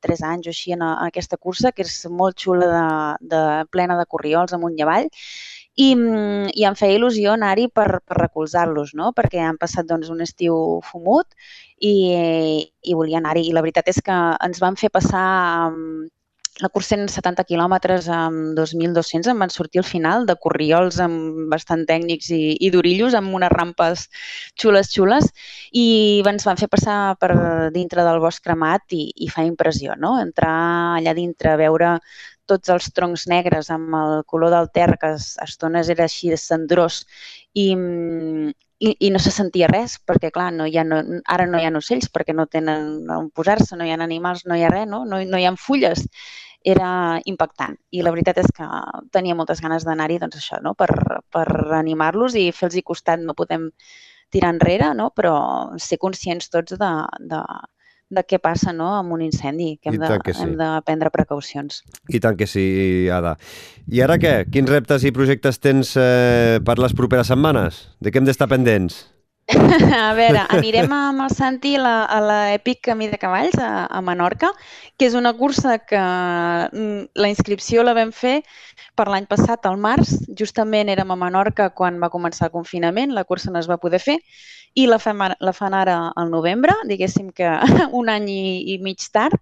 [0.01, 3.41] tres anys o així en, en aquesta cursa, que és molt xula, de, de
[3.71, 5.09] plena de corriols amunt i avall,
[5.75, 5.89] i,
[6.55, 9.11] i em feia il·lusió anar-hi per, per recolzar-los, no?
[9.17, 10.57] perquè han passat doncs, un estiu
[10.89, 11.27] fumut
[11.79, 11.95] i,
[12.63, 13.49] i volia anar-hi.
[13.49, 15.25] I la veritat és que ens van fer passar
[15.73, 16.05] um,
[16.63, 21.49] la cursa en 70 quilòmetres amb 2.200 em van sortir al final de corriols amb
[21.51, 24.05] bastant tècnics i, i d'orillos amb unes rampes
[24.61, 25.27] xules, xules
[25.75, 27.33] i ens van fer passar per
[27.75, 30.15] dintre del bosc cremat i, i fa impressió, no?
[30.21, 30.55] Entrar
[31.01, 31.97] allà dintre, veure
[32.49, 36.37] tots els troncs negres amb el color del terra, que a estones era així de
[36.41, 37.03] cendrós,
[37.53, 37.67] i,
[38.79, 41.01] i, i no se sentia res, perquè clar, no hi ha, no,
[41.31, 44.57] ara no hi ha ocells perquè no tenen on posar-se, no hi ha animals, no
[44.57, 45.03] hi ha res, no?
[45.05, 46.05] No, no hi ha fulles.
[46.65, 48.67] Era impactant i la veritat és que
[49.13, 50.73] tenia moltes ganes d'anar-hi doncs això, no?
[50.73, 50.89] per,
[51.29, 51.45] per
[51.77, 53.21] animar-los i fer-los costat.
[53.21, 53.69] No podem
[54.33, 55.11] tirar enrere, no?
[55.13, 55.35] però
[55.77, 56.91] ser conscients tots de,
[57.31, 57.43] de,
[58.15, 60.43] de què passa no, amb un incendi, que hem, de, que sí.
[60.45, 61.83] hem de prendre precaucions.
[62.09, 62.65] I tant que sí,
[63.11, 63.35] Ada.
[63.91, 64.37] I ara què?
[64.51, 67.85] Quins reptes i projectes tens eh, per les properes setmanes?
[68.01, 69.03] De què hem d'estar pendents?
[69.47, 74.49] A veure, anirem amb el Santi a l'Epic Camí de Cavalls a, a Menorca,
[74.97, 78.39] que és una cursa que mm, la inscripció la vam fer
[78.97, 80.15] per l'any passat, al març.
[80.39, 84.01] Justament érem a Menorca quan va començar el confinament, la cursa no es va poder
[84.01, 84.17] fer,
[84.75, 87.47] i la, fem, la fan ara al novembre, diguéssim que
[87.99, 89.37] un any i, i mig tard,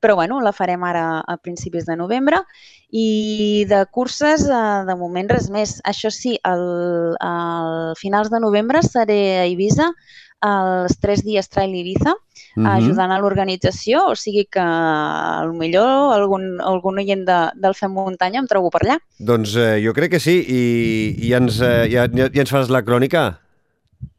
[0.00, 2.44] però bueno, la farem ara a principis de novembre
[2.90, 5.80] i de curses, eh, de moment res més.
[5.84, 9.92] Això sí, al, al finals de novembre seré a Eivissa
[10.44, 12.76] els tres dies Trail Ibiza, uh -huh.
[12.76, 14.60] ajudant a l'organització, o sigui que
[15.52, 18.98] millor algun, algun oient de, del Fem Muntanya em trobo per allà.
[19.18, 22.82] Doncs eh, jo crec que sí, i, i ens, eh, ja, ja ens fas la
[22.82, 23.40] crònica?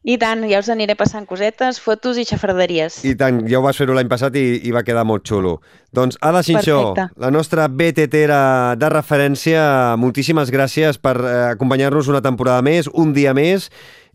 [0.08, 3.02] I tant, ja us aniré passant cosetes, fotos i xafarderies.
[3.04, 5.58] I tant, ja ho vas fer-ho l'any passat i, i va quedar molt xulo.
[5.92, 8.40] Doncs Ada Xinxó, la nostra BTTera
[8.80, 9.62] de referència,
[10.00, 13.68] moltíssimes gràcies per eh, acompanyar-nos una temporada més, un dia més,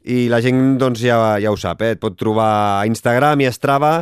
[0.03, 1.93] i la gent doncs, ja, ja ho sap, eh?
[1.95, 2.49] et pot trobar
[2.81, 3.93] a Instagram i a Strava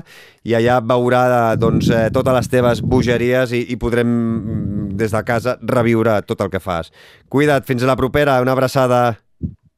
[0.47, 5.25] i allà veurà doncs, eh, totes les teves bogeries i, i podrem mm, des de
[5.27, 6.95] casa reviure tot el que fas.
[7.29, 9.19] Cuida't, fins a la propera, una abraçada.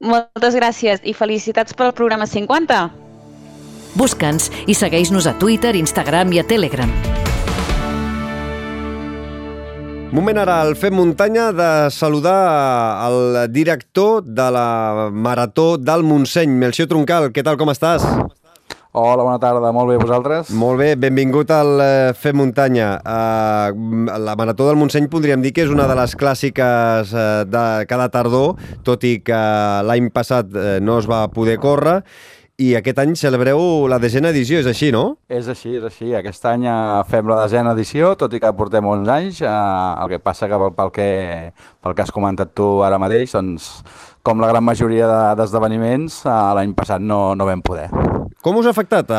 [0.02, 2.78] Moltes gràcies i felicitats pel programa 50.
[3.94, 6.90] Busca'ns i segueix-nos a Twitter, Instagram i a Telegram.
[10.12, 12.34] Moment ara al Fem Muntanya de saludar
[13.06, 17.30] el director de la Marató del Montseny, Melció Troncal.
[17.32, 18.04] Què tal, com estàs?
[18.92, 20.50] Hola, bona tarda, molt bé, vosaltres?
[20.52, 22.90] Molt bé, benvingut al uh, Fem Muntanya.
[23.00, 27.64] Uh, la Marató del Montseny podríem dir que és una de les clàssiques uh, de
[27.88, 29.40] cada tardor, tot i que
[29.88, 32.02] l'any passat uh, no es va poder córrer,
[32.60, 33.58] i aquest any celebreu
[33.90, 35.16] la desena edició, és així, no?
[35.32, 36.10] És així, és així.
[36.14, 36.66] Aquest any
[37.08, 39.40] fem la desena edició, tot i que portem 11 anys.
[39.40, 39.48] Eh,
[40.04, 41.08] el que passa que pel, que
[41.82, 43.70] pel que has comentat tu ara mateix, doncs,
[44.22, 45.08] com la gran majoria
[45.38, 47.88] d'esdeveniments, de, l'any passat no, no vam poder.
[48.42, 49.18] Com us ha afectat eh,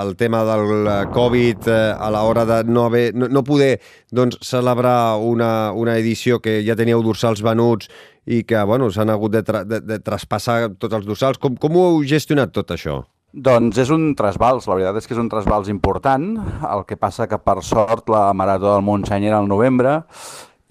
[0.00, 3.74] el tema del Covid eh, a l'hora de no, haver, no, no poder
[4.12, 7.90] doncs, celebrar una, una edició que ja teníeu dorsals venuts
[8.24, 11.40] i que bueno, s'han hagut de, tra de, de traspassar tots els dorsals?
[11.42, 13.02] Com, com ho heu gestionat tot això?
[13.32, 16.32] Doncs és un trasbals, la veritat és que és un trasbals important,
[16.68, 20.02] el que passa que per sort la Marató del Montseny era al novembre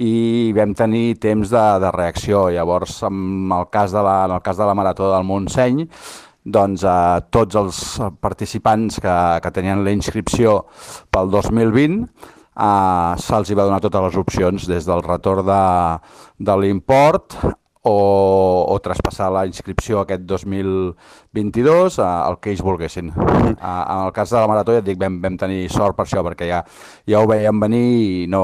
[0.01, 2.47] i vam tenir temps de, de reacció.
[2.53, 5.85] Llavors, en el cas de la, en el cas de la Marató del Montseny,
[6.43, 7.79] doncs, a tots els
[8.21, 10.63] participants que, que tenien la inscripció
[11.13, 12.07] pel 2020
[12.55, 15.63] eh, se'ls va donar totes les opcions, des del retorn de,
[16.39, 17.37] de l'import
[17.83, 23.09] o, o traspassar la inscripció aquest 2022 al que ells volguessin.
[23.09, 23.55] Mm.
[23.57, 26.21] En el cas de la Marató, ja et dic, vam, vam tenir sort per això,
[26.25, 26.61] perquè ja,
[27.09, 28.43] ja ho veiem venir i no,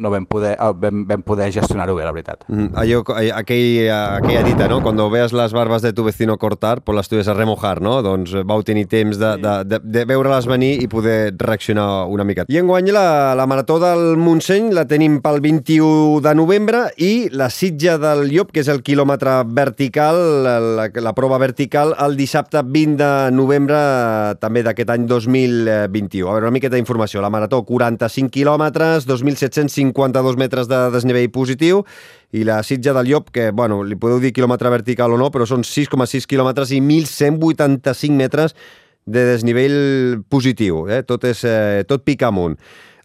[0.00, 2.46] no vam poder, ah, vam, vam poder gestionar-ho bé, la veritat.
[2.48, 3.02] Mm, allò,
[3.36, 4.80] aquell, aquella dita, no?
[4.82, 8.00] Cuando veas las barbas de tu vecino cortar, pues las tuyas a remojar, no?
[8.02, 12.48] Doncs vau tenir temps de, de, de, de veure-les venir i poder reaccionar una mica.
[12.48, 17.50] I enguany la, la Marató del Montseny la tenim pel 21 de novembre i la
[17.52, 20.16] Sitja del Llop, que és el quilòmetre vertical,
[20.46, 23.78] la, la prova vertical, el dissabte 20 de novembre
[24.42, 26.28] també d'aquest any 2021.
[26.28, 27.22] A veure, una miqueta d'informació.
[27.24, 31.84] La Marató, 45 quilòmetres, 2.750 52 metres de desnivell positiu
[32.32, 35.46] i la Sitja del Llop, que, bueno, li podeu dir quilòmetre vertical o no, però
[35.48, 38.54] són 6,6 quilòmetres i 1.185 metres
[39.06, 40.84] de desnivell positiu.
[40.88, 41.02] Eh?
[41.08, 42.58] Tot, és, eh, tot pica amunt.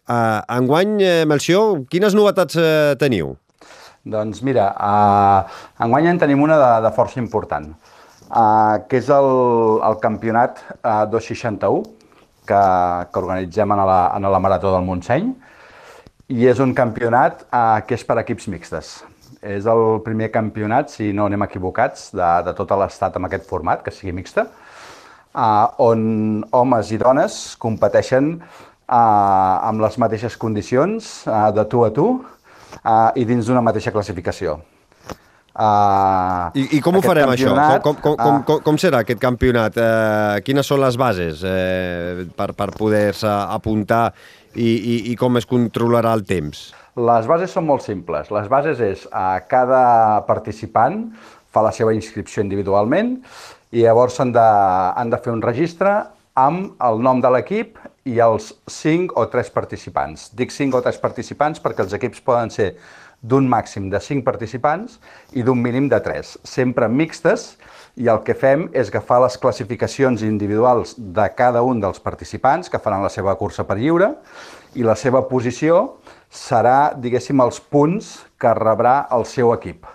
[0.06, 3.34] Uh, enguany, eh, Melcior, quines novetats eh, teniu?
[4.06, 7.72] Doncs mira, uh, enguany en tenim una de, de força important,
[8.30, 9.30] uh, que és el,
[9.82, 11.82] el campionat uh, 261,
[12.46, 12.62] que,
[13.10, 15.32] que organitzem en la, en la Marató del Montseny,
[16.32, 18.94] i és un campionat eh, que és per equips mixtes.
[19.46, 23.84] És el primer campionat, si no anem equivocats, de, de tot l'estat amb aquest format,
[23.84, 31.44] que sigui mixta, eh, on homes i dones competeixen eh, amb les mateixes condicions, eh,
[31.54, 32.08] de tu a tu,
[32.78, 34.58] eh, i dins d'una mateixa classificació.
[35.56, 37.54] Uh, I, I com ho farem, això?
[37.80, 39.78] Com, com, com, uh, com, com serà aquest campionat?
[39.80, 44.10] Uh, quines són les bases uh, per, per poder-se apuntar
[44.52, 46.66] i, i, i com es controlarà el temps?
[47.00, 48.28] Les bases són molt simples.
[48.32, 51.06] Les bases és a cada participant
[51.52, 53.16] fa la seva inscripció individualment
[53.72, 55.96] i llavors han de, han de fer un registre
[56.36, 60.30] amb el nom de l'equip i els 5 o 3 participants.
[60.38, 62.74] Dic 5 o 3 participants perquè els equips poden ser
[63.20, 65.00] d'un màxim de 5 participants
[65.34, 67.56] i d'un mínim de 3, sempre mixtes,
[67.96, 72.80] i el que fem és agafar les classificacions individuals de cada un dels participants que
[72.82, 74.12] faran la seva cursa per lliure
[74.76, 75.96] i la seva posició
[76.28, 79.88] serà, diguéssim, els punts que rebrà el seu equip.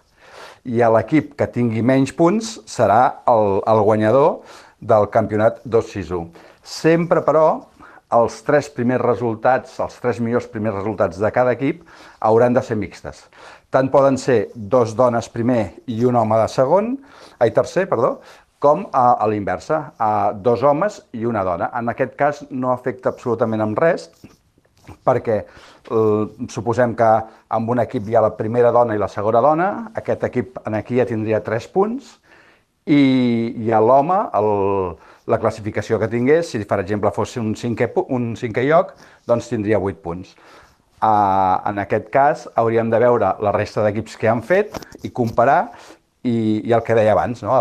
[0.66, 4.42] I l'equip que tingui menys punts serà el, el guanyador
[4.82, 6.26] del campionat 2-6-1.
[6.66, 7.46] Sempre, però,
[8.16, 11.84] els tres primers resultats, els tres millors primers resultats de cada equip
[12.20, 13.24] hauran de ser mixtes.
[13.72, 16.94] Tant poden ser dos dones primer i un home de segon,
[17.40, 18.18] ai, tercer, perdó,
[18.62, 21.72] com a, a l'inversa, a dos homes i una dona.
[21.80, 24.10] En aquest cas no afecta absolutament amb res,
[25.08, 27.10] perquè eh, suposem que
[27.58, 30.78] amb un equip hi ha la primera dona i la segona dona, aquest equip en
[30.78, 32.18] aquí ja tindria tres punts,
[32.86, 33.02] i,
[33.62, 34.20] i l'home,
[35.30, 38.96] la classificació que tingués, si per exemple fos un cinquè, un cinquè lloc,
[39.28, 40.34] doncs tindria 8 punts.
[41.02, 45.72] Uh, en aquest cas hauríem de veure la resta d'equips que han fet i comparar
[46.22, 47.56] i, i el que deia abans, no?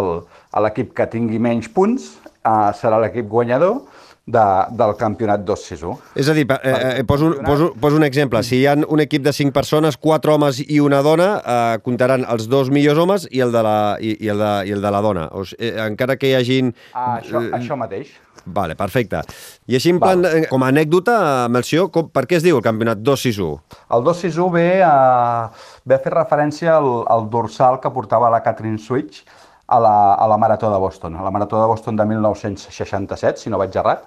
[0.60, 2.10] l'equip que tingui menys punts
[2.44, 3.80] uh, serà l'equip guanyador
[4.26, 4.44] de,
[4.78, 5.96] del campionat 2-6-1.
[6.20, 8.42] És a dir, eh, eh, poso, poso, poso un exemple.
[8.46, 12.26] Si hi ha un equip de 5 persones, 4 homes i una dona, eh, comptaran
[12.30, 14.94] els dos millors homes i el de la, i, i el de, i el de
[14.94, 15.28] la dona.
[15.32, 16.74] O sigui, eh, encara que hi hagin...
[16.92, 18.12] Ah, això, eh, això mateix.
[18.46, 19.20] Vale, perfecte.
[19.68, 22.64] I així, en plan, eh, com a anècdota, Melció, com, per què es diu el
[22.64, 23.76] campionat 2-6-1?
[23.96, 25.50] El 2-6-1 ve, a,
[25.84, 29.24] ve a fer referència al, al dorsal que portava la Catherine Switch,
[29.70, 31.16] a la, a la Marató de Boston.
[31.16, 34.04] A la Marató de Boston de 1967, si no vaig errat,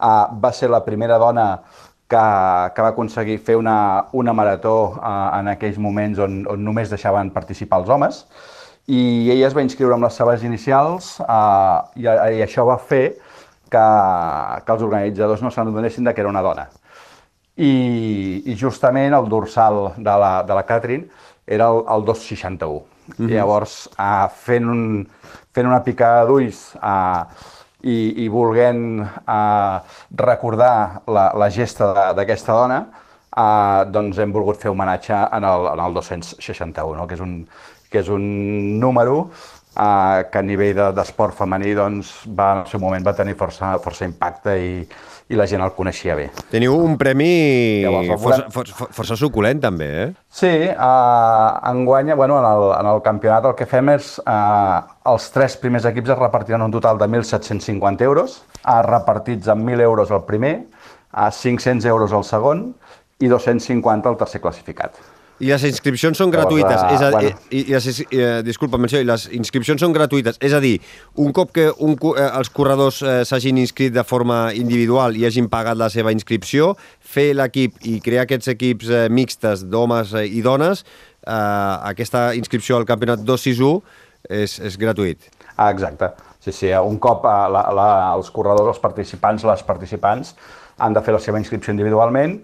[0.00, 1.46] uh, va ser la primera dona
[2.08, 2.24] que,
[2.74, 7.32] que va aconseguir fer una, una marató uh, en aquells moments on, on només deixaven
[7.32, 8.22] participar els homes,
[8.88, 13.04] i ella es va inscriure amb les seves inicials uh, i, i això va fer
[13.72, 13.84] que,
[14.66, 16.68] que els organitzadors no s'adonessin que era una dona.
[17.56, 21.08] I, i justament el dorsal de la, de la Catherine
[21.46, 22.91] era el, el 261.
[23.16, 23.30] Mm -hmm.
[23.30, 25.06] I llavors, uh, fent, un,
[25.52, 27.24] fent una picada d'ulls uh,
[27.82, 29.80] i, i volent uh,
[30.16, 32.86] recordar la, la gesta d'aquesta dona,
[33.36, 37.06] uh, doncs hem volgut fer homenatge en el, en el 261, no?
[37.06, 37.48] que, és un,
[37.90, 38.22] que és un
[38.80, 39.18] número
[39.76, 43.34] uh, que a nivell d'esport de, femení doncs, va, en el seu moment va tenir
[43.34, 44.86] força, força impacte i,
[45.32, 46.26] i la gent el coneixia bé.
[46.52, 47.30] Teniu un premi
[47.84, 50.08] Llavors, força, força, força suculent, també, eh?
[50.28, 54.82] Sí, uh, enguany, bueno, en el, en el campionat el que fem és uh,
[55.12, 59.88] els tres primers equips es repartiran un total de 1.750 euros, uh, repartits en 1.000
[59.88, 60.54] euros el primer,
[61.12, 62.68] a uh, 500 euros el segon
[63.22, 65.00] i 250 el tercer classificat.
[65.42, 66.76] I les inscripcions són gratuïtes.
[66.76, 67.30] Llavors, és a, bueno.
[67.50, 70.38] i, i les, eh, disculpa, menció, i les inscripcions són gratuïtes.
[70.38, 70.76] És a dir,
[71.18, 75.50] un cop que un, eh, els corredors eh, s'hagin inscrit de forma individual i hagin
[75.50, 80.44] pagat la seva inscripció, fer l'equip i crear aquests equips eh, mixtes d'homes eh, i
[80.46, 80.86] dones,
[81.26, 81.34] eh,
[81.90, 83.82] aquesta inscripció al campionat 261
[84.30, 85.26] és, és gratuït.
[85.56, 86.12] Ah, exacte.
[86.42, 90.36] Sí, sí, un cop eh, la, la, els corredors, els participants, les participants,
[90.78, 92.38] han de fer la seva inscripció individualment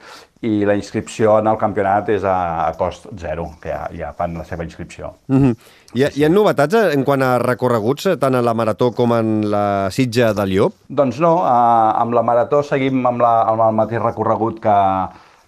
[0.46, 4.36] i la inscripció en el campionat és a, a cost zero, que ja, ja fan
[4.38, 5.14] la seva inscripció.
[5.26, 5.56] Mm -hmm.
[5.94, 9.50] Hi, ha, hi ha novetats en quant a recorreguts, tant en la marató com en
[9.50, 10.74] la sitja del Llop?
[10.88, 14.78] Doncs no, eh, amb la marató seguim amb, la, amb el mateix recorregut que,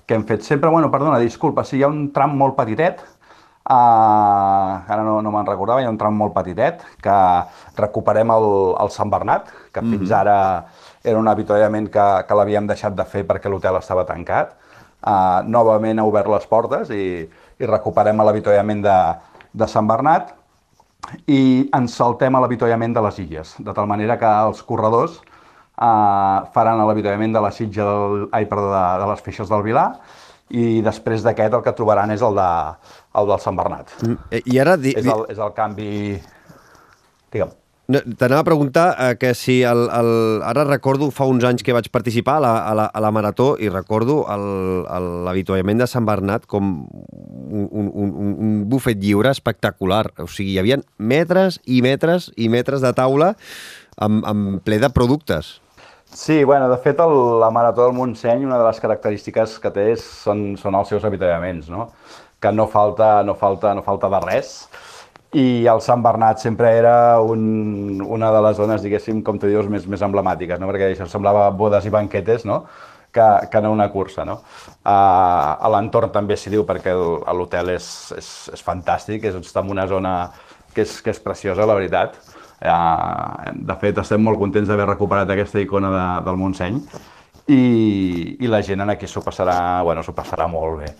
[0.06, 0.70] que hem fet sempre.
[0.70, 3.00] Bueno, perdona, disculpa, sí, hi ha un tram molt petitet,
[3.70, 7.16] Uh, ara no, no me'n recordava, hi ha un tram molt petitet, que
[7.76, 8.46] recuperem el,
[8.82, 10.20] el Sant Bernat, que fins mm -hmm.
[10.20, 10.64] ara
[11.04, 14.52] era un avituallament que, que l'havíem deixat de fer perquè l'hotel estava tancat.
[15.00, 18.98] Uh, novament ha obert les portes i, i recuperem l'avituallament de,
[19.56, 20.34] de Sant Bernat
[21.32, 25.16] i ens saltem a l'avituallament de les illes, de tal manera que els corredors
[25.80, 29.88] uh, faran l'avituallament de la sitja del, ai, perdó, de, de les feixes del Vilar
[30.50, 32.50] i després d'aquest el que trobaran és el, de,
[33.16, 33.96] el del Sant Bernat.
[34.04, 34.76] Mm, I ara...
[34.76, 34.92] Di...
[34.98, 35.90] És, el, és el canvi...
[37.30, 37.56] Digue'm.
[37.90, 40.10] T'anava a preguntar eh, que si el, el,
[40.46, 43.54] ara recordo fa uns anys que vaig participar a la, a la, a la Marató
[43.58, 50.04] i recordo l'avituallament de Sant Bernat com un, un, un, un bufet lliure espectacular.
[50.22, 53.32] O sigui, hi havia metres i metres i metres de taula
[53.98, 55.56] amb, amb ple de productes.
[56.10, 59.88] Sí, bueno, de fet, el, la Marató del Montseny, una de les característiques que té
[59.98, 61.90] són, són els seus avituallaments, no?
[62.40, 64.54] que no falta, no falta, no falta de res
[65.32, 69.68] i el Sant Bernat sempre era un, una de les zones, diguéssim, com tu dius,
[69.70, 70.70] més, més emblemàtiques, no?
[70.70, 72.64] perquè això semblava bodes i banquetes, no?
[73.12, 74.24] que, que no una cursa.
[74.26, 74.40] No?
[74.82, 77.86] Uh, a l'entorn també s'hi diu perquè l'hotel és,
[78.18, 80.14] és, és fantàstic, és, està en una zona
[80.74, 82.18] que és, que és preciosa, la veritat.
[82.60, 86.82] Uh, de fet, estem molt contents d'haver recuperat aquesta icona de, del Montseny
[87.50, 90.92] i, i la gent aquí s'ho passarà, bueno, passarà molt bé.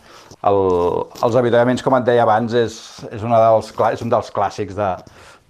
[0.49, 0.59] El,
[1.21, 2.77] els avituallaments, com et deia abans, és,
[3.11, 4.91] és, una dels, és un dels clàssics de,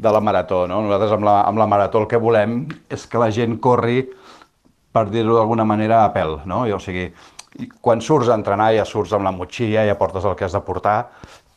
[0.02, 0.64] de la marató.
[0.70, 0.80] No?
[0.86, 4.02] Nosaltres amb la, amb la marató el que volem és que la gent corri,
[4.90, 6.40] per dir-ho d'alguna manera, a pèl.
[6.50, 6.64] No?
[6.66, 7.06] I, o sigui,
[7.84, 10.62] quan surts a entrenar ja surts amb la motxilla, ja portes el que has de
[10.66, 10.98] portar,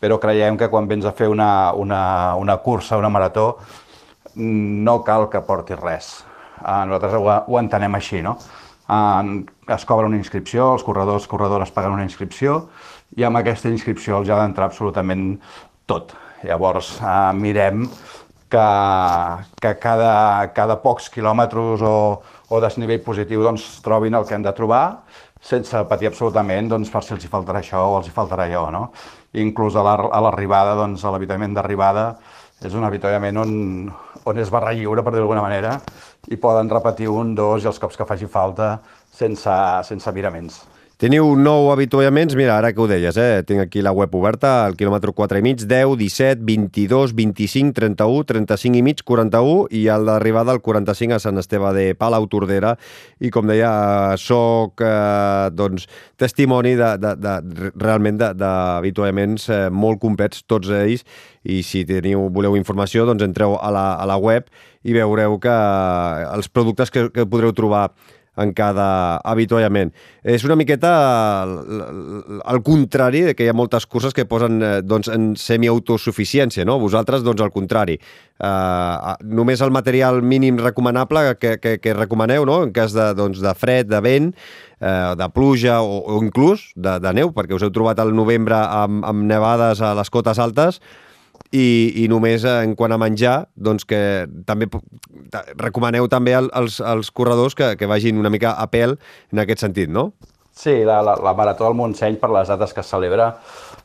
[0.03, 3.55] però creiem que quan vens a fer una, una, una cursa, una marató,
[4.35, 6.14] no cal que portis res.
[6.64, 8.38] Uh, nosaltres ho, ho entenem així, no?
[8.84, 9.41] Uh,
[9.73, 12.68] es cobra una inscripció, els corredors, corredores paguen una inscripció
[13.18, 15.38] i amb aquesta inscripció els ha d'entrar absolutament
[15.90, 16.14] tot.
[16.44, 17.85] Llavors eh, mirem
[18.52, 18.68] que,
[19.61, 20.14] que cada,
[20.56, 21.98] cada pocs quilòmetres o,
[22.49, 24.85] o desnivell positiu doncs, trobin el que han de trobar
[25.44, 28.68] sense patir absolutament doncs, per si els hi faltarà això o els hi faltarà allò.
[28.72, 28.84] No?
[29.44, 32.06] Inclús a l'arribada, la, doncs, a l'avituallament d'arribada,
[32.64, 33.56] és un avituallament on,
[34.23, 35.76] on és barra lliure, per dir d'alguna manera,
[36.31, 38.77] i poden repetir un, dos i els cops que faci falta
[39.11, 39.57] sense,
[39.90, 40.61] sense miraments.
[41.01, 43.41] Teniu nou avituallaments, mira, ara que ho deies, eh?
[43.47, 48.27] tinc aquí la web oberta, al quilòmetre 4 i mig, 10, 17, 22, 25, 31,
[48.29, 52.75] 35 i mig, 41 i el d'arribada al 45 a Sant Esteve de Palau Tordera.
[53.17, 53.73] I com deia,
[54.21, 55.89] soc eh, doncs,
[56.21, 57.35] testimoni de, de, de,
[57.73, 61.07] realment d'avituallaments eh, molt complets, tots ells,
[61.43, 64.45] i si teniu, voleu informació, doncs entreu a la, a la web
[64.85, 65.61] i veureu que
[66.29, 67.89] els productes que, que podreu trobar
[68.38, 69.91] en cada avituallament.
[70.23, 70.91] És una miqueta
[71.43, 76.80] al contrari de que hi ha moltes curses que posen eh, doncs, en semiautosuficiència, no?
[76.81, 77.99] Vosaltres, doncs, al contrari.
[78.43, 82.64] Uh, només el material mínim recomanable que, que, que recomaneu, no?
[82.65, 84.34] En cas de, doncs, de fred, de vent,
[84.81, 88.57] uh, de pluja o, o inclús de, de neu, perquè us heu trobat al novembre
[88.57, 90.81] amb, amb nevades a les cotes altes,
[91.53, 91.65] i,
[92.01, 94.67] i només en quant a menjar, doncs que també
[95.61, 98.97] recomaneu també als, als corredors que, que vagin una mica a pèl
[99.31, 100.11] en aquest sentit, no?
[100.53, 103.31] Sí, la, la, la Marató del Montseny, per les dates que es celebra,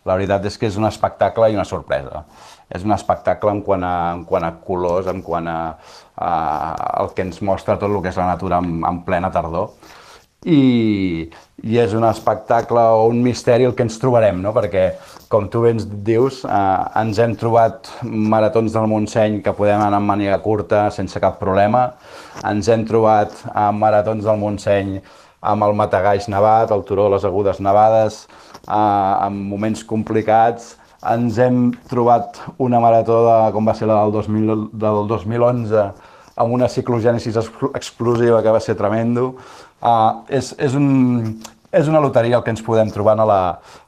[0.04, 2.24] la veritat és que és un espectacle i una sorpresa.
[2.68, 5.60] És un espectacle en quant a, en quant a colors, en quant a,
[6.20, 6.32] a
[7.00, 9.72] el que ens mostra tot el que és la natura en, en plena tardor.
[10.46, 11.26] I,
[11.66, 14.52] I és un espectacle o un misteri el que ens trobarem, no?
[14.54, 14.92] perquè,
[15.28, 20.12] com tu ben dius, eh, ens hem trobat maratons del Montseny que podem anar amb
[20.12, 21.88] màniga curta sense cap problema,
[22.46, 25.00] ens hem trobat eh, maratons del Montseny
[25.42, 28.26] amb el Matagalls nevat, el Turó, les Agudes nevades,
[28.68, 30.76] eh, en moments complicats.
[31.08, 35.84] Ens hem trobat una marató de, com va ser la del, 2000, del 2011
[36.38, 37.36] amb una ciclogènesis
[37.74, 39.32] explosiva que va ser tremendo.
[39.78, 41.38] Uh, és, és, un,
[41.70, 43.42] és una loteria el que ens podem trobar a la,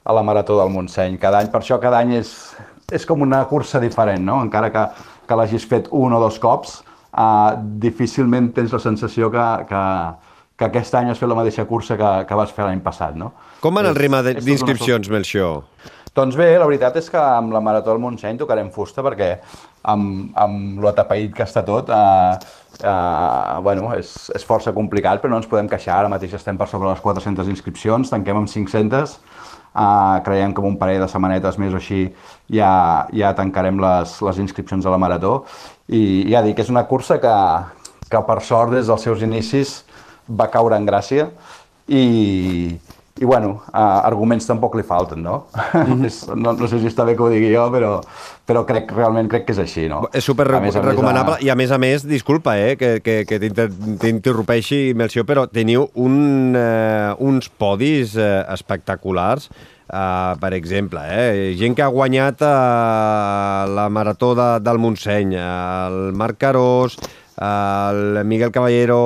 [0.05, 1.51] a la Marató del Montseny cada any.
[1.51, 2.35] Per això cada any és,
[2.93, 4.39] és com una cursa diferent, no?
[4.45, 4.87] encara que,
[5.27, 6.81] que l'hagis fet un o dos cops,
[7.11, 9.85] uh, difícilment tens la sensació que, que,
[10.61, 13.33] que aquest any has fet la mateixa cursa que, que vas fer l'any passat, no?
[13.61, 15.65] Com van el ritme d'inscripcions, Melchior?
[16.20, 19.28] Doncs bé, la veritat és que amb la Marató del Montseny tocarem fusta perquè
[19.88, 22.51] amb, amb l'atapeït que està tot, eh,
[22.82, 25.97] eh, bueno, és, és força complicat, però no ens podem queixar.
[25.97, 29.16] Ara mateix estem per sobre les 400 inscripcions, tanquem amb 500,
[29.70, 32.02] eh, creiem que amb un parell de setmanetes més o així
[32.52, 32.70] ja,
[33.16, 35.38] ja tancarem les, les inscripcions a la Marató.
[35.88, 37.36] I ja dic, és una cursa que,
[38.12, 39.78] que per sort des dels seus inicis
[40.28, 41.30] va caure en gràcia
[41.88, 42.76] i,
[43.20, 45.44] i bueno, uh, arguments tampoc li falten, no?
[45.80, 46.36] Mm -hmm.
[46.36, 46.52] no?
[46.52, 48.01] No sé si està bé que ho digui jo, però,
[48.47, 50.09] però crec, realment crec que és així, no?
[50.12, 51.40] És super a més, recomanable a...
[51.40, 56.56] i a més a més, disculpa eh, que, que, que t'interrompeixi, Melció, però teniu un,
[56.56, 59.51] uh, uns podis uh, espectaculars
[59.90, 61.56] Uh, per exemple, eh?
[61.59, 66.94] gent que ha guanyat uh, la marató de, del Montseny, el Marc Carós,
[67.40, 69.01] el Miguel Caballero,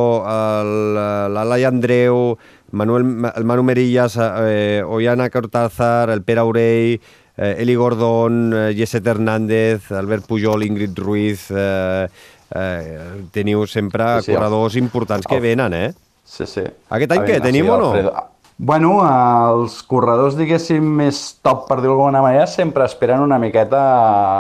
[1.31, 2.37] l'Alai Andreu,
[2.75, 7.01] Manuel, el Manu Merillas, eh, Ollana Cortázar, el Pere Aurell,
[7.37, 11.51] eh, Eli Gordón, eh, Jesset Hernández, Albert Pujol, Ingrid Ruiz...
[11.51, 12.09] Eh,
[12.55, 15.93] eh, teniu sempre sí, sí, corredors importants que venen, eh?
[16.25, 16.63] Sí, sí.
[16.89, 17.91] Aquest any què, tenim sí, o no?
[17.91, 18.13] Alfredo,
[18.57, 23.81] Bueno, els corredors, diguéssim, més top, per dir-ho d'alguna manera, sempre esperen una miqueta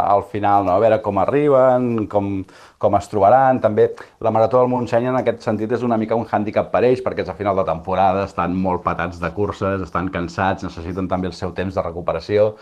[0.06, 0.76] al final, no?
[0.76, 2.28] a veure com arriben, com,
[2.78, 3.58] com es trobaran.
[3.64, 3.88] També
[4.22, 7.26] la Marató del Montseny en aquest sentit és una mica un hàndicap per ells, perquè
[7.26, 11.34] és a final de temporada, estan molt patats de curses, estan cansats, necessiten també el
[11.34, 12.52] seu temps de recuperació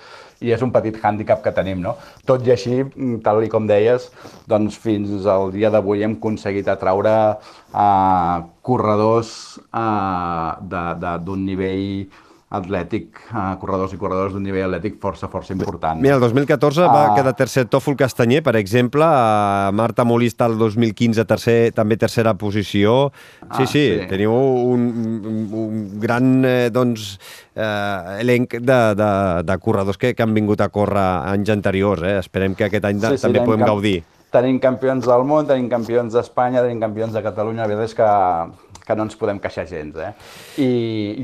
[0.43, 1.95] i és un petit hàndicap que tenim, no?
[2.29, 2.83] Tot i així,
[3.25, 4.09] tal i com deies,
[4.51, 8.37] doncs fins al dia d'avui hem aconseguit atraure uh,
[8.67, 9.33] corredors
[9.71, 12.07] uh, d'un nivell
[12.53, 16.01] atlètic, uh, corredors i corredors d'un nivell atlètic força, força important.
[16.03, 17.15] Mira, el 2014 uh, va ah.
[17.17, 23.13] quedar tercer Tòfol Castanyer, per exemple, uh, Marta Molista el 2015 tercer, també tercera posició.
[23.13, 24.89] Sí, ah, sí, sí, teniu un,
[25.53, 27.15] un gran eh, doncs,
[27.55, 29.13] eh, elenc de, de,
[29.49, 32.05] de corredors que, que han vingut a córrer anys anteriors.
[32.05, 32.19] Eh?
[32.23, 34.01] Esperem que aquest any sí, sí, també podem gaudir
[34.33, 38.72] tenim campions del món, tenim campions d'Espanya, tenim campions de Catalunya, la veritat és que
[38.93, 40.13] que no ens podem queixar gens, eh?
[40.61, 40.71] I,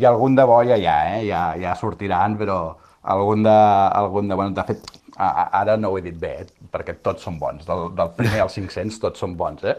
[0.00, 1.24] i algun de bo ja hi ha, eh?
[1.28, 2.62] Ja, ja sortiran, però
[3.08, 3.58] algun de,
[4.02, 4.38] algun de...
[4.38, 4.88] Bueno, de fet,
[5.18, 6.46] ara no ho he dit bé, eh?
[6.72, 7.64] perquè tots són bons.
[7.66, 9.74] Del, del primer als 500 tots són bons, eh?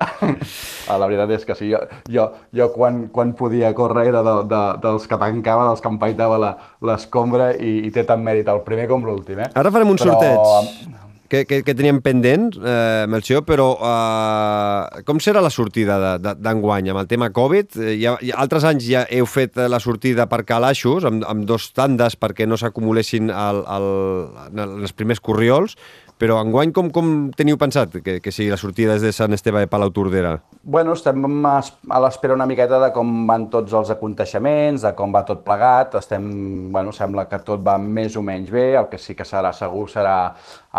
[0.89, 1.69] La veritat és que sí.
[1.71, 2.25] Jo, jo,
[2.55, 6.39] jo quan, quan podia córrer era de, de, dels que tancava, dels que empaitava
[6.85, 9.51] l'escombra i, i té tant mèrit el primer com l'últim, eh?
[9.59, 15.21] Ara farem un Però, sorteig que, que, que teníem pendent, eh, Melchior, però eh, com
[15.21, 17.77] serà la sortida d'enguany amb el tema Covid?
[17.77, 21.69] Eh, ja, ja, altres anys ja heu fet la sortida per calaixos, amb, amb dos
[21.77, 25.77] tandes perquè no s'acumulessin els primers corriols,
[26.19, 29.61] però enguany com, com teniu pensat que, que sigui la sortida des de Sant Esteve
[29.63, 30.33] de Palau Tordera?
[30.61, 35.23] Bueno, estem a l'espera una miqueta de com van tots els aconteixements, de com va
[35.27, 35.95] tot plegat.
[36.01, 36.27] Estem,
[36.75, 38.73] bueno, sembla que tot va més o menys bé.
[38.75, 40.17] El que sí que serà segur serà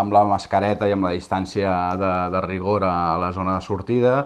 [0.01, 4.17] amb la mascareta i amb la distància de, de rigor a la zona de sortida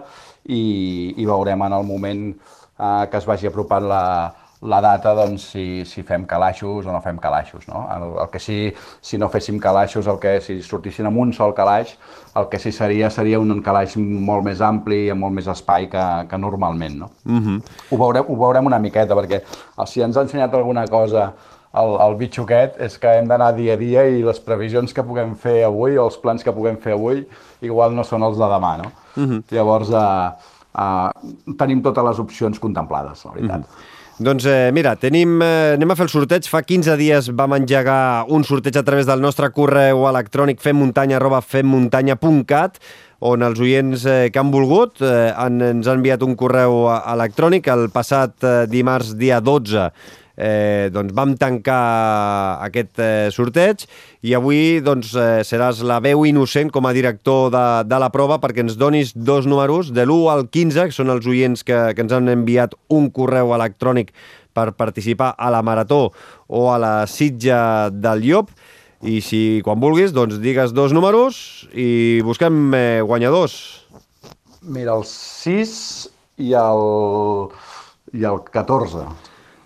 [0.45, 4.03] i, i veurem en el moment eh, que es vagi apropant la,
[4.61, 7.67] la data doncs, si, si fem calaixos o no fem calaixos.
[7.67, 7.85] No?
[7.95, 11.53] El, el que sí, si no féssim calaixos, el que si sortissin amb un sol
[11.53, 11.95] calaix,
[12.35, 15.89] el que sí seria seria un calaix molt més ampli i amb molt més espai
[15.91, 16.97] que, que normalment.
[17.03, 17.11] No?
[17.25, 17.57] Uh mhm.
[17.57, 17.75] -huh.
[17.91, 19.41] ho, veurem, ho veurem una miqueta, perquè
[19.85, 21.33] si ens ha ensenyat alguna cosa
[21.75, 25.03] el, el bitxo aquest és que hem d'anar dia a dia i les previsions que
[25.03, 27.25] puguem fer avui o els plans que puguem fer avui
[27.61, 28.91] igual no són els de demà, no?
[29.15, 29.31] Uh mhm.
[29.31, 29.43] -huh.
[29.51, 30.31] Llavors, uh,
[30.73, 33.57] uh, tenim totes les opcions contemplades, la veritat.
[33.57, 33.63] Uh mhm.
[33.63, 33.94] -huh.
[34.15, 36.45] Doncs eh, mira, tenim, eh, anem a fer el sorteig.
[36.47, 41.41] Fa 15 dies vam engegar un sorteig a través del nostre correu electrònic femmuntanya arroba
[41.43, 42.79] femmuntanya.cat
[43.27, 46.99] on els oients eh, que han volgut eh, han, ens han enviat un correu eh,
[47.11, 49.89] electrònic el passat eh, dimarts dia 12
[50.37, 53.85] eh, doncs vam tancar aquest eh, sorteig
[54.25, 58.39] i avui doncs, eh, seràs la veu innocent com a director de, de la prova
[58.43, 62.05] perquè ens donis dos números, de l'1 al 15, que són els oients que, que
[62.05, 64.13] ens han enviat un correu electrònic
[64.55, 66.13] per participar a la Marató
[66.47, 68.51] o a la Sitja del Llop,
[69.05, 73.85] i si quan vulguis, doncs digues dos números i busquem eh, guanyadors.
[74.65, 75.75] Mira, el 6
[76.41, 76.85] i el,
[78.17, 79.05] i el 14.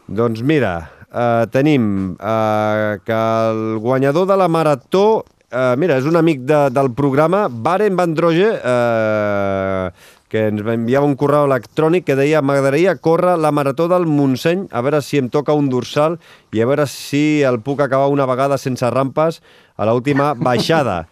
[0.10, 6.18] Doncs mira, eh, tenim eh, que el guanyador de la marató, eh, mira, és un
[6.18, 9.91] amic de, del programa, Baren Vandroge, eh,
[10.30, 14.68] que ens va enviar un correu electrònic que deia m'agradaria córrer la marató del Montseny,
[14.73, 16.18] a veure si em toca un dorsal
[16.53, 19.41] i a veure si el puc acabar una vegada sense rampes
[19.77, 21.03] a l'última baixada.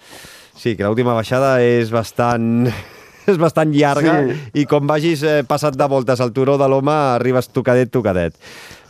[0.58, 2.66] Sí, que l'última baixada és bastant
[3.30, 4.38] és bastant llarga sí.
[4.62, 8.38] i com vagis eh, passat de voltes al turó de l'home arribes tocadet, tocadet.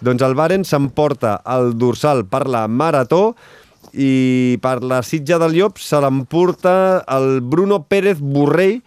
[0.05, 3.31] Doncs el Baren s'emporta el dorsal per la marató
[3.97, 8.83] i per la sitja del Llop se l'emporta el Bruno Pérez Borrell,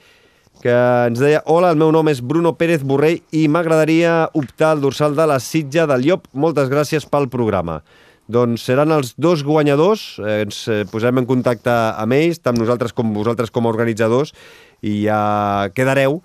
[0.63, 0.75] que
[1.09, 5.17] ens deia Hola, el meu nom és Bruno Pérez Borrell i m'agradaria optar al dorsal
[5.19, 6.29] de la Sitja del Llop.
[6.31, 7.81] Moltes gràcies pel programa.
[8.31, 12.95] Doncs seran els dos guanyadors, eh, ens eh, posarem en contacte amb ells, tant nosaltres
[12.95, 14.31] com vosaltres com a organitzadors,
[14.87, 16.21] i ja quedareu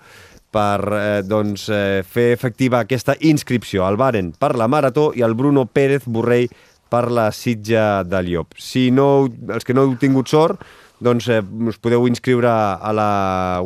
[0.56, 3.84] per eh, doncs, eh, fer efectiva aquesta inscripció.
[3.88, 6.48] El Baren per la Marató i el Bruno Pérez Borrell
[6.88, 8.56] per la Sitja del Llop.
[8.56, 10.62] Si no, els que no heu tingut sort,
[11.02, 13.10] doncs eh, us podeu inscriure a la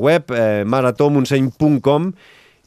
[0.00, 2.10] web eh, maratomontseny.com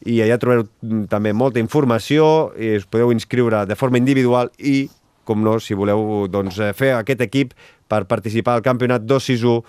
[0.08, 0.68] i allà trobareu
[1.12, 4.88] també molta informació i us podeu inscriure de forma individual i,
[5.28, 7.56] com no, si voleu doncs, eh, fer aquest equip
[7.92, 9.64] per participar al campionat 261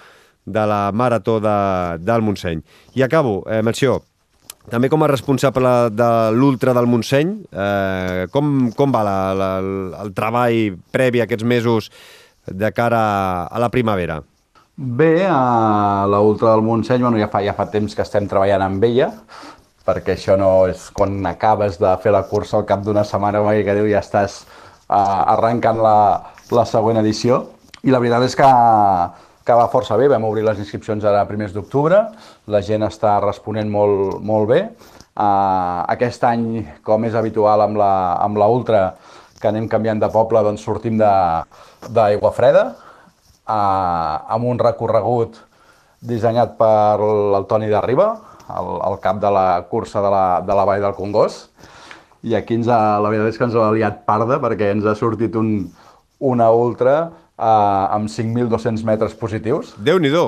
[0.44, 1.58] de la Marató de,
[2.04, 2.60] del Montseny.
[2.94, 4.02] I acabo, eh, Melcior,
[4.70, 9.48] també com a responsable de l'Ultra del Montseny, eh, com, com va la, la,
[10.04, 11.90] el treball previ a aquests mesos
[12.46, 13.02] de cara
[13.44, 14.22] a la primavera?
[14.74, 18.64] Bé, a la Ultra del Montseny bueno, ja, fa, ja fa temps que estem treballant
[18.64, 19.10] amb ella,
[19.84, 23.76] perquè això no és quan acabes de fer la cursa al cap d'una setmana, que
[23.76, 24.40] diu, ja estàs
[24.88, 24.96] uh,
[25.36, 25.98] arrencant la,
[26.50, 27.44] la següent edició.
[27.84, 28.48] I la veritat és que,
[29.44, 32.00] que va força bé, vam obrir les inscripcions ara a primers d'octubre,
[32.50, 34.60] la gent està responent molt, molt bé.
[35.14, 37.92] Uh, aquest any, com és habitual amb la,
[38.24, 38.82] amb la Ultra,
[39.40, 42.64] que anem canviant de poble, doncs sortim d'aigua freda,
[43.44, 45.36] eh, amb un recorregut
[46.00, 48.08] dissenyat per el Toni de Riba,
[48.56, 51.50] el, el cap de la cursa de la, de la Vall del Congost.
[52.24, 54.96] I aquí ens ha, la veritat és que ens ha liat parda perquè ens ha
[54.96, 55.50] sortit un,
[56.24, 56.96] una ultra
[57.38, 59.74] eh, amb 5.200 metres positius.
[59.78, 60.26] Déu-n'hi-do,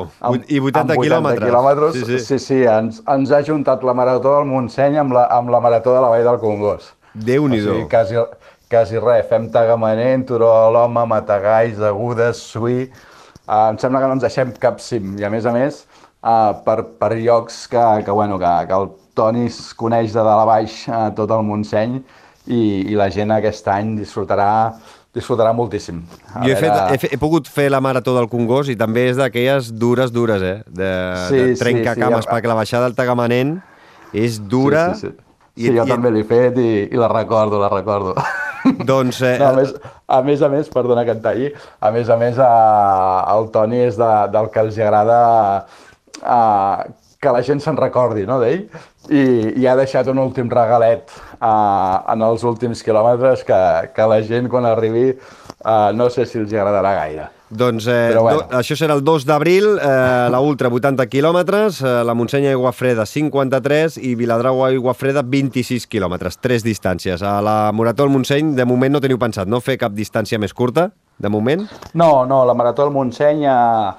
[0.49, 1.47] i 80, 80 quilòmetres.
[1.47, 1.99] quilòmetres.
[1.99, 5.53] Sí, sí, sí, sí ens, ens ha juntat la marató del Montseny amb la, amb
[5.55, 6.95] la marató de la Vall del Congost.
[7.15, 7.73] Déu-n'hi-do.
[7.73, 8.19] O sigui, quasi,
[8.71, 9.29] quasi res.
[9.31, 12.91] Fem Tagamanent, Turó de l'Home, Matagalls, Agudes, Suí...
[13.47, 15.13] Uh, em sembla que no ens deixem cap cim.
[15.21, 15.85] I a més a més,
[16.27, 20.43] uh, per, per llocs que, que, bueno, que, que el Toni es coneix de dalt
[20.43, 22.01] a baix uh, tot el Montseny
[22.47, 22.59] i,
[22.91, 24.49] i la gent aquest any disfrutarà
[25.17, 26.03] disfrutarà moltíssim.
[26.35, 29.09] A jo he, fet, he, fe, he pogut fer la marató del Congost i també
[29.11, 30.59] és d'aquelles dures, dures, eh?
[30.69, 30.91] De,
[31.31, 32.33] sí, de trencacames, sí, sí.
[32.35, 33.57] perquè la baixada del Tagamanent
[34.17, 34.91] és dura.
[34.95, 35.23] Sí, sí, sí.
[35.57, 35.89] I, sí jo i...
[35.89, 38.15] també l'he fet i, i la recordo, la recordo.
[38.91, 39.23] Doncs...
[39.25, 39.73] Eh, no, a, més,
[40.19, 42.53] a més a més, perdona que et talli, a més a més eh,
[43.33, 45.19] el Toni és de, del que els agrada
[46.21, 46.87] eh,
[47.23, 48.67] que la gent se'n recordi no, d'ell
[49.11, 49.25] i,
[49.61, 53.63] i ha deixat un últim regalet eh, en els últims quilòmetres que,
[53.95, 57.31] que la gent quan arribi eh, no sé si els agradarà gaire.
[57.49, 58.43] Doncs eh, bueno.
[58.43, 62.73] do, això serà el 2 d'abril, eh, la Ultra 80 quilòmetres, eh, la Montsenya Aigua
[62.75, 67.23] Freda 53 i Viladrau Aigua Freda 26 quilòmetres, tres distàncies.
[67.23, 69.63] A la Marató del Montseny de moment no teniu pensat, no?
[69.63, 71.69] Fer cap distància més curta, de moment?
[71.95, 73.93] No, no, la Marató del Montseny eh,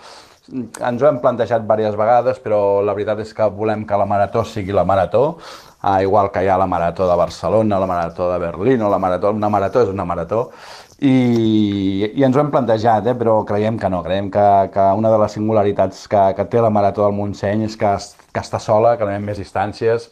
[0.51, 4.43] ens ho hem plantejat diverses vegades, però la veritat és que volem que la Marató
[4.47, 5.37] sigui la Marató,
[5.83, 8.99] eh, igual que hi ha la Marató de Barcelona, la Marató de Berlín o la
[8.99, 9.31] Marató...
[9.31, 10.51] Una Marató és una Marató,
[10.99, 14.01] i, i ens ho hem plantejat, eh, però creiem que no.
[14.05, 17.77] Creiem que, que una de les singularitats que, que té la Marató del Montseny és
[17.77, 17.93] que,
[18.33, 20.09] que està sola, que no hi ha més distàncies.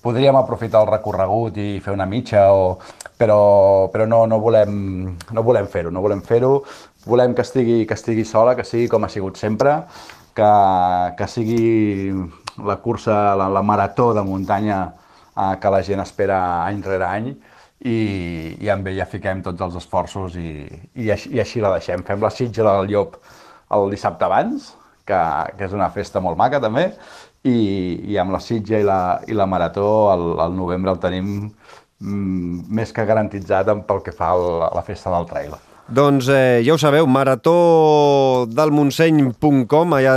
[0.00, 2.78] Podríem aprofitar el recorregut i fer una mitja, o...
[3.20, 3.40] però,
[3.92, 5.90] però no, no volem, no volem fer-ho.
[5.92, 6.60] No volem fer-ho.
[7.06, 9.78] Volem que estigui, que estigui sola, que sigui com ha sigut sempre,
[10.36, 10.50] que,
[11.16, 12.12] que sigui
[12.66, 14.80] la cursa, la, la marató de muntanya
[15.36, 17.96] eh, que la gent espera any rere any i,
[18.60, 20.52] i amb ella fiquem tots els esforços i,
[20.94, 22.04] i, així, i així la deixem.
[22.04, 23.16] Fem la sitja del llop
[23.72, 24.74] el dissabte abans,
[25.08, 25.20] que,
[25.56, 26.90] que és una festa molt maca també,
[27.48, 27.56] i,
[28.12, 32.68] i amb la sitja i la, i la marató el, el novembre el tenim mm,
[32.68, 35.56] més que garantitzat pel que fa a la festa del trail.
[35.90, 40.12] Doncs eh, ja ho sabeu, marató del Montseny.com, allà,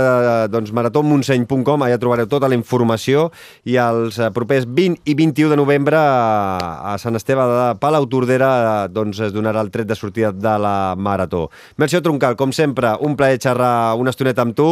[0.46, 3.24] doncs maratómontseny.com, allà trobareu tota la informació
[3.66, 8.86] i els eh, propers 20 i 21 de novembre a, Sant Esteve de Palau Tordera
[8.86, 11.48] doncs es donarà el tret de sortida de la marató.
[11.82, 14.68] Mercè Troncal, com sempre, un plaer xerrar una estoneta amb tu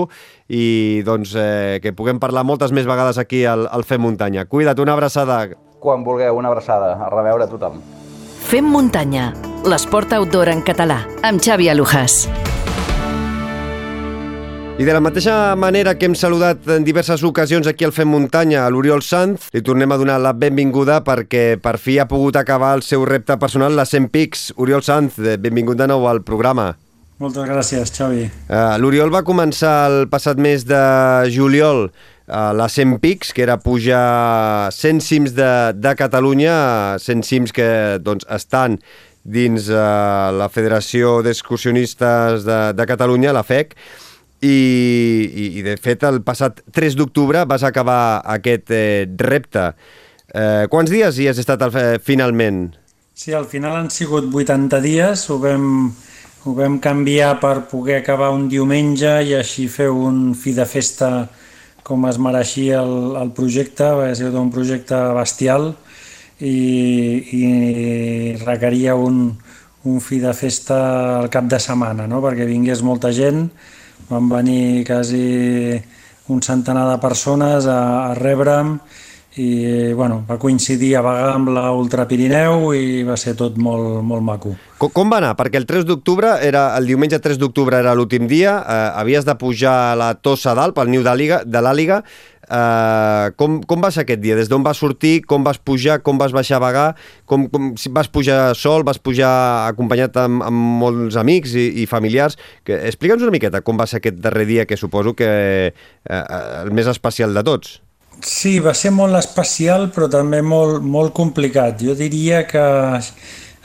[0.47, 4.47] i doncs eh, que puguem parlar moltes més vegades aquí al, al Fem Muntanya.
[4.47, 5.43] Cuida't, una abraçada.
[5.83, 6.95] Quan vulgueu, una abraçada.
[6.95, 7.83] A reveure a tothom.
[8.43, 9.31] Fem muntanya,
[9.65, 12.27] l'esport outdoor en català, amb Xavi Alujas.
[14.81, 18.65] I de la mateixa manera que hem saludat en diverses ocasions aquí al Fem Muntanya
[18.67, 22.75] a l'Oriol Sanz, li tornem a donar la benvinguda perquè per fi ha pogut acabar
[22.77, 24.49] el seu repte personal, la 100 Pics.
[24.57, 26.73] Oriol Sanz, benvingut de nou al programa.
[27.23, 28.25] Moltes gràcies, Xavi.
[28.49, 30.83] Uh, L'Oriol va començar el passat mes de
[31.31, 31.87] juliol
[32.29, 37.99] uh, la 100 Pics, que era pujar 100 cims de, de Catalunya, 100 cims que
[38.03, 38.79] doncs, estan
[39.23, 43.77] dins uh, la Federació d'Excursionistes de, de Catalunya, la FEC,
[44.43, 49.71] i, i, i de fet el passat 3 d'octubre vas acabar aquest eh, repte.
[50.35, 52.73] Eh, quants dies hi has estat al, eh, finalment?
[53.15, 55.67] Sí, al final han sigut 80 dies, ho vam,
[56.43, 61.13] ho vam canviar per poder acabar un diumenge i així fer un fi de festa
[61.83, 65.73] com es mereixia el, el projecte, va ser un projecte bestial
[66.39, 66.57] i,
[67.39, 67.43] i
[68.43, 69.25] requeria un,
[69.85, 70.79] un fi de festa
[71.19, 72.23] al cap de setmana, no?
[72.25, 73.49] perquè vingués molta gent,
[74.11, 75.79] van venir quasi
[76.33, 77.81] un centenar de persones a,
[78.11, 78.77] a rebre'm
[79.41, 84.03] i bueno, va coincidir a vegades amb la Ultra Pirineu i va ser tot molt,
[84.05, 84.53] molt maco.
[84.77, 85.33] Com, com va anar?
[85.39, 89.37] Perquè el 3 d'octubre, era el diumenge 3 d'octubre era l'últim dia, eh, havies de
[89.41, 92.03] pujar a la Tossa dalt pel niu de l'Àliga.
[92.43, 94.37] Eh, com, com va ser aquest dia?
[94.37, 95.23] Des d'on vas sortir?
[95.25, 96.03] Com vas pujar?
[96.05, 96.89] Com vas baixar a vagar?
[97.25, 98.85] Com, com, vas pujar sol?
[98.85, 99.31] Vas pujar
[99.71, 102.37] acompanyat amb, amb molts amics i, i familiars?
[102.67, 105.31] Explica'ns una miqueta com va ser aquest darrer dia que suposo que
[105.73, 106.23] eh,
[106.67, 107.79] el més especial de tots.
[108.21, 111.81] Sí, va ser molt especial, però també molt, molt complicat.
[111.83, 112.63] Jo diria que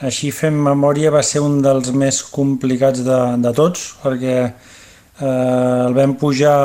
[0.08, 5.94] així fent memòria va ser un dels més complicats de, de tots, perquè eh, el
[5.98, 6.58] vam pujar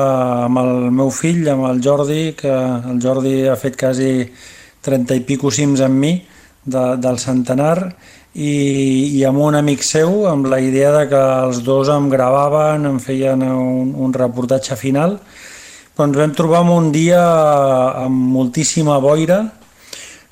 [0.47, 4.29] amb el meu fill, amb el Jordi, que el Jordi ha fet quasi
[4.85, 6.15] 30 i pico cims amb mi
[6.65, 7.77] de, del centenar,
[8.33, 8.53] i,
[9.19, 12.99] i amb un amic seu, amb la idea de que els dos em gravaven, em
[13.01, 15.19] feien un, un reportatge final,
[15.93, 17.21] però ens vam trobar un dia
[18.05, 19.43] amb moltíssima boira,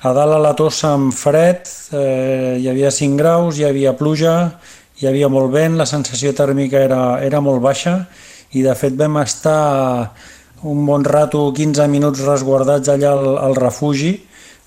[0.01, 4.57] a dalt a la tossa amb fred, eh, hi havia 5 graus, hi havia pluja,
[4.97, 8.07] hi havia molt vent, la sensació tèrmica era, era molt baixa
[8.57, 10.11] i de fet vam estar
[10.65, 14.17] un bon rato, 15 minuts resguardats allà al, al refugi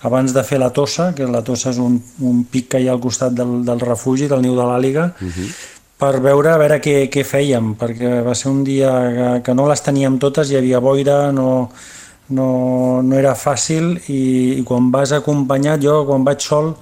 [0.05, 2.95] abans de fer la tossa, que la tossa és un, un pic que hi ha
[2.95, 5.31] al costat del, del refugi, del niu de l'àliga, uh mhm.
[5.31, 9.55] -huh per veure a veure què, què fèiem, perquè va ser un dia que, que
[9.55, 11.71] no les teníem totes, hi havia boira, no,
[12.35, 12.49] no,
[13.03, 14.21] no era fàcil i,
[14.59, 16.75] i quan vas acompanyat, jo quan vaig sol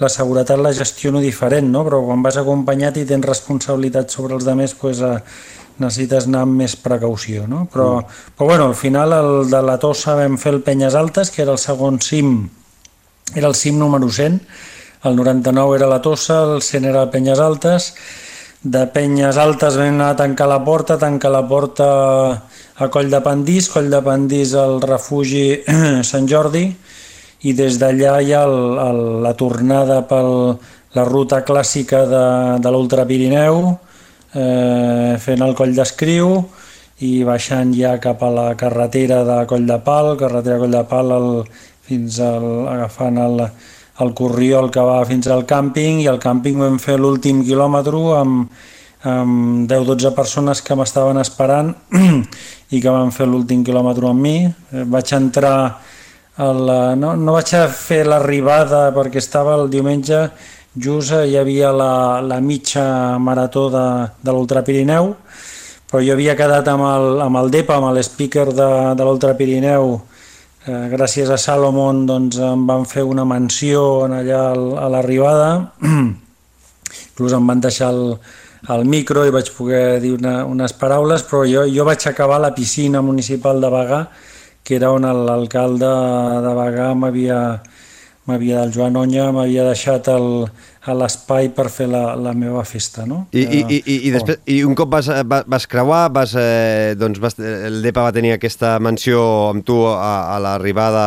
[0.00, 1.84] la seguretat la gestiono diferent, no?
[1.84, 5.18] però quan vas acompanyat i tens responsabilitat sobre els altres, pues, eh,
[5.80, 7.46] necessites anar amb més precaució.
[7.48, 7.66] No?
[7.72, 8.32] Però, mm.
[8.36, 11.52] però bueno, al final el de la Tossa vam fer el Penyes Altes, que era
[11.56, 12.48] el segon cim,
[13.34, 14.40] era el cim número 100,
[15.04, 17.92] el 99 era la Tossa, el 100 era el Penyes Altes,
[18.62, 21.86] de Penyes Altes anar a tancar la porta, tancar la porta
[22.76, 25.62] a Coll de Pandís, Coll de Pandís al refugi
[26.10, 26.66] Sant Jordi.
[27.40, 30.24] I des d'allà hi ha el, el, la tornada per
[30.92, 32.24] la ruta clàssica de,
[32.60, 33.62] de l'Ultrapirineu
[34.34, 36.34] eh, fent el Coll d'Escriu
[37.00, 41.14] i baixant ja cap a la carretera de Coll de Pal, carretera Coll de Pal
[41.16, 41.30] el,
[41.88, 43.46] fins al, agafant el,
[44.00, 48.50] el corriol que va fins al càmping i al càmping vam fer l'últim quilòmetre amb,
[49.10, 51.74] amb 10-12 persones que m'estaven esperant
[52.74, 54.36] i que van fer l'últim quilòmetre amb mi.
[54.46, 55.56] Eh, vaig entrar
[56.40, 60.28] a la, no, no vaig a fer l'arribada perquè estava el diumenge
[60.76, 63.86] just hi havia la, la mitja marató de,
[64.22, 65.10] de l'Ultrapirineu
[65.90, 69.96] però jo havia quedat amb el, amb el DEPA, amb l'speaker de, de l'Ultrapirineu
[70.60, 75.72] Eh, gràcies a Salomon doncs, em van fer una menció en allà a l'arribada,
[77.08, 78.18] inclús em van deixar el,
[78.74, 82.52] el micro i vaig poder dir una, unes paraules, però jo, jo vaig acabar la
[82.52, 84.02] piscina municipal de Bagà,
[84.60, 85.94] que era on l'alcalde
[86.44, 87.40] de Bagà m'havia
[88.28, 90.44] m'havia Joan Onya m'havia deixat el,
[90.80, 93.26] a l'espai per fer la, la meva festa, no?
[93.36, 97.20] I, i, i, i, i, després, i un cop vas, vas creuar, vas, eh, doncs
[97.20, 99.20] vas, el DEPA va tenir aquesta menció
[99.50, 101.04] amb tu a, a l'arribada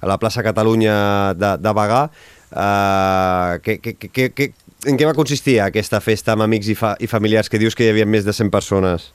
[0.00, 0.96] a la plaça Catalunya
[1.36, 2.06] de, de Bagà.
[2.50, 4.46] Uh, que, que, que, que,
[4.90, 7.84] en què va consistir aquesta festa amb amics i, fa, i familiars que dius que
[7.86, 9.10] hi havia més de 100 persones?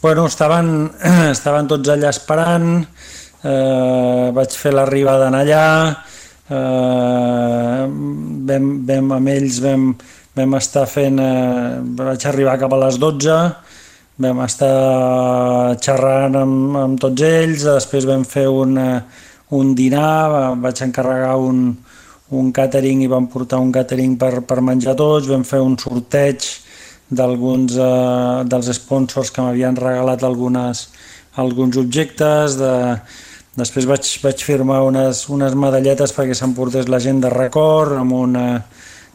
[0.00, 0.90] Bueno, estaven,
[1.34, 2.86] estaven tots allà esperant,
[3.42, 5.66] eh, vaig fer l'arribada en allà,
[6.50, 7.84] eh,
[8.48, 9.90] vam, vam, amb ells vam,
[10.36, 13.38] vam estar fent, eh, vaig arribar cap a les 12,
[14.22, 18.78] vam estar xerrant amb, amb tots ells, després vam fer un,
[19.52, 21.64] un dinar, vaig encarregar un,
[22.32, 26.46] un catering i vam portar un catering per, per menjar tots, vam fer un sorteig
[27.12, 30.86] d'alguns eh, dels sponsors que m'havien regalat algunes,
[31.36, 32.72] alguns objectes, de,
[33.58, 38.46] després vaig, vaig firmar unes, unes medalletes perquè s'emportés la gent de record, amb una,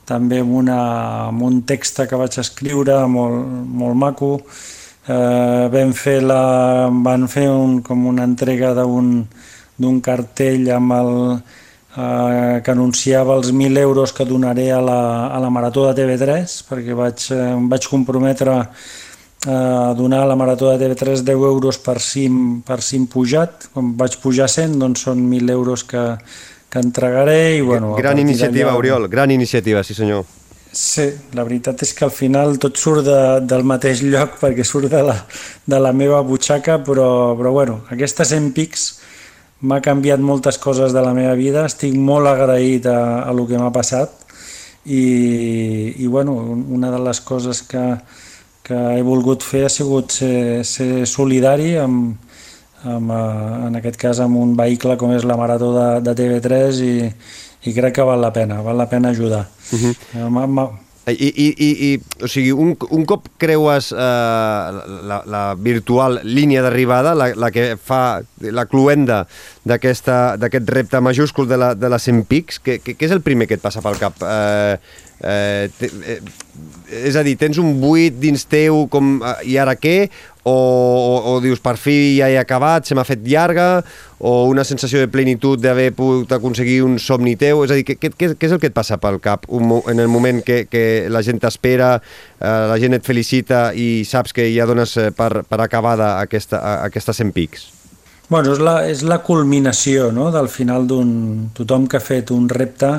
[0.08, 0.80] també amb, una,
[1.28, 3.46] amb un text que vaig escriure molt,
[3.82, 4.32] molt maco.
[5.08, 6.42] Eh, vam fer la,
[7.04, 11.12] van fer un, com una entrega d'un cartell amb el,
[11.98, 16.58] eh, que anunciava els 1.000 euros que donaré a la, a la Marató de TV3,
[16.70, 18.58] perquè vaig, eh, vaig comprometre
[19.46, 23.70] a donar a la Marató de TV3 10 euros per cim, per cim pujat.
[23.74, 26.04] Com vaig pujar 100, doncs són 1.000 euros que,
[26.70, 27.58] que entregaré.
[27.58, 30.26] I, bueno, gran iniciativa, Oriol, gran iniciativa, sí senyor.
[30.78, 34.92] Sí, la veritat és que al final tot surt de, del mateix lloc perquè surt
[34.92, 35.16] de la,
[35.66, 38.88] de la meva butxaca, però, però bueno, aquestes 100 pics
[39.62, 43.58] m'ha canviat moltes coses de la meva vida, estic molt agraït a, a el que
[43.58, 44.14] m'ha passat
[44.86, 45.02] i,
[45.98, 46.36] i bueno,
[46.70, 47.86] una de les coses que,
[48.68, 52.18] que he volgut fer ha sigut ser, ser solidari amb,
[52.84, 56.82] amb, eh, en aquest cas amb un vehicle com és la Marató de, de TV3
[56.84, 56.96] i,
[57.70, 59.48] i crec que val la pena, val la pena ajudar.
[59.72, 59.96] Uh -huh.
[61.08, 64.72] I, i, i, i o sigui, un, un cop creues eh,
[65.08, 69.22] la, la virtual línia d'arribada, la, la que fa la cluenda
[69.64, 73.64] d'aquest repte majúscul de la, de la 100 pics, què, és el primer que et
[73.64, 74.20] passa pel cap?
[74.20, 74.76] Eh,
[75.24, 76.20] eh, te, eh,
[76.88, 80.10] és a dir, tens un buit dins teu com, eh, i ara què?
[80.48, 83.82] O, o, o dius, per fi ja he acabat, se m'ha fet llarga,
[84.18, 87.66] o una sensació de plenitud d'haver pogut aconseguir un somni teu?
[87.66, 90.00] És a dir, què, què, què és el que et passa pel cap un, en
[90.00, 91.98] el moment que, que la gent t'espera,
[92.40, 96.64] eh, la gent et felicita i saps que ja dones eh, per, per acabada aquesta,
[96.88, 97.68] aquesta 100 pics?
[98.30, 100.32] Bueno, és la, és la culminació no?
[100.36, 101.12] del final d'un...
[101.56, 102.90] Tothom que ha fet un repte,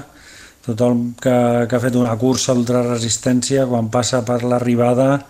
[0.69, 1.35] tothom que,
[1.69, 5.23] que ha fet una cursa d'ultraresistència, quan passa per l'arribada,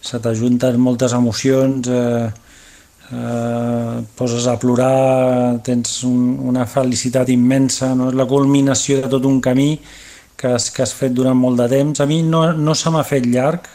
[0.00, 2.28] se t'ajunten moltes emocions, eh,
[3.10, 8.12] eh, poses a plorar, tens un, una felicitat immensa, no?
[8.12, 9.72] és la culminació de tot un camí
[10.38, 12.00] que has, que has fet durant molt de temps.
[12.00, 13.66] A mi no, no se m'ha fet llarg,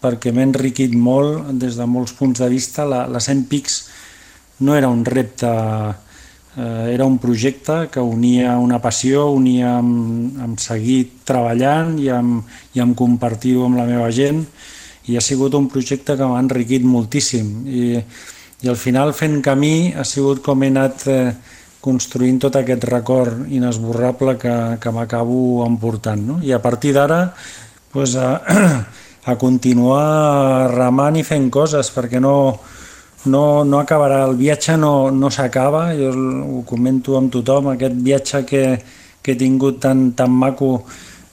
[0.00, 2.86] perquè m'he enriquit molt des de molts punts de vista.
[2.88, 3.82] La, la 100 Pics
[4.64, 5.50] no era un repte,
[6.56, 12.42] eh, era un projecte que unia una passió, unia amb, amb seguir treballant i amb,
[12.74, 14.44] i amb compartir-ho amb la meva gent,
[15.08, 17.84] i ha sigut un projecte que m'ha enriquit moltíssim i,
[18.60, 21.32] i al final fent camí ha sigut com he anat eh,
[21.80, 26.38] construint tot aquest record inesborrable que, que m'acabo emportant no?
[26.44, 27.22] i a partir d'ara
[27.92, 28.36] pues, a,
[29.32, 32.34] a continuar remant i fent coses perquè no,
[33.26, 38.44] no, no acabarà, el viatge no, no s'acaba, jo ho comento amb tothom, aquest viatge
[38.46, 38.64] que,
[39.22, 40.84] que he tingut tan, tan maco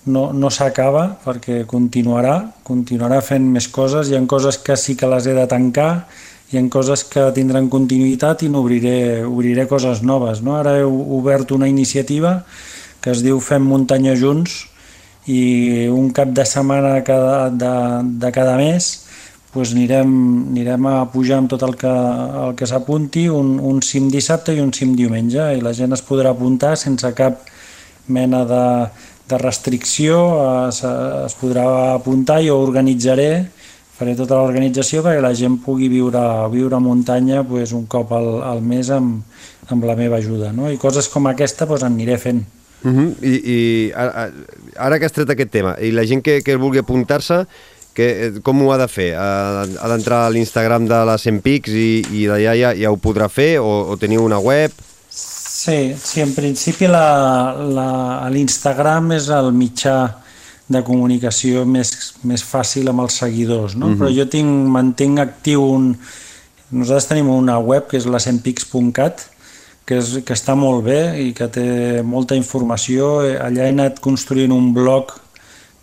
[0.06, 5.10] no, no s'acaba perquè continuarà, continuarà fent més coses, hi ha coses que sí que
[5.10, 6.08] les he de tancar,
[6.52, 10.42] hi ha coses que tindran continuïtat i n'obriré obriré coses noves.
[10.46, 10.58] No?
[10.60, 12.44] Ara he obert una iniciativa
[13.02, 14.66] que es diu Fem muntanya junts
[15.26, 17.74] i un cap de setmana cada, de,
[18.22, 19.05] de cada mes
[19.56, 20.12] doncs anirem,
[20.52, 21.92] anirem a pujar amb tot el que,
[22.44, 26.04] el que s'apunti, un, un cim dissabte i un cim diumenge, i la gent es
[26.04, 27.46] podrà apuntar sense cap
[28.08, 28.66] mena de,
[29.30, 30.20] de restricció
[30.68, 31.66] es, es podrà
[31.96, 33.48] apuntar, jo organitzaré,
[33.96, 36.22] faré tota l'organització perquè la gent pugui viure,
[36.52, 39.24] viure a muntanya pues, un cop al, al mes amb,
[39.72, 40.52] amb la meva ajuda.
[40.54, 40.70] No?
[40.70, 42.44] I coses com aquesta en aniré fent.
[42.86, 43.16] Uh -huh.
[43.24, 44.30] I, i ara,
[44.78, 47.46] ara que has tret aquest tema, i la gent que, que vulgui apuntar-se,
[47.96, 48.08] que,
[48.44, 49.16] com ho ha de fer?
[49.16, 52.98] Ha, ha d'entrar a l'Instagram de la 100 Pics i, i d'allà ja, ja ho
[53.02, 53.60] podrà fer?
[53.64, 54.72] O, o teniu una web?
[55.10, 56.86] Sí, sí en principi
[58.36, 59.96] l'Instagram és el mitjà
[60.68, 63.86] de comunicació més, més fàcil amb els seguidors, no?
[63.88, 64.00] Uh -huh.
[64.00, 65.96] però jo tinc, mantinc actiu un...
[66.72, 68.20] Nosaltres tenim una web que és la
[69.86, 73.22] que, és, que està molt bé i que té molta informació.
[73.22, 75.14] Allà he anat construint un blog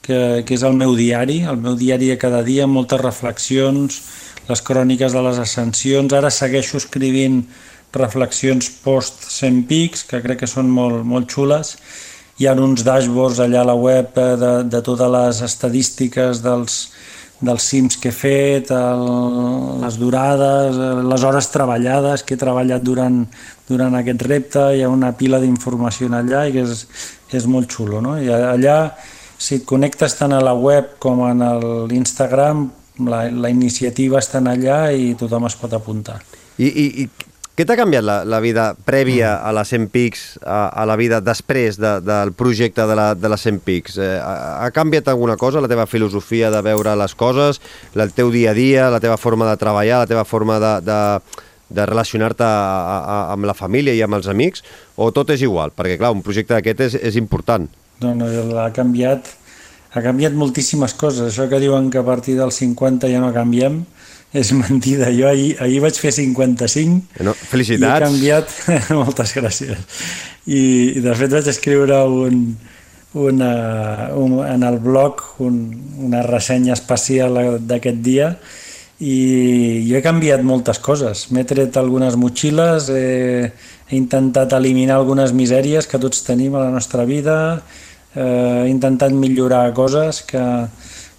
[0.03, 4.01] que, que és el meu diari, el meu diari de cada dia, moltes reflexions,
[4.49, 6.13] les cròniques de les ascensions.
[6.13, 7.45] Ara segueixo escrivint
[7.95, 11.77] reflexions post 100 pics, que crec que són molt, molt xules.
[12.41, 16.79] Hi ha uns dashboards allà a la web eh, de, de totes les estadístiques dels,
[17.43, 19.07] dels cims que he fet, el,
[19.83, 20.79] les durades,
[21.13, 23.25] les hores treballades que he treballat durant,
[23.69, 26.87] durant aquest repte, hi ha una pila d'informació allà i que és,
[27.35, 28.01] és molt xulo.
[28.01, 28.17] No?
[28.19, 28.79] I allà,
[29.43, 31.33] si et connectes tant a la web com a
[31.91, 32.69] l'Instagram,
[33.09, 36.21] la, la iniciativa està allà i tothom es pot apuntar.
[36.61, 37.09] I, i, i
[37.53, 39.49] què t'ha canviat la, la vida prèvia mm.
[39.49, 43.29] a la 100 Pics, a, a la vida després de, del projecte de la, de
[43.29, 43.99] la 100 Pics?
[43.99, 47.61] Eh, ha, ha canviat alguna cosa, la teva filosofia de veure les coses,
[47.93, 51.03] el teu dia a dia, la teva forma de treballar, la teva forma de, de,
[51.77, 54.65] de relacionar-te amb la família i amb els amics,
[54.97, 55.75] o tot és igual?
[55.77, 57.69] Perquè, clar, un projecte d'aquest és, és important.
[58.03, 58.29] No, no,
[58.61, 59.31] ha canviat,
[59.93, 61.33] ha canviat moltíssimes coses.
[61.33, 63.83] Això que diuen que a partir dels 50 ja no canviem,
[64.33, 65.13] és mentida.
[65.13, 67.87] Jo ahir, ahir vaig fer 55 no, felicitats.
[67.87, 68.55] i he canviat...
[69.03, 70.05] Moltes gràcies.
[70.47, 70.63] I,
[70.99, 72.41] I de fet vaig escriure un,
[73.15, 73.53] una,
[74.17, 75.61] un, en el blog un,
[76.01, 78.33] una ressenya especial d'aquest dia
[79.03, 81.27] i jo he canviat moltes coses.
[81.35, 83.51] M'he tret algunes motxilles, he,
[83.91, 87.37] he intentat eliminar algunes misèries que tots tenim a la nostra vida,
[88.15, 90.45] eh, intentat millorar coses que,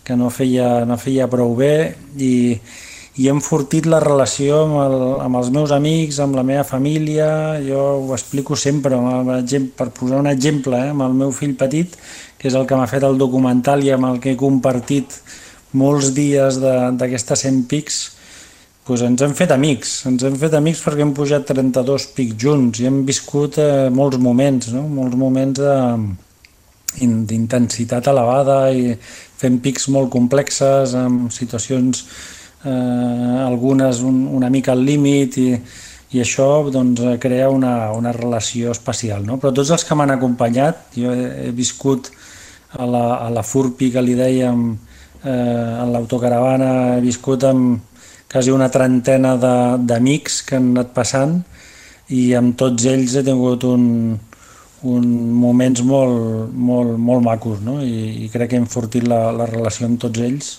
[0.03, 2.33] que no, feia, no feia prou bé i,
[3.17, 7.27] i hem fortit la relació amb, el, amb els meus amics, amb la meva família,
[7.65, 8.97] jo ho explico sempre,
[9.77, 11.97] per posar un exemple, eh, amb el meu fill petit,
[12.37, 15.21] que és el que m'ha fet el documental i amb el que he compartit
[15.77, 18.01] molts dies d'aquesta 100 pics,
[18.83, 22.81] doncs ens hem fet amics, ens hem fet amics perquè hem pujat 32 pics junts
[22.81, 24.83] i hem viscut eh, molts moments, no?
[24.91, 25.61] molts moments
[26.99, 28.93] d'intensitat elevada i
[29.39, 32.03] fent pics molt complexes, amb situacions
[32.65, 35.49] eh, algunes un, una mica al límit i,
[36.13, 39.25] i això doncs, crea una, una relació especial.
[39.25, 39.39] No?
[39.41, 42.11] Però tots els que m'han acompanyat, jo he, he viscut
[42.77, 44.67] a la, a la Furpi que li dèiem,
[45.23, 47.81] eh, en l'autocaravana, he viscut amb
[48.33, 51.35] quasi una trentena d'amics que han anat passant
[52.13, 53.83] i amb tots ells he tingut un,
[54.83, 55.07] un
[55.39, 57.79] moments molt, molt, molt macos no?
[57.83, 60.53] I, i crec que hem fortit la, la relació amb tots ells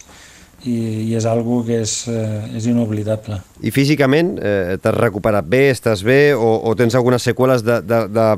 [0.65, 0.77] i,
[1.11, 3.39] i és algo que és, eh, és inoblidable.
[3.61, 8.01] I físicament eh, t'has recuperat bé, estàs bé o, o tens algunes seqüeles de, de,
[8.09, 8.29] de,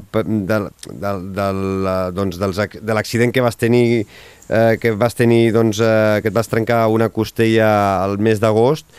[0.50, 0.58] de,
[0.90, 6.18] de, de, doncs, dels, de l'accident que vas tenir eh, que vas tenir doncs, eh,
[6.22, 7.70] que et vas trencar una costella
[8.02, 8.90] al mes d'agost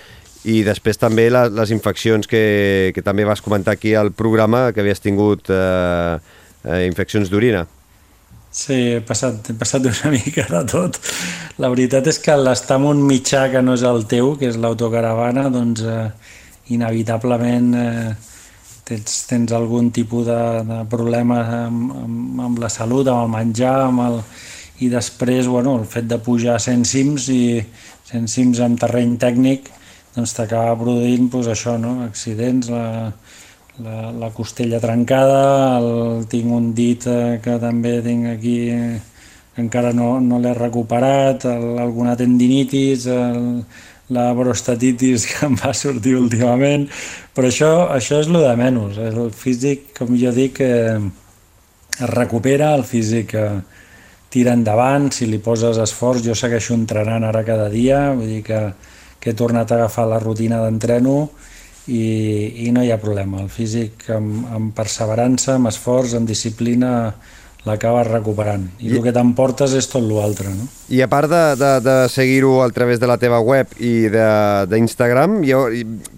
[0.48, 4.84] i després també la, les infeccions que, que també vas comentar aquí al programa que
[4.84, 6.16] havies tingut eh,
[6.64, 7.66] eh, infeccions d'orina.
[8.58, 11.00] Sí, he passat, he passat una mica de tot.
[11.62, 14.58] La veritat és que l'estar en un mitjà que no és el teu, que és
[14.62, 16.08] l'autocaravana, doncs eh,
[16.74, 18.12] inevitablement eh,
[18.88, 23.76] tens, tens algun tipus de, de problema amb, amb, amb la salut, amb el menjar,
[23.90, 24.22] amb el,
[24.80, 27.42] i després bueno, el fet de pujar a 100 cims i
[28.12, 29.72] 100 cims en terreny tècnic
[30.16, 32.00] doncs t'acaba produint doncs, això, no?
[32.08, 33.12] accidents, la,
[33.84, 39.94] la, la costella trencada, el, tinc un dit eh, que també tinc aquí que encara
[39.94, 43.64] no, no l'he recuperat, el, alguna tendinitis, el,
[44.14, 46.88] la prostatitis que em va sortir últimament,
[47.36, 49.00] però això, això és el de menys.
[49.02, 51.00] El físic, com jo dic, eh,
[51.98, 53.50] es recupera, el físic eh,
[54.30, 58.62] tira endavant, si li poses esforç, jo segueixo entrenant ara cada dia, vull dir que,
[59.20, 61.30] que he tornat a agafar la rutina d'entreno,
[61.88, 63.42] i, i no hi ha problema.
[63.44, 66.92] El físic amb, amb perseverança, amb esforç, amb disciplina
[67.68, 68.68] l'acabes recuperant.
[68.80, 70.54] I, I el que t'emportes és tot l'altre.
[70.56, 70.68] No?
[70.94, 74.10] I a part de, de, de seguir-ho a través de la teva web i
[74.72, 75.42] d'Instagram,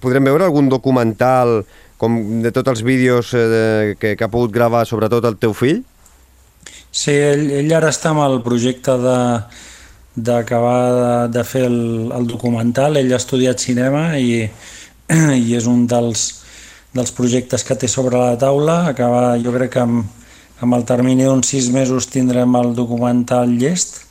[0.04, 1.64] podrem veure algun documental
[2.00, 5.82] com de tots els vídeos eh, que, que ha pogut gravar sobretot el teu fill?
[6.90, 9.18] Sí, ell, ell ara està amb el projecte de
[10.20, 12.98] d'acabar de, de fer el, el documental.
[13.00, 14.48] Ell ha estudiat cinema i,
[15.44, 16.26] i és un dels,
[16.94, 18.84] dels projectes que té sobre la taula.
[18.92, 20.06] Acaba, jo crec que amb,
[20.62, 24.06] amb el termini d'uns sis mesos tindrem el documental llest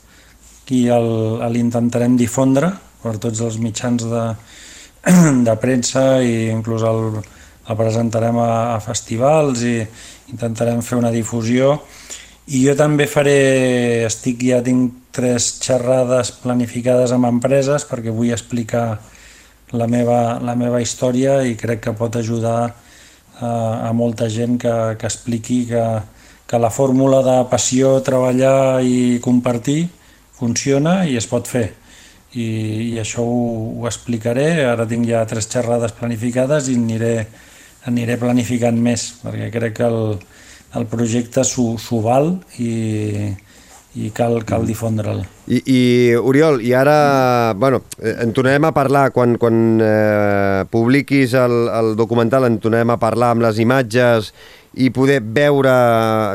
[0.74, 2.72] i l'intentarem difondre
[3.02, 4.24] per tots els mitjans de,
[5.46, 7.20] de premsa i inclús el,
[7.68, 9.78] el presentarem a, a festivals i
[10.32, 11.78] intentarem fer una difusió
[12.48, 18.98] i jo també faré, estic ja tinc tres xerrades planificades amb empreses perquè vull explicar
[19.72, 22.60] la meva, la meva història i crec que pot ajudar
[23.40, 23.50] a,
[23.88, 25.84] a molta gent que, que expliqui que,
[26.48, 29.88] que la fórmula de passió, treballar i compartir
[30.38, 31.68] funciona i es pot fer.
[32.32, 32.46] I,
[32.92, 34.64] i això ho, ho explicaré.
[34.68, 37.14] Ara tinc ja tres xerrades planificades i aniré,
[37.88, 40.18] aniré planificant més, perquè crec que el,
[40.78, 42.72] el projecte s'ho val i,
[43.96, 45.22] i cal, cal difondre'l.
[45.48, 45.80] I, I,
[46.20, 51.94] Oriol, i ara, bueno, eh, en tornarem a parlar, quan, quan eh, publiquis el, el
[51.96, 54.32] documental, en tornarem a parlar amb les imatges
[54.78, 55.72] i poder veure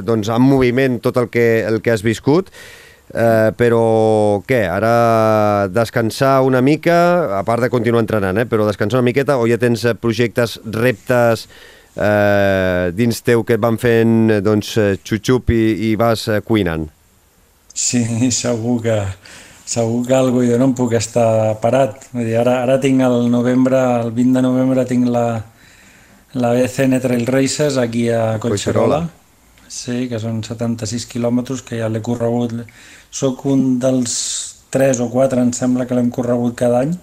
[0.04, 2.50] doncs, en moviment tot el que, el que has viscut.
[3.14, 9.04] Eh, però què, ara descansar una mica, a part de continuar entrenant, eh, però descansar
[9.04, 11.46] una miqueta o ja tens projectes, reptes
[11.94, 14.74] eh, dins teu que et van fent doncs,
[15.06, 16.90] xup-xup i, i vas eh, cuinant?
[17.74, 19.00] Sí, segur que,
[19.66, 22.08] segur que algú, jo no em puc estar parat.
[22.14, 25.28] Vull dir, ara, ara tinc el novembre, el 20 de novembre tinc la,
[26.38, 29.04] la BCN Trail Races aquí a Collserola.
[29.74, 32.54] Sí, que són 76 quilòmetres que ja l'he corregut.
[33.10, 34.14] Soc un dels
[34.74, 36.94] 3 o 4, em sembla que l'hem corregut cada any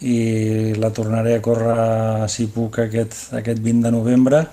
[0.00, 4.46] i la tornaré a córrer, si puc, aquest, aquest 20 de novembre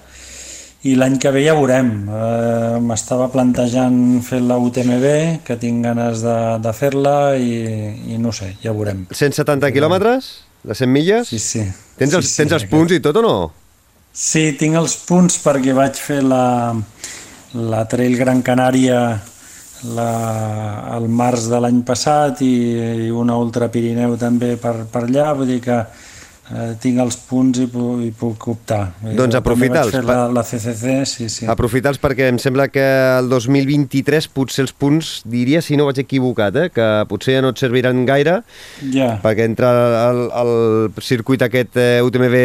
[0.86, 1.92] i l'any que ve ja veurem.
[2.06, 5.08] Eh, M'estava plantejant fer la UTMB,
[5.48, 7.54] que tinc ganes de, de fer-la i,
[8.14, 9.08] i no sé, ja veurem.
[9.12, 10.30] 170 quilòmetres?
[10.68, 11.32] De 100 milles?
[11.32, 11.64] Sí, sí.
[11.98, 13.38] Tens els, sí, tens els punts i tot o no?
[14.14, 16.74] Sí, tinc els punts perquè vaig fer la,
[17.54, 19.02] la Trail Gran Canària
[19.94, 20.12] la,
[20.98, 22.54] el març de l'any passat i,
[23.08, 25.78] i una Ultra Pirineu també per, per allà, vull dir que
[26.54, 28.82] eh, tinc els punts i, pu i puc optar.
[29.18, 29.96] Doncs aprofita'ls.
[30.08, 31.48] La, la CCC, sí, sí.
[31.52, 32.86] Aprofita'ls perquè em sembla que
[33.18, 37.54] el 2023 potser els punts, diria, si no vaig equivocat, eh, que potser ja no
[37.54, 38.40] et serviran gaire,
[38.94, 39.16] ja.
[39.24, 39.74] perquè entra
[40.08, 42.38] el, el circuit aquest eh, UTMB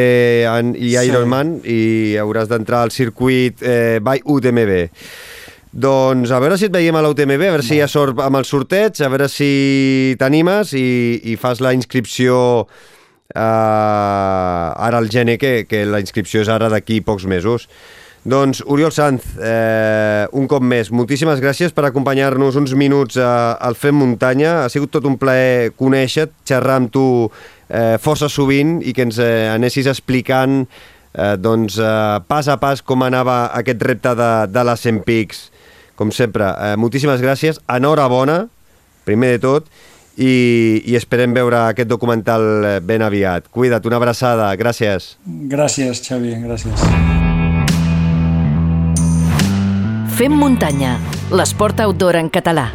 [0.78, 1.76] i Ironman sí.
[1.76, 4.74] i hauràs d'entrar al circuit eh, by UTMB.
[5.72, 8.36] Doncs a veure si et veiem a l'UTMB, a veure si hi ha sort amb
[8.36, 10.88] el sorteig, a veure si t'animes i,
[11.32, 12.66] i fas la inscripció
[13.32, 17.68] Uh, ara el gener, que, que la inscripció és ara d'aquí pocs mesos.
[18.22, 23.74] Doncs, Oriol Sanz, eh, un cop més, moltíssimes gràcies per acompanyar-nos uns minuts a, al
[23.74, 24.60] Fem Muntanya.
[24.62, 29.18] Ha sigut tot un plaer conèixer xerrar amb tu eh, força sovint i que ens
[29.18, 34.66] eh, anessis explicant eh, doncs, eh, pas a pas com anava aquest repte de, de
[34.70, 35.48] les 100 pics.
[35.98, 38.44] Com sempre, eh, moltíssimes gràcies, enhorabona,
[39.02, 39.66] primer de tot,
[40.16, 43.48] i, i esperem veure aquest documental eh, ben aviat.
[43.52, 45.16] Cuida't, una abraçada, gràcies.
[45.26, 46.86] Gràcies, Xavi, gràcies.
[50.12, 50.98] Fem muntanya,
[51.32, 52.68] l'esport outdoor en català.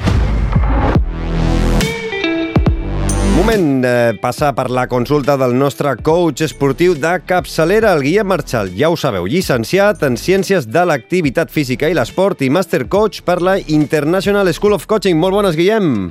[3.37, 8.71] Moment de passar per la consulta del nostre coach esportiu de capçalera, el Guillem Marchal.
[8.73, 13.37] Ja ho sabeu, llicenciat en Ciències de l'Activitat Física i l'Esport i Master Coach per
[13.45, 15.21] la International School of Coaching.
[15.21, 16.09] Molt bones, Guillem.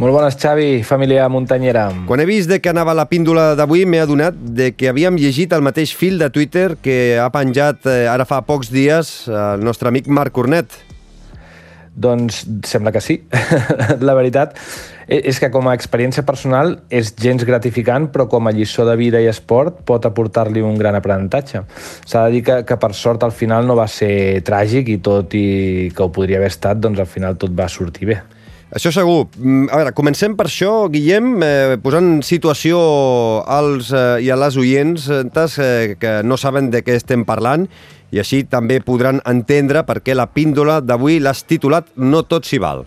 [0.00, 1.90] Molt bones, Xavi, família muntanyera.
[2.08, 5.52] Quan he vist de que anava la píndola d'avui, m'he adonat de que havíem llegit
[5.52, 9.92] el mateix fil de Twitter que ha penjat eh, ara fa pocs dies el nostre
[9.92, 10.80] amic Marc Cornet.
[11.92, 13.18] Doncs sembla que sí.
[14.08, 14.56] la veritat
[15.06, 18.96] e-, és que com a experiència personal és gens gratificant, però com a lliçó de
[18.96, 21.66] vida i esport pot aportar-li un gran aprenentatge.
[22.08, 25.36] S'ha de dir que, que per sort al final no va ser tràgic i tot
[25.36, 28.22] i que ho podria haver estat, doncs al final tot va sortir bé.
[28.72, 29.26] Això segur.
[29.36, 32.78] Mm, a veure, comencem per això, Guillem, eh, posant situació
[33.44, 35.10] als eh, i a les oients
[35.60, 37.66] eh, que no saben de què estem parlant
[38.12, 42.60] i així també podran entendre per què la píndola d'avui l'has titulat No tot s'hi
[42.64, 42.86] val.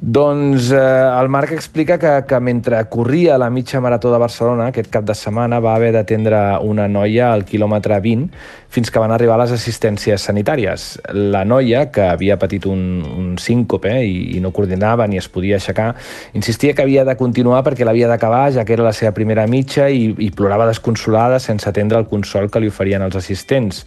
[0.00, 0.78] Doncs eh,
[1.20, 5.12] el Marc explica que, que mentre corria la mitja marató de Barcelona aquest cap de
[5.12, 8.30] setmana va haver d'atendre una noia al quilòmetre 20
[8.72, 10.86] fins que van arribar les assistències sanitàries.
[11.12, 15.60] La noia, que havia patit un, un síncope i, i no coordinava ni es podia
[15.60, 15.90] aixecar,
[16.32, 19.90] insistia que havia de continuar perquè l'havia d'acabar, ja que era la seva primera mitja
[19.92, 23.84] i, i plorava desconsolada sense atendre el consol que li oferien els assistents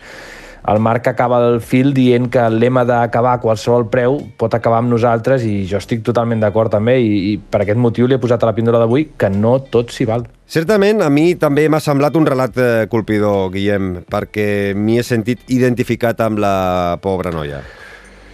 [0.68, 4.80] el Marc acaba el fil dient que el lema d'acabar a qualsevol preu pot acabar
[4.80, 8.22] amb nosaltres i jo estic totalment d'acord també i, i per aquest motiu li he
[8.24, 10.28] posat a la píndola d'avui que no tot s'hi val.
[10.48, 15.48] Certament, a mi també m'ha semblat un relat eh, colpidor, Guillem, perquè m'hi he sentit
[15.52, 16.56] identificat amb la
[17.04, 17.64] pobra noia.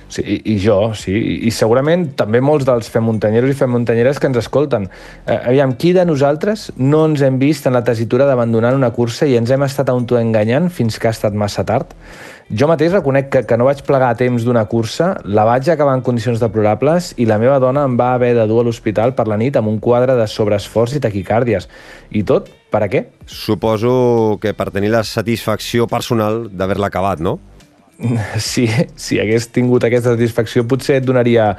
[0.10, 1.14] Sí, i, i jo, sí.
[1.45, 4.88] I segurament també molts dels femuntanyeros i femuntanyeres que ens escolten.
[5.27, 9.30] Eh, aviam, qui de nosaltres no ens hem vist en la tesitura d'abandonar una cursa
[9.30, 11.94] i ens hem estat autoenganyant fins que ha estat massa tard?
[12.49, 15.94] Jo mateix reconec que, que no vaig plegar a temps d'una cursa, la vaig acabar
[15.94, 19.27] en condicions deplorables i la meva dona em va haver de dur a l'hospital per
[19.30, 21.69] la nit amb un quadre de sobreesforç i taquicàrdies.
[22.10, 23.03] I tot, per a què?
[23.30, 27.38] Suposo que per tenir la satisfacció personal d'haver-la acabat, no?
[28.39, 31.51] si, si hagués tingut aquesta satisfacció potser et donaria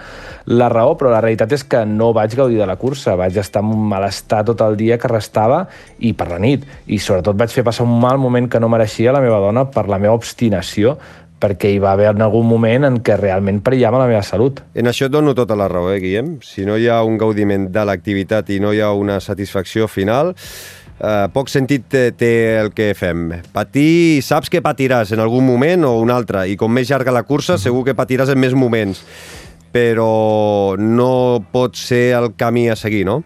[0.48, 3.62] la raó, però la realitat és que no vaig gaudir de la cursa, vaig estar
[3.64, 5.66] en un malestar tot el dia que restava
[5.98, 9.12] i per la nit, i sobretot vaig fer passar un mal moment que no mereixia
[9.12, 10.96] la meva dona per la meva obstinació,
[11.40, 14.60] perquè hi va haver en algun moment en què realment perillava la meva salut.
[14.76, 16.34] En això et dono tota la raó, eh, Guillem?
[16.44, 20.34] Si no hi ha un gaudiment de l'activitat i no hi ha una satisfacció final,
[21.00, 23.28] eh, poc sentit té, té el que fem.
[23.54, 27.26] Patir, saps que patiràs en algun moment o un altre, i com més llarga la
[27.26, 29.02] cursa, segur que patiràs en més moments,
[29.74, 31.12] però no
[31.52, 33.22] pot ser el camí a seguir, no?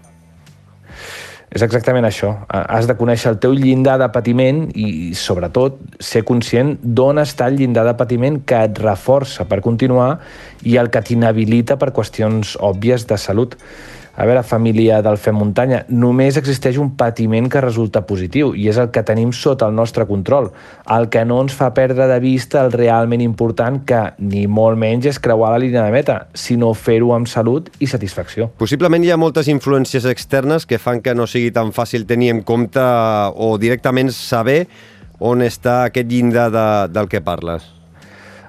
[1.55, 2.33] És exactament això.
[2.51, 7.61] Has de conèixer el teu llindar de patiment i, sobretot, ser conscient d'on està el
[7.61, 10.17] llindar de patiment que et reforça per continuar
[10.67, 13.55] i el que t'inhabilita per qüestions òbvies de salut.
[14.17, 18.79] A veure, família del Fem Muntanya, només existeix un patiment que resulta positiu i és
[18.79, 20.53] el que tenim sota el nostre control,
[20.95, 25.11] el que no ens fa perdre de vista el realment important que ni molt menys
[25.11, 28.53] és creuar la línia de meta, sinó fer-ho amb salut i satisfacció.
[28.61, 32.47] Possiblement hi ha moltes influències externes que fan que no sigui tan fàcil tenir en
[32.47, 32.83] compte
[33.35, 34.69] o directament saber
[35.19, 37.67] on està aquest llindar de, del que parles.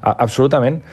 [0.06, 0.84] Absolutament.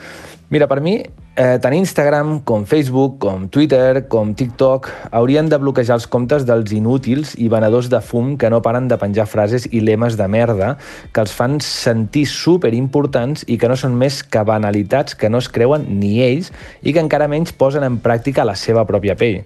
[0.49, 1.03] Mira, per mi,
[1.35, 6.73] eh, tant Instagram com Facebook, com Twitter, com TikTok haurien de bloquejar els comptes dels
[6.75, 10.75] inútils i venedors de fum que no paren de penjar frases i lemes de merda
[11.11, 15.49] que els fan sentir superimportants i que no són més que banalitats que no es
[15.49, 19.41] creuen ni ells i que encara menys posen en pràctica la seva pròpia pell.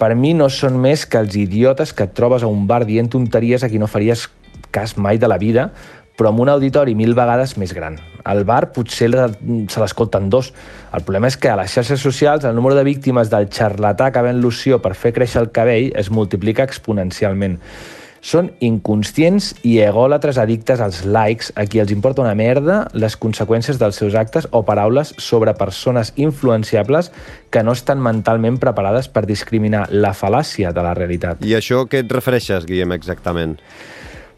[0.00, 3.10] Per mi no són més que els idiotes que et trobes a un bar dient
[3.12, 4.26] tonteries a qui no faries
[4.72, 5.70] cas mai de la vida,
[6.16, 7.98] però amb un auditori mil vegades més gran.
[8.24, 10.52] Al bar potser se l'escolten dos.
[10.94, 14.22] El problema és que a les xarxes socials el número de víctimes del xarlatà que
[14.22, 17.58] ven loció per fer créixer el cabell es multiplica exponencialment.
[18.22, 23.80] Són inconscients i egòlatres addictes als likes a qui els importa una merda les conseqüències
[23.80, 27.10] dels seus actes o paraules sobre persones influenciables
[27.50, 31.42] que no estan mentalment preparades per discriminar la fal·làcia de la realitat.
[31.42, 33.58] I això què et refereixes, Guillem, exactament?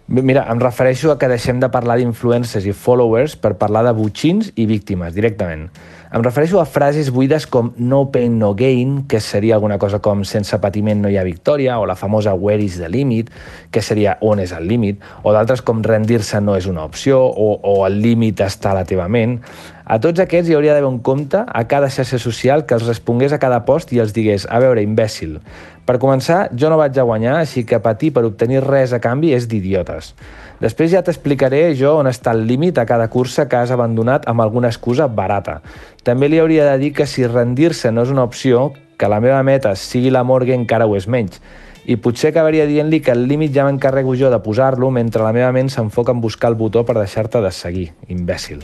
[0.07, 4.51] Mira, em refereixo a que deixem de parlar d'influencers i followers per parlar de butxins
[4.53, 5.71] i víctimes, directament.
[6.15, 10.21] Em refereixo a frases buides com no pain, no gain, que seria alguna cosa com
[10.29, 13.33] sense patiment no hi ha victòria, o la famosa where is the limit,
[13.73, 17.57] que seria on és el límit, o d'altres com rendir-se no és una opció, o,
[17.65, 19.41] o el límit està a la teva ment.
[19.85, 23.33] A tots aquests hi hauria d'haver un compte a cada xarxa social que els respongués
[23.33, 25.41] a cada post i els digués, a veure, imbècil,
[25.85, 29.35] per començar, jo no vaig a guanyar, així que patir per obtenir res a canvi
[29.37, 30.15] és d'idiotes.
[30.63, 34.41] Després ja t'explicaré jo on està el límit a cada cursa que has abandonat amb
[34.41, 35.59] alguna excusa barata.
[36.03, 39.43] També li hauria de dir que si rendir-se no és una opció, que la meva
[39.43, 41.43] meta sigui la morgue encara ho és menys.
[41.85, 45.51] I potser acabaria dient-li que el límit ja m'encarrego jo de posar-lo mentre la meva
[45.53, 48.63] ment s'enfoca en buscar el botó per deixar-te de seguir, imbècil.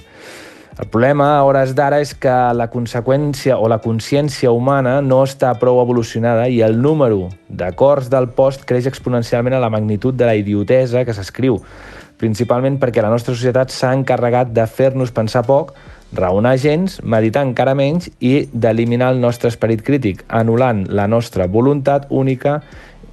[0.78, 5.50] El problema a hores d'ara és que la conseqüència o la consciència humana no està
[5.58, 10.36] prou evolucionada i el número d'acords del post creix exponencialment a la magnitud de la
[10.38, 11.58] idiotesa que s'escriu,
[12.22, 15.74] principalment perquè la nostra societat s'ha encarregat de fer-nos pensar poc,
[16.12, 22.06] raonar gens, meditar encara menys i d'eliminar el nostre esperit crític, anul·lant la nostra voluntat
[22.10, 22.60] única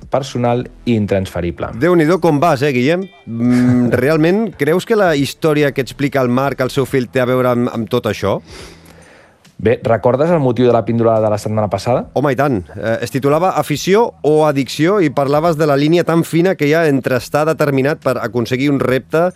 [0.10, 1.72] personal i intransferible.
[1.76, 3.08] déu nhi com vas, eh, Guillem?
[3.26, 7.26] Mm, realment, creus que la història que explica el Marc al seu fill té a
[7.26, 8.42] veure amb, amb tot això?
[9.58, 12.06] Bé, recordes el motiu de la píndola de la setmana passada?
[12.14, 12.60] Home, i tant.
[12.76, 16.76] Eh, es titulava Afició o addicció i parlaves de la línia tan fina que hi
[16.78, 19.32] ha entre estar determinat per aconseguir un repte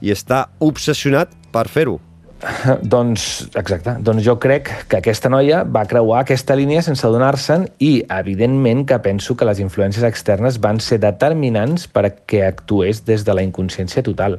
[0.00, 1.98] i estar obsessionat per fer-ho.
[2.82, 3.96] Doncs, exacte.
[4.04, 8.98] Doncs jo crec que aquesta noia va creuar aquesta línia sense adonar-se'n i, evidentment, que
[9.02, 14.04] penso que les influències externes van ser determinants per que actués des de la inconsciència
[14.06, 14.38] total.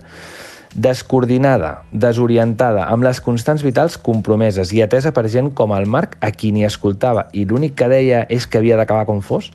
[0.69, 6.29] Descoordinada, desorientada, amb les constants vitals compromeses i atesa per gent com el Marc, a
[6.31, 9.49] qui ni escoltava i l'únic que deia és que havia d'acabar com fos,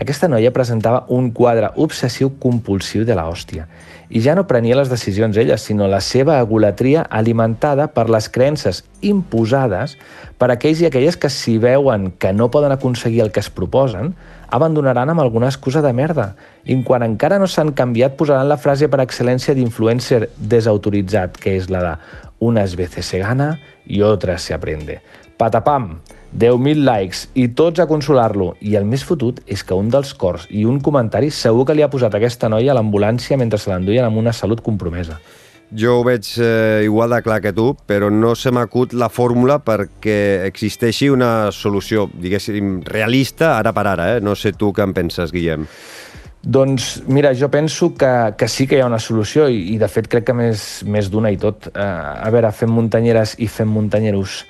[0.00, 3.66] aquesta noia presentava un quadre obsessiu compulsiu de la hòstia
[4.10, 8.82] i ja no prenia les decisions ella, sinó la seva egolatria alimentada per les creences
[9.06, 9.96] imposades
[10.36, 14.16] per aquells i aquelles que si veuen que no poden aconseguir el que es proposen,
[14.50, 16.34] abandonaran amb alguna excusa de merda.
[16.66, 21.70] I quan encara no s'han canviat, posaran la frase per excel·lència d'influencer desautoritzat, que és
[21.70, 21.94] la de
[22.40, 25.02] unes veces se gana y otras se aprende.
[25.36, 26.00] Patapam!
[26.32, 28.54] 10.000 likes i tots a consolar-lo.
[28.60, 31.82] I el més fotut és que un dels cors i un comentari segur que li
[31.82, 35.18] ha posat aquesta noia a l'ambulància mentre se l'enduien amb una salut compromesa.
[35.70, 39.60] Jo ho veig eh, igual de clar que tu, però no se m'acut la fórmula
[39.62, 44.08] perquè existeixi una solució, diguéssim, realista ara per ara.
[44.16, 44.20] Eh?
[44.20, 45.68] No sé tu què en penses, Guillem.
[46.42, 49.88] Doncs mira, jo penso que, que sí que hi ha una solució i, i de
[49.92, 51.68] fet crec que més, més d'una i tot.
[51.70, 51.84] Uh,
[52.16, 54.40] a veure, fem muntanyeres i fem muntanyeros.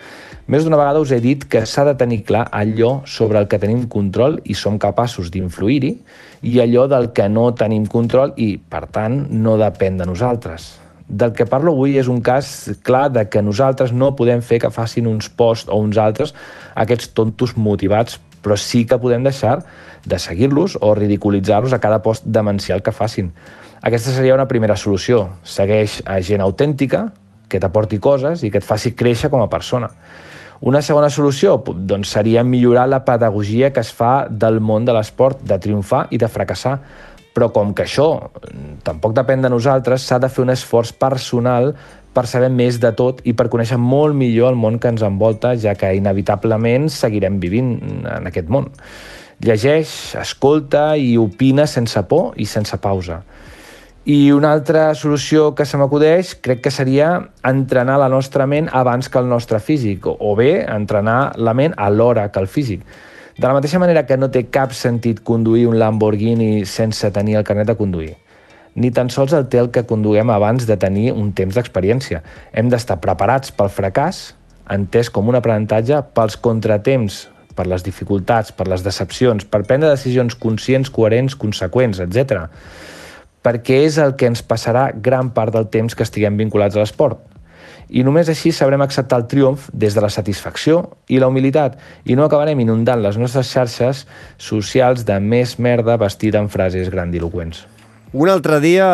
[0.51, 3.59] Més d'una vegada us he dit que s'ha de tenir clar allò sobre el que
[3.63, 5.91] tenim control i som capaços d'influir-hi
[6.51, 10.65] i allò del que no tenim control i, per tant, no depèn de nosaltres.
[11.07, 12.51] Del que parlo avui és un cas
[12.83, 16.35] clar de que nosaltres no podem fer que facin uns posts o uns altres
[16.75, 19.61] aquests tontos motivats, però sí que podem deixar
[20.03, 23.31] de seguir-los o ridiculitzar-los a cada post demencial que facin.
[23.87, 25.29] Aquesta seria una primera solució.
[25.47, 27.13] Segueix a gent autèntica,
[27.51, 29.91] que t'aporti coses i que et faci créixer com a persona.
[30.61, 35.41] Una segona solució doncs, seria millorar la pedagogia que es fa del món de l'esport,
[35.41, 36.75] de triomfar i de fracassar.
[37.33, 38.29] Però com que això
[38.85, 41.73] tampoc depèn de nosaltres, s'ha de fer un esforç personal
[42.13, 45.55] per saber més de tot i per conèixer molt millor el món que ens envolta,
[45.57, 47.77] ja que inevitablement seguirem vivint
[48.11, 48.69] en aquest món.
[49.41, 53.23] Llegeix, escolta i opina sense por i sense pausa.
[54.09, 57.11] I una altra solució que se m'acudeix crec que seria
[57.45, 62.31] entrenar la nostra ment abans que el nostre físic, o bé entrenar la ment alhora
[62.33, 62.81] que el físic.
[63.37, 67.45] De la mateixa manera que no té cap sentit conduir un Lamborghini sense tenir el
[67.45, 68.17] carnet de conduir.
[68.75, 72.23] Ni tan sols el té el que conduguem abans de tenir un temps d'experiència.
[72.57, 74.31] Hem d'estar preparats pel fracàs,
[74.71, 80.39] entès com un aprenentatge pels contratemps per les dificultats, per les decepcions, per prendre decisions
[80.41, 82.47] conscients, coherents, conseqüents, etc.
[83.43, 87.23] Perquè és el que ens passarà gran part del temps que estiguem vinculats a l'esport.
[87.91, 92.15] I només així sabrem acceptar el triomf des de la satisfacció i la humilitat i
[92.15, 94.07] no acabarem inundant les nostres xarxes
[94.39, 97.65] socials de més merda vestida en frases grandiloquents.
[98.11, 98.87] Un altre dia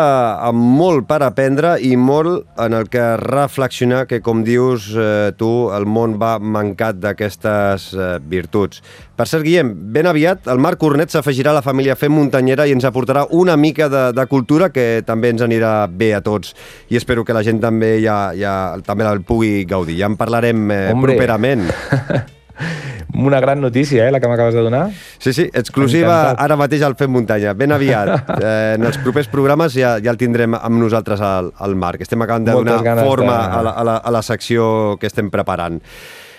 [0.45, 5.49] amb molt per aprendre i molt en el que reflexionar que, com dius eh, tu,
[5.73, 8.83] el món va mancat d'aquestes eh, virtuts.
[9.17, 12.77] Per cert, Guillem, ben aviat el Marc Cornet s'afegirà a la família Fem Muntanyera i
[12.77, 16.53] ens aportarà una mica de, de cultura que també ens anirà bé a tots
[16.93, 19.97] i espero que la gent també ja, ja també la pugui gaudir.
[19.97, 21.71] Ja en parlarem eh, properament.
[23.17, 24.91] Una gran notícia, eh, la que m'acabes de donar.
[25.19, 26.45] Sí, sí, exclusiva Encantat.
[26.45, 27.55] ara mateix al Fem Muntanya.
[27.55, 28.15] Ben aviat.
[28.47, 32.03] Eh, en els propers programes ja, ja el tindrem amb nosaltres al, al Marc.
[32.05, 33.57] Estem acabant de Moltes donar forma de...
[33.57, 35.81] a, la, a, la, a la secció que estem preparant.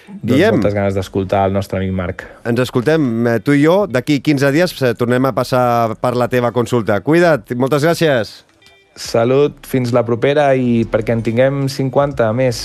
[0.08, 2.24] Doncs Guillem, moltes ganes d'escoltar el nostre amic Marc.
[2.48, 6.30] Ens escoltem, eh, tu i jo, d'aquí 15 dies eh, tornem a passar per la
[6.32, 7.02] teva consulta.
[7.04, 8.38] Cuida't, moltes gràcies.
[8.96, 12.64] Salut, fins la propera i perquè en tinguem 50 més.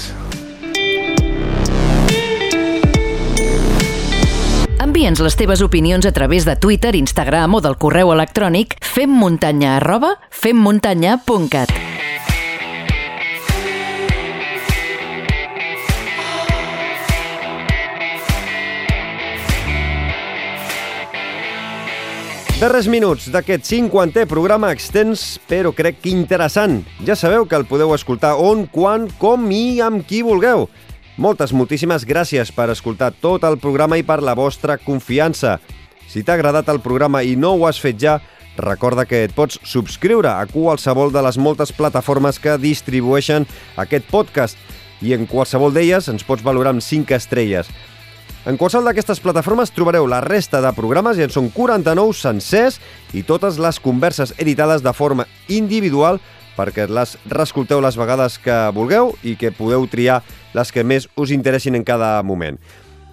[5.02, 10.12] Envia'ns les teves opinions a través de Twitter, Instagram o del correu electrònic femmuntanya arroba
[10.30, 11.72] femmuntanya.cat.
[22.60, 26.84] Darrers minuts d'aquest 50è programa extens, però crec que interessant.
[27.02, 30.68] Ja sabeu que el podeu escoltar on, quan, com i amb qui vulgueu.
[31.20, 35.58] Moltes, moltíssimes gràcies per escoltar tot el programa i per la vostra confiança.
[36.08, 38.14] Si t'ha agradat el programa i no ho has fet ja,
[38.56, 43.44] recorda que et pots subscriure a qualsevol de les moltes plataformes que distribueixen
[43.76, 44.56] aquest podcast
[45.04, 47.68] i en qualsevol d'elles ens pots valorar amb 5 estrelles.
[48.48, 52.80] En qualsevol d'aquestes plataformes trobareu la resta de programes i en són 49 sencers
[53.12, 56.22] i totes les converses editades de forma individual
[56.56, 60.22] perquè les reescolteu les vegades que vulgueu i que podeu triar
[60.54, 62.58] les que més us interessin en cada moment.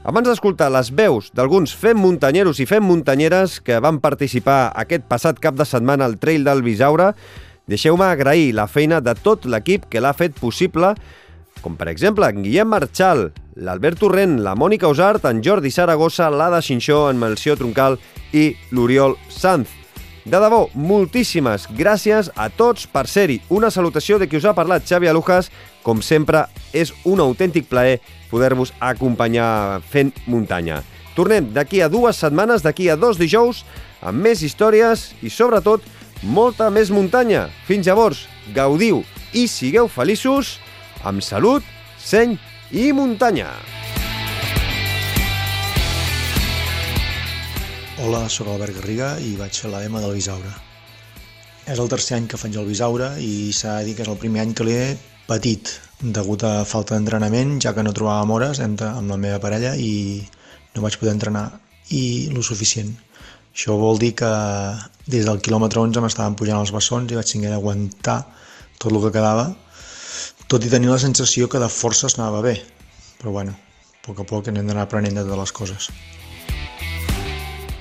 [0.03, 5.40] Abans d'escoltar les veus d'alguns fem muntanyeros i fem muntanyeres que van participar aquest passat
[5.44, 7.11] cap de setmana al Trail del Bisaure,
[7.68, 10.95] deixeu-me agrair la feina de tot l'equip que l'ha fet possible
[11.61, 13.30] com per exemple en Guillem Marchal,
[13.60, 17.99] l'Albert Torrent, la Mònica Osart, en Jordi Saragossa, l'Ada Xinxó, en Melció Troncal
[18.34, 19.76] i l'Oriol Sanz.
[20.30, 23.40] De debò, moltíssimes gràcies a tots per ser-hi.
[23.49, 25.49] Una salutació de qui us ha parlat Xavi Alujas.
[25.84, 26.45] Com sempre,
[26.76, 27.99] és un autèntic plaer
[28.30, 30.81] poder-vos acompanyar fent muntanya.
[31.15, 33.64] Tornem d'aquí a dues setmanes, d'aquí a dos dijous,
[34.01, 35.84] amb més històries i, sobretot,
[36.23, 37.47] molta més muntanya.
[37.68, 39.03] Fins llavors, gaudiu
[39.34, 40.57] i sigueu feliços
[41.03, 41.64] amb salut,
[41.99, 42.38] seny
[42.72, 43.51] i muntanya.
[47.99, 50.51] Hola, sóc Albert Garriga i vaig fer la EMA del Bisaure.
[51.68, 54.19] És el tercer any que faig el Bisaure i s'ha de dir que és el
[54.22, 54.84] primer any que l'he
[55.30, 60.26] patit degut a falta d'entrenament, ja que no trobàvem hores amb la meva parella i
[60.73, 61.45] no vaig poder entrenar
[61.93, 62.91] i lo suficient.
[63.53, 64.30] Això vol dir que
[65.10, 68.19] des del quilòmetre 11 m'estaven pujant els bessons i vaig tenir d'aguantar
[68.80, 69.49] tot el que quedava
[70.49, 72.56] tot i tenir la sensació que de es anava bé.
[73.22, 75.89] Però bueno, a poc a poc hem d'anar aprenent de totes les coses.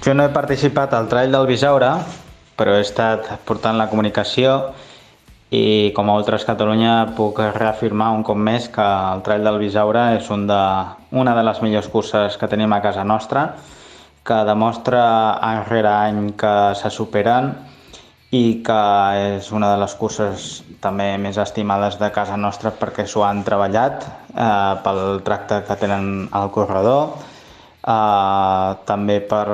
[0.04, 1.88] Jo no he participat al Trail del Bisaure,
[2.56, 4.74] però he estat portant la comunicació
[5.50, 10.02] i com a Ultras Catalunya puc reafirmar un cop més que el Trail del Bisaure
[10.18, 10.60] és un de,
[11.16, 13.54] una de les millors curses que tenim a casa nostra,
[14.28, 15.02] que demostra
[15.40, 17.54] any rere any que se superen
[18.36, 18.80] i que
[19.38, 20.50] és una de les curses
[20.84, 26.28] també més estimades de casa nostra perquè s'ho han treballat eh, pel tracte que tenen
[26.36, 27.16] al corredor,
[27.88, 29.46] eh, també per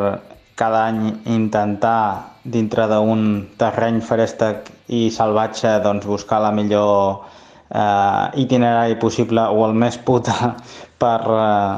[0.58, 7.24] cada any intentar dintre d'un terreny ferèstec i salvatge doncs, buscar la millor
[7.70, 10.55] eh, itinerari possible o el més puta
[11.02, 11.77] per, eh,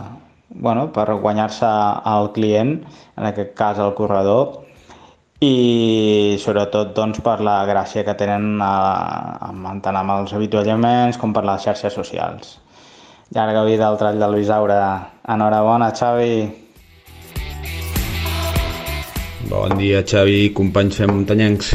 [0.51, 2.79] bueno, per guanyar-se al client,
[3.17, 4.63] en aquest cas el corredor,
[5.45, 8.75] i sobretot doncs, per la gràcia que tenen a,
[9.51, 12.57] a, tant amb els avituallaments com per les xarxes socials.
[13.35, 14.79] Llarga vida al trall del Bisaure.
[15.29, 16.47] Enhorabona, Xavi.
[19.51, 21.75] Bon dia, Xavi, companys fem muntanyencs.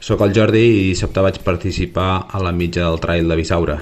[0.00, 3.74] Soc el Jordi i dissabte vaig participar a la mitja del trail de Bisaura.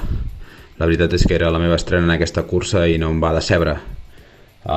[0.80, 3.30] La veritat és que era la meva estrena en aquesta cursa i no em va
[3.36, 3.76] decebre.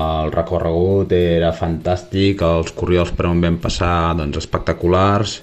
[0.02, 5.40] El recorregut era fantàstic, els corriols per on vam passar doncs, espectaculars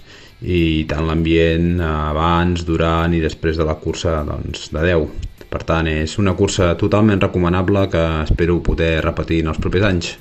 [0.47, 5.29] i tant l'ambient abans, durant i després de la cursa doncs, de 10.
[5.51, 10.15] Per tant, és una cursa totalment recomanable que espero poder repetir en els propers anys.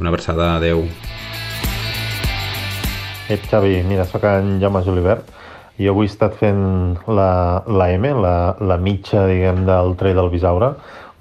[0.00, 0.88] Una abraçada, adeu.
[3.24, 5.30] Ep, Xavi, mira, sóc en Jaume Julibert
[5.80, 10.28] i avui he estat fent la, la M, la, la mitja, diguem, del trail del
[10.28, 10.68] Bisaure.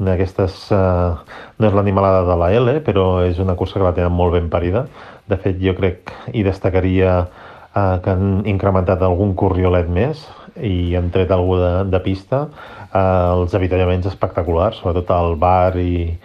[0.04, 3.94] Una d'aquestes, eh, no és l'animalada de la L, però és una cursa que la
[3.96, 4.84] tenen molt ben parida.
[5.32, 10.26] De fet, jo crec i destacaria eh, que han incrementat algun corriolet més
[10.60, 12.50] i han tret algú de, de pista.
[12.90, 16.18] Eh, els avituallaments espectaculars, sobretot al bar i,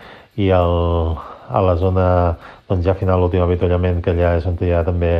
[0.43, 0.75] i el,
[1.49, 2.09] a la zona
[2.67, 5.13] doncs ja final l'últim avituallament que allà és on hi ha també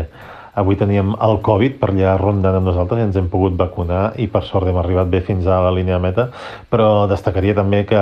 [0.59, 4.27] Avui teníem el Covid per allà rondant amb nosaltres i ens hem pogut vacunar i
[4.33, 6.29] per sort hem arribat bé fins a la línia de meta,
[6.73, 8.01] però destacaria també que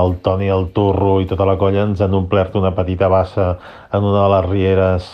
[0.00, 3.54] el Toni, el Turro i tota la colla ens han omplert una petita bassa
[3.92, 5.08] en una de les rieres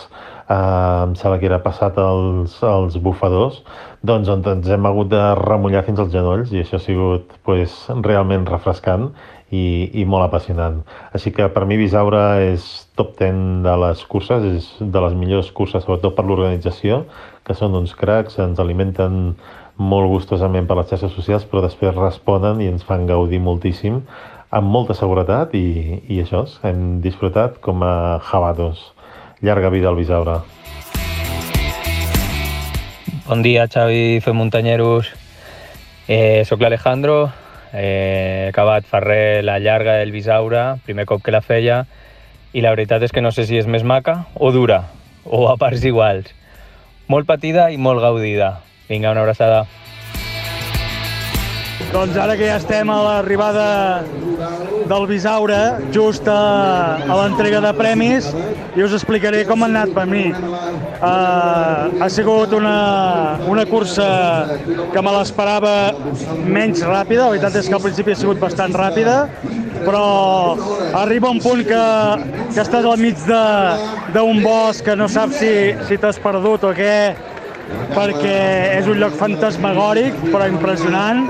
[0.51, 3.61] eh, em sembla que era passat els, els bufadors,
[4.03, 7.85] doncs on ens hem hagut de remullar fins als genolls i això ha sigut pues,
[8.03, 9.11] realment refrescant
[9.51, 10.81] i, i molt apassionant.
[11.15, 15.51] Així que per mi Bisaura és top 10 de les curses, és de les millors
[15.55, 17.05] curses, sobretot per l'organització,
[17.47, 19.35] que són uns cracs, ens alimenten
[19.81, 24.01] molt gustosament per les xarxes socials, però després responen i ens fan gaudir moltíssim
[24.51, 28.91] amb molta seguretat i, i això, hem disfrutat com a jabatos.
[29.41, 30.41] Llarga vida al Bisaura.
[33.25, 35.13] Bon dia, Xavi, fem muntanyeros.
[36.11, 37.29] Eh, soc l'Alejandro,
[37.73, 41.85] Eh, he acabat Ferrer la llarga del Bisaure, primer cop que la feia,
[42.53, 44.83] i la veritat és que no sé si és més maca o dura,
[45.25, 46.31] o a parts iguals.
[47.11, 48.57] Molt patida i molt gaudida.
[48.89, 49.65] Vinga, una abraçada.
[51.91, 53.65] Doncs ara que ja estem a l'arribada
[54.87, 55.57] del Bisaure,
[55.91, 58.29] just a, a l'entrega de premis,
[58.79, 60.29] i us explicaré com ha anat per mi.
[60.31, 62.75] Uh, ha sigut una,
[63.51, 64.07] una cursa
[64.93, 65.75] que me l'esperava
[66.47, 69.17] menys ràpida, la veritat és que al principi ha sigut bastant ràpida,
[69.81, 70.05] però
[71.01, 71.83] arriba un punt que,
[72.53, 73.19] que estàs al mig
[74.15, 75.53] d'un bosc que no saps si,
[75.89, 76.95] si t'has perdut o què,
[77.91, 78.37] perquè
[78.77, 81.25] és un lloc fantasmagòric però impressionant.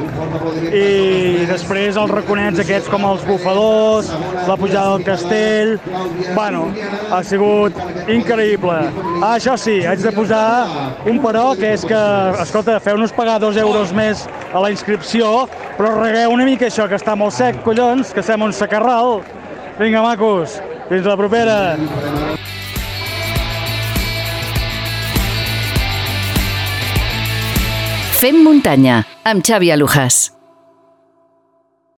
[0.71, 4.11] I després els raconets aquests com els bufadors,
[4.47, 5.73] la pujada del castell.
[6.35, 6.67] Bueno,
[7.11, 7.77] ha sigut
[8.11, 8.77] increïble.
[9.21, 10.45] Ah, això sí, haig de posar
[11.09, 12.01] un però que és que,
[12.41, 15.47] escolta, feu-nos pagar dos euros més a la inscripció
[15.81, 19.21] però regueu una mica això que està molt sec, collons, que sem un sacarral.
[19.79, 20.59] Vinga, macos,
[20.91, 21.57] fins la propera
[28.21, 30.40] Fem muntanya amb Xavi Alujas.